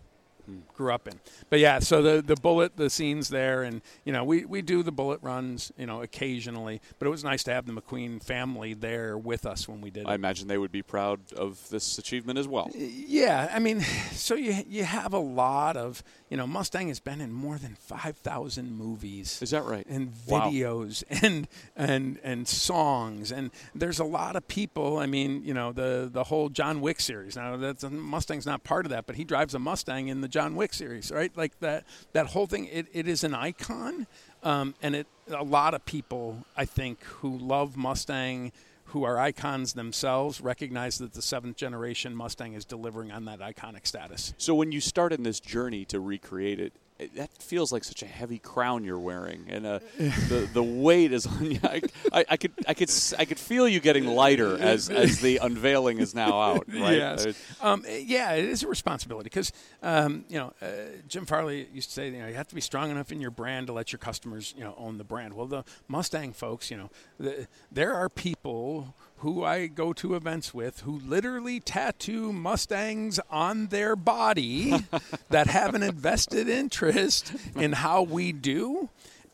grew 0.76 0.92
up 0.94 1.08
in. 1.08 1.20
But 1.50 1.60
yeah, 1.60 1.80
so 1.80 2.02
the 2.02 2.22
the 2.22 2.36
bullet, 2.36 2.78
the 2.78 2.90
scenes 2.90 3.30
there, 3.30 3.64
and 3.64 3.82
you 4.06 4.14
know, 4.14 4.24
we 4.24 4.46
we 4.46 4.62
do 4.62 4.84
the 4.84 4.92
bullet 4.92 5.20
runs, 5.22 5.72
you 5.78 5.86
know, 5.86 6.02
occasionally. 6.02 6.82
But 7.00 7.08
it 7.08 7.10
was 7.10 7.24
nice 7.24 7.44
to 7.44 7.54
have 7.54 7.66
the 7.66 7.74
McQueen 7.74 8.24
family 8.24 8.74
there 8.74 9.18
with 9.18 9.46
us 9.46 9.68
when 9.68 9.82
we 9.82 9.90
did. 9.90 10.06
I 10.08 10.12
it. 10.12 10.16
imagine 10.16 10.48
they 10.48 10.58
would 10.58 10.72
be 10.72 10.82
proud 10.84 11.20
of 11.34 11.68
this 11.70 11.98
achievement 11.98 12.40
as 12.40 12.48
well. 12.48 12.70
Yeah, 12.76 13.50
I 13.54 13.60
mean, 13.60 13.82
so 14.12 14.36
you 14.36 14.64
you 14.68 14.84
have 14.84 15.14
a 15.14 15.20
lot 15.20 15.78
of 15.78 16.04
you 16.30 16.38
know 16.38 16.48
Mustang 16.48 16.88
has 16.90 17.00
been 17.00 17.22
in 17.22 17.32
more 17.32 17.58
than 17.58 17.76
five 17.76 18.18
thousand 18.18 18.72
movies. 18.78 19.40
Is 19.42 19.52
that 19.52 19.64
right? 19.64 19.86
And 19.88 20.14
Wow. 20.28 20.50
videos 20.50 21.04
and 21.24 21.48
and 21.76 22.20
and 22.24 22.48
songs 22.48 23.32
and 23.32 23.52
there's 23.76 24.00
a 24.00 24.04
lot 24.04 24.36
of 24.36 24.48
people. 24.48 24.98
I 24.98 25.06
mean, 25.06 25.44
you 25.44 25.54
know 25.54 25.72
the 25.72 26.10
the 26.12 26.26
whole 26.26 26.50
John 26.50 26.82
Wick 26.82 27.00
series. 27.00 27.36
Now 27.36 27.58
that's 27.58 27.84
Mustang's 27.84 28.46
not 28.46 28.64
part 28.64 28.86
of 28.86 28.90
that, 28.92 29.06
but 29.08 29.16
he 29.16 29.24
drives 29.24 29.54
a 29.54 29.60
Mustang 29.60 30.08
in 30.08 30.22
the 30.22 30.28
John 30.28 30.39
Wick 30.56 30.74
series, 30.74 31.12
right? 31.12 31.36
Like 31.36 31.60
that 31.60 31.86
that 32.14 32.28
whole 32.28 32.48
thing. 32.48 32.66
It, 32.66 32.88
it 32.94 33.08
is 33.08 33.24
an 33.24 33.34
icon, 33.34 34.08
um, 34.44 34.76
and 34.82 34.96
it 34.96 35.08
a 35.30 35.44
lot 35.44 35.74
of 35.74 35.86
people 35.86 36.46
I 36.58 36.66
think 36.66 37.04
who 37.04 37.38
love 37.38 37.78
Mustang 37.78 38.52
who 38.86 39.04
are 39.04 39.20
icons 39.20 39.74
themselves 39.74 40.42
recognize 40.42 40.98
that 40.98 41.14
the 41.14 41.22
seventh 41.22 41.56
generation 41.56 42.16
Mustang 42.16 42.54
is 42.54 42.66
delivering 42.66 43.12
on 43.12 43.26
that 43.26 43.40
iconic 43.40 43.86
status. 43.86 44.34
So 44.38 44.56
when 44.56 44.72
you 44.72 44.82
started 44.82 45.24
this 45.24 45.40
journey 45.40 45.86
to 45.86 46.00
recreate 46.00 46.60
it- 46.60 46.74
that 47.16 47.30
feels 47.42 47.72
like 47.72 47.84
such 47.84 48.04
a 48.04 48.06
heavy 48.06 48.40
crown 48.40 48.84
you're 48.84 49.00
wearing, 49.00 49.46
and 49.50 49.66
uh, 49.66 49.80
the 49.98 50.50
the 50.54 50.64
weight 50.64 51.12
is 51.12 51.26
on 51.26 51.52
you. 51.52 51.60
I, 51.64 51.82
I, 52.12 52.26
I 52.30 52.38
could 52.38 52.52
I 52.68 52.74
could 52.74 52.92
I 53.18 53.26
could 53.26 53.40
feel 53.40 53.68
you 53.68 53.80
getting 53.80 54.06
lighter 54.06 54.58
as 54.58 54.90
as 54.90 55.20
the 55.22 55.38
unveiling 55.38 56.00
is 56.00 56.14
now 56.14 56.42
out. 56.42 56.68
Right? 56.80 56.98
Yes. 56.98 57.28
Um, 57.62 57.84
yeah, 57.90 58.34
it 58.34 58.46
is 58.46 58.64
a 58.64 58.68
responsibility 58.68 59.26
because, 59.26 59.52
um, 59.84 60.24
you 60.30 60.38
know, 60.38 60.54
uh, 60.62 60.68
Jim 61.08 61.26
Farley 61.26 61.68
used 61.74 61.90
to 61.90 61.94
say, 61.94 62.10
you 62.10 62.20
know, 62.20 62.28
you 62.28 62.36
have 62.36 62.48
to 62.48 62.56
be 62.56 62.62
strong 62.62 62.90
enough 62.90 63.12
in 63.12 63.20
your 63.20 63.32
brand 63.32 63.68
to 63.68 63.74
let 63.74 63.92
your 63.92 64.00
customers, 64.00 64.54
you 64.56 64.64
know, 64.64 64.76
own 64.78 64.98
the 64.98 65.04
brand. 65.04 65.34
Well, 65.34 65.48
the 65.48 65.66
Mustang 65.90 66.32
folks, 66.32 66.72
you 66.72 66.78
know, 66.78 66.90
the, 67.20 67.48
there 67.72 67.94
are 67.94 68.08
people 68.08 68.96
who 69.20 69.44
I 69.44 69.68
go 69.68 69.94
to 69.94 70.16
events 70.16 70.54
with 70.54 70.82
who 70.82 71.00
literally 71.00 71.60
tattoo 71.60 72.32
Mustangs 72.32 73.20
on 73.30 73.68
their 73.68 73.96
body 73.96 74.74
that 75.30 75.48
have 75.48 75.76
an 75.76 75.84
invested 75.84 76.48
interest 76.48 77.34
in 77.56 77.74
how 77.74 78.02
we 78.02 78.32
do. 78.32 78.90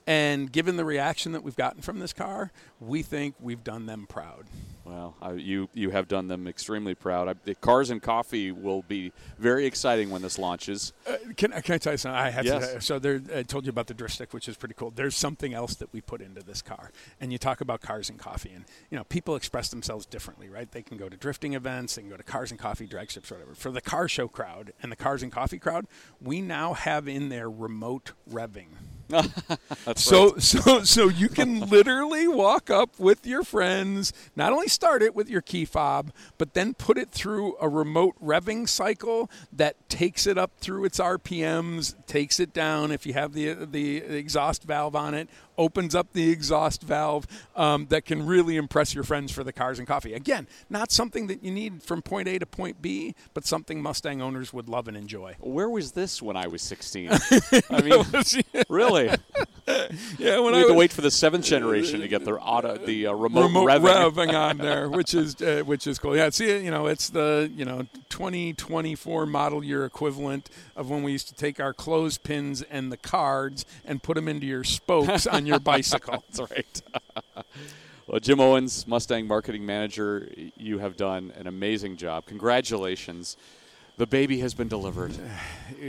And 0.07 0.51
given 0.51 0.77
the 0.77 0.85
reaction 0.85 1.31
that 1.31 1.43
we've 1.43 1.55
gotten 1.55 1.81
from 1.81 1.99
this 1.99 2.13
car, 2.13 2.51
we 2.79 3.01
think 3.01 3.35
we've 3.39 3.63
done 3.63 3.85
them 3.85 4.05
proud. 4.07 4.45
Well, 4.85 5.15
I, 5.19 5.31
you 5.33 5.67
you 5.73 5.89
have 5.89 6.07
done 6.07 6.27
them 6.27 6.47
extremely 6.47 6.93
proud. 6.93 7.27
I, 7.27 7.33
the 7.43 7.55
Cars 7.55 7.89
and 7.89 7.99
Coffee 8.01 8.51
will 8.51 8.83
be 8.83 9.11
very 9.39 9.65
exciting 9.65 10.11
when 10.11 10.21
this 10.21 10.37
launches. 10.37 10.93
Uh, 11.07 11.15
can, 11.35 11.53
I- 11.53 11.61
can 11.61 11.73
I 11.73 11.77
tell 11.79 11.93
you 11.93 11.97
something? 11.97 12.15
I 12.19 12.29
have 12.29 12.45
Yes. 12.45 12.73
to. 12.73 12.81
So 12.81 12.99
there, 12.99 13.19
I 13.35 13.41
told 13.41 13.65
you 13.65 13.71
about 13.71 13.87
the 13.87 13.95
drift 13.95 14.13
stick, 14.13 14.31
which 14.31 14.47
is 14.47 14.55
pretty 14.55 14.75
cool. 14.77 14.91
There's 14.91 15.15
something 15.17 15.55
else 15.55 15.73
that 15.75 15.91
we 15.91 16.01
put 16.01 16.21
into 16.21 16.43
this 16.43 16.61
car, 16.61 16.91
and 17.19 17.31
you 17.31 17.39
talk 17.39 17.61
about 17.61 17.81
cars 17.81 18.11
and 18.11 18.19
coffee, 18.19 18.51
and 18.53 18.65
you 18.91 18.97
know 18.97 19.03
people 19.05 19.35
express 19.35 19.69
themselves 19.69 20.05
differently, 20.05 20.49
right? 20.49 20.71
They 20.71 20.83
can 20.83 20.97
go 20.97 21.09
to 21.09 21.17
drifting 21.17 21.53
events, 21.55 21.95
they 21.95 22.03
can 22.03 22.11
go 22.11 22.17
to 22.17 22.23
cars 22.23 22.51
and 22.51 22.59
coffee 22.59 22.85
drag 22.85 23.09
strips, 23.09 23.31
whatever. 23.31 23.55
For 23.55 23.71
the 23.71 23.81
car 23.81 24.07
show 24.07 24.27
crowd 24.27 24.71
and 24.83 24.91
the 24.91 24.95
cars 24.95 25.23
and 25.23 25.31
coffee 25.31 25.57
crowd, 25.57 25.87
we 26.21 26.41
now 26.41 26.73
have 26.73 27.07
in 27.07 27.29
there 27.29 27.49
remote 27.49 28.11
revving. 28.31 28.67
so 29.95 30.37
so 30.37 30.83
so 30.83 31.07
you 31.07 31.29
can 31.29 31.59
literally 31.69 32.27
walk 32.27 32.69
up 32.69 32.99
with 32.99 33.25
your 33.25 33.43
friends, 33.43 34.13
not 34.35 34.51
only 34.51 34.67
start 34.67 35.01
it 35.01 35.15
with 35.15 35.29
your 35.29 35.41
key 35.41 35.65
fob, 35.65 36.11
but 36.37 36.53
then 36.53 36.73
put 36.73 36.97
it 36.97 37.11
through 37.11 37.55
a 37.61 37.69
remote 37.69 38.15
revving 38.23 38.67
cycle 38.67 39.29
that 39.51 39.75
takes 39.89 40.25
it 40.25 40.37
up 40.37 40.51
through 40.57 40.85
its 40.85 40.99
RPMs, 40.99 41.95
takes 42.07 42.39
it 42.39 42.53
down 42.53 42.91
if 42.91 43.05
you 43.05 43.13
have 43.13 43.33
the 43.33 43.53
the 43.53 43.97
exhaust 43.97 44.63
valve 44.63 44.95
on 44.95 45.13
it, 45.13 45.29
opens 45.57 45.95
up 45.95 46.13
the 46.13 46.29
exhaust 46.29 46.81
valve 46.81 47.27
um, 47.55 47.87
that 47.87 48.05
can 48.05 48.25
really 48.25 48.57
impress 48.57 48.93
your 48.93 49.03
friends 49.03 49.31
for 49.31 49.43
the 49.43 49.53
cars 49.53 49.79
and 49.79 49.87
coffee. 49.87 50.13
Again, 50.13 50.47
not 50.69 50.91
something 50.91 51.27
that 51.27 51.43
you 51.43 51.51
need 51.51 51.83
from 51.83 52.01
point 52.01 52.27
A 52.27 52.39
to 52.39 52.45
point 52.45 52.81
B, 52.81 53.15
but 53.33 53.45
something 53.45 53.81
Mustang 53.81 54.21
owners 54.21 54.53
would 54.53 54.69
love 54.69 54.87
and 54.87 54.97
enjoy. 54.97 55.35
Where 55.39 55.69
was 55.69 55.93
this 55.93 56.21
when 56.21 56.37
I 56.37 56.47
was 56.47 56.61
16? 56.61 57.09
I 57.69 57.81
mean, 57.81 58.03
really? 58.69 59.09
Yeah, 60.19 60.39
when 60.39 60.53
We 60.53 60.59
had 60.59 60.67
to 60.67 60.73
wait 60.73 60.93
for 60.93 61.01
the 61.01 61.09
seventh 61.09 61.45
generation 61.45 62.01
to 62.01 62.07
get 62.07 62.23
their 62.23 62.39
auto, 62.39 62.77
the 62.77 63.07
uh, 63.07 63.13
remote, 63.13 63.43
remote 63.43 63.67
revving. 63.67 64.11
revving 64.11 64.33
on 64.33 64.57
there, 64.59 64.89
which 64.91 65.13
is 65.15 65.41
uh, 65.41 65.63
which 65.65 65.87
is 65.87 65.97
cool. 65.97 66.15
Yeah, 66.15 66.29
see, 66.29 66.63
you 66.63 66.69
know, 66.69 66.85
it's 66.85 67.09
the 67.09 67.51
you 67.55 67.65
know 67.65 67.87
2024 68.09 69.25
model 69.25 69.63
year 69.63 69.83
equivalent 69.85 70.49
of 70.75 70.89
when 70.89 71.01
we 71.01 71.11
used 71.11 71.27
to 71.29 71.33
take 71.33 71.59
our 71.59 71.73
clothespins 71.73 72.61
and 72.61 72.91
the 72.91 72.97
cards 72.97 73.65
and 73.83 74.03
put 74.03 74.15
them 74.15 74.27
into 74.27 74.45
your 74.45 74.63
spokes 74.63 75.25
on 75.25 75.44
your 75.45 75.59
bicycle. 75.59 76.23
That's 76.33 76.51
right. 76.51 76.81
well, 78.07 78.19
Jim 78.19 78.39
Owens, 78.39 78.87
Mustang 78.87 79.27
marketing 79.27 79.65
manager, 79.65 80.29
you 80.55 80.79
have 80.79 80.97
done 80.97 81.31
an 81.37 81.47
amazing 81.47 81.97
job. 81.97 82.25
Congratulations. 82.25 83.37
The 83.97 84.05
baby 84.05 84.39
has 84.39 84.53
been 84.53 84.67
delivered. 84.67 85.15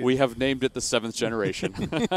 We 0.00 0.16
have 0.16 0.36
named 0.36 0.64
it 0.64 0.74
the 0.74 0.80
seventh 0.80 1.14
generation. 1.14 1.72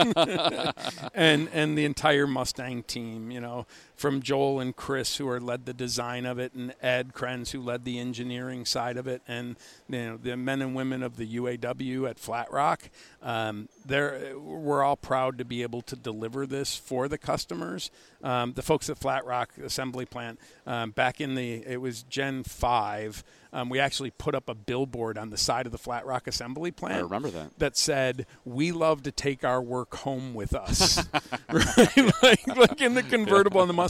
and 1.14 1.50
and 1.54 1.78
the 1.78 1.86
entire 1.86 2.26
Mustang 2.26 2.84
team, 2.84 3.32
you 3.32 3.40
know, 3.40 3.68
from 4.00 4.22
Joel 4.22 4.62
and 4.62 4.74
Chris 4.74 5.18
who 5.18 5.28
are 5.28 5.41
led 5.41 5.66
the 5.66 5.74
design 5.74 6.26
of 6.26 6.39
it, 6.39 6.54
and 6.54 6.74
Ed 6.82 7.12
Krenz 7.14 7.52
who 7.52 7.62
led 7.62 7.84
the 7.84 8.00
engineering 8.00 8.66
side 8.66 8.95
of 8.95 9.08
it, 9.08 9.22
and 9.28 9.58
you 9.89 10.00
know 10.00 10.18
the 10.18 10.38
men 10.38 10.62
and 10.62 10.74
women 10.74 11.04
of 11.04 11.18
the 11.18 11.36
UAW 11.36 12.10
at 12.10 12.18
Flat 12.18 12.50
Rock. 12.52 12.89
Um, 13.22 13.68
they're, 13.86 14.39
we're 14.39 14.84
all 14.84 14.95
proud 14.95 15.38
to 15.39 15.45
be 15.45 15.62
able 15.64 15.82
to 15.82 15.97
deliver 15.97 16.47
this 16.47 16.78
for 16.78 17.10
the 17.10 17.18
customers. 17.18 17.91
Um, 18.24 18.54
the 18.54 18.62
folks 18.62 18.89
at 18.89 18.97
Flat 18.97 19.26
Rock 19.26 19.52
Assembly 19.62 20.06
Plant 20.06 20.39
um, 20.66 20.91
back 20.91 21.20
in 21.20 21.36
the 21.36 21.66
it 21.68 21.82
was 21.82 22.04
Gen 22.04 22.43
Five. 22.43 23.24
Um, 23.52 23.68
we 23.70 23.80
actually 23.80 24.12
put 24.12 24.36
up 24.36 24.47
a 24.47 24.54
billboard 24.54 25.18
on 25.18 25.32
the 25.32 25.38
side 25.38 25.66
of 25.66 25.72
the 25.72 25.80
Flat 25.80 26.06
Rock 26.06 26.28
Assembly 26.28 26.70
Plant 26.70 26.97
I 26.97 27.02
remember 27.02 27.32
that. 27.32 27.58
that 27.58 27.78
said, 27.78 28.28
"We 28.45 28.72
love 28.72 29.02
to 29.04 29.12
take 29.12 29.43
our 29.43 29.62
work 29.62 29.95
home 29.95 30.36
with 30.36 30.54
us," 30.54 31.04
right? 31.52 31.97
like, 32.22 32.47
like 32.47 32.82
in 32.82 32.93
the 32.93 33.02
convertible 33.02 33.62
on 33.62 33.68
the 33.68 33.74
Mustang. 33.74 33.89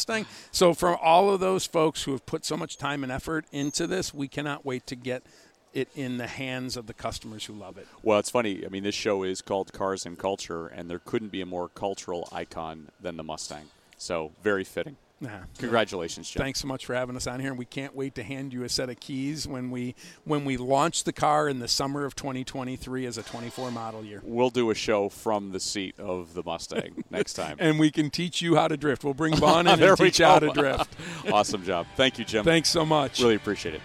So, 0.52 0.74
for 0.74 0.96
all 0.96 1.34
of 1.34 1.40
those 1.40 1.66
folks 1.66 2.04
who 2.04 2.12
have 2.12 2.26
put 2.26 2.46
so 2.46 2.58
much 2.58 2.78
time 2.78 3.04
and 3.04 3.12
effort 3.12 3.46
into 3.52 3.88
this, 3.88 4.14
we 4.14 4.28
cannot 4.28 4.66
wait 4.66 4.88
to 4.88 4.96
get 4.96 5.24
it 5.74 5.88
in 5.96 6.18
the 6.18 6.28
hands 6.28 6.76
of 6.76 6.88
the 6.88 6.94
customers 6.94 7.46
who 7.46 7.54
love 7.54 7.78
it. 7.78 7.88
Well, 8.02 8.20
it's 8.20 8.30
funny. 8.30 8.66
I 8.66 8.70
mean, 8.70 8.84
this 8.84 8.96
show 8.96 9.24
is 9.24 9.42
called 9.42 9.72
Cars 9.72 10.06
and 10.06 10.18
Culture, 10.18 10.68
and 10.68 10.90
there 10.90 11.00
couldn't 11.00 11.32
be 11.32 11.42
a 11.42 11.46
more 11.46 11.70
cultural 11.70 12.28
icon 12.32 12.90
than 13.00 13.18
the 13.18 13.24
Mustang. 13.24 13.66
So, 13.98 14.32
very 14.42 14.64
fitting. 14.64 14.98
Yeah. 15.22 15.44
Congratulations, 15.58 16.30
Jim. 16.30 16.42
Thanks 16.42 16.62
so 16.62 16.68
much 16.68 16.86
for 16.86 16.96
having 16.96 17.16
us 17.16 17.28
on 17.28 17.40
here, 17.40 17.50
and 17.50 17.60
we 17.60 17.66
can't 17.66 17.96
wait 17.96 18.16
to 18.16 18.24
hand 18.24 18.54
you 18.54 18.64
a 18.64 18.70
set 18.70 18.90
of 18.90 19.00
keys 19.00 19.48
when 19.48 19.70
we 19.70 19.96
when 20.24 20.46
we 20.46 20.58
launch 20.58 21.04
the 21.04 21.12
car 21.12 21.50
in 21.50 21.60
the 21.60 21.68
summer 21.68 22.06
of 22.06 22.16
2023 22.16 23.06
as 23.06 23.18
a 23.18 23.24
24 23.24 23.72
model 23.72 24.04
year. 24.04 24.22
We'll 24.24 24.50
do 24.50 24.70
a 24.72 24.76
show 24.76 25.10
from 25.10 25.52
the 25.52 25.60
seat 25.60 26.00
of 26.00 26.34
the 26.34 26.44
Mustang 26.44 27.04
next 27.10 27.34
time. 27.34 27.58
And 27.60 27.80
we 27.80 27.92
can 27.92 28.10
teach 28.10 28.42
you 28.42 28.56
how 28.56 28.68
to 28.68 28.78
drift. 28.78 29.04
We'll 29.04 29.14
bring 29.14 29.36
Vaughn 29.36 29.68
in 29.68 29.82
and 29.82 29.98
teach 29.98 30.20
you 30.20 30.26
how 30.26 30.40
to 30.40 30.52
drift. 30.52 30.96
awesome 31.32 31.64
job. 31.64 31.88
Thank 31.96 32.18
you, 32.18 32.26
Jim. 32.26 32.46
Thanks 32.46 32.70
so 32.70 32.86
much. 32.86 33.20
Really 33.20 33.36
appreciate 33.36 33.76
it. 33.76 33.82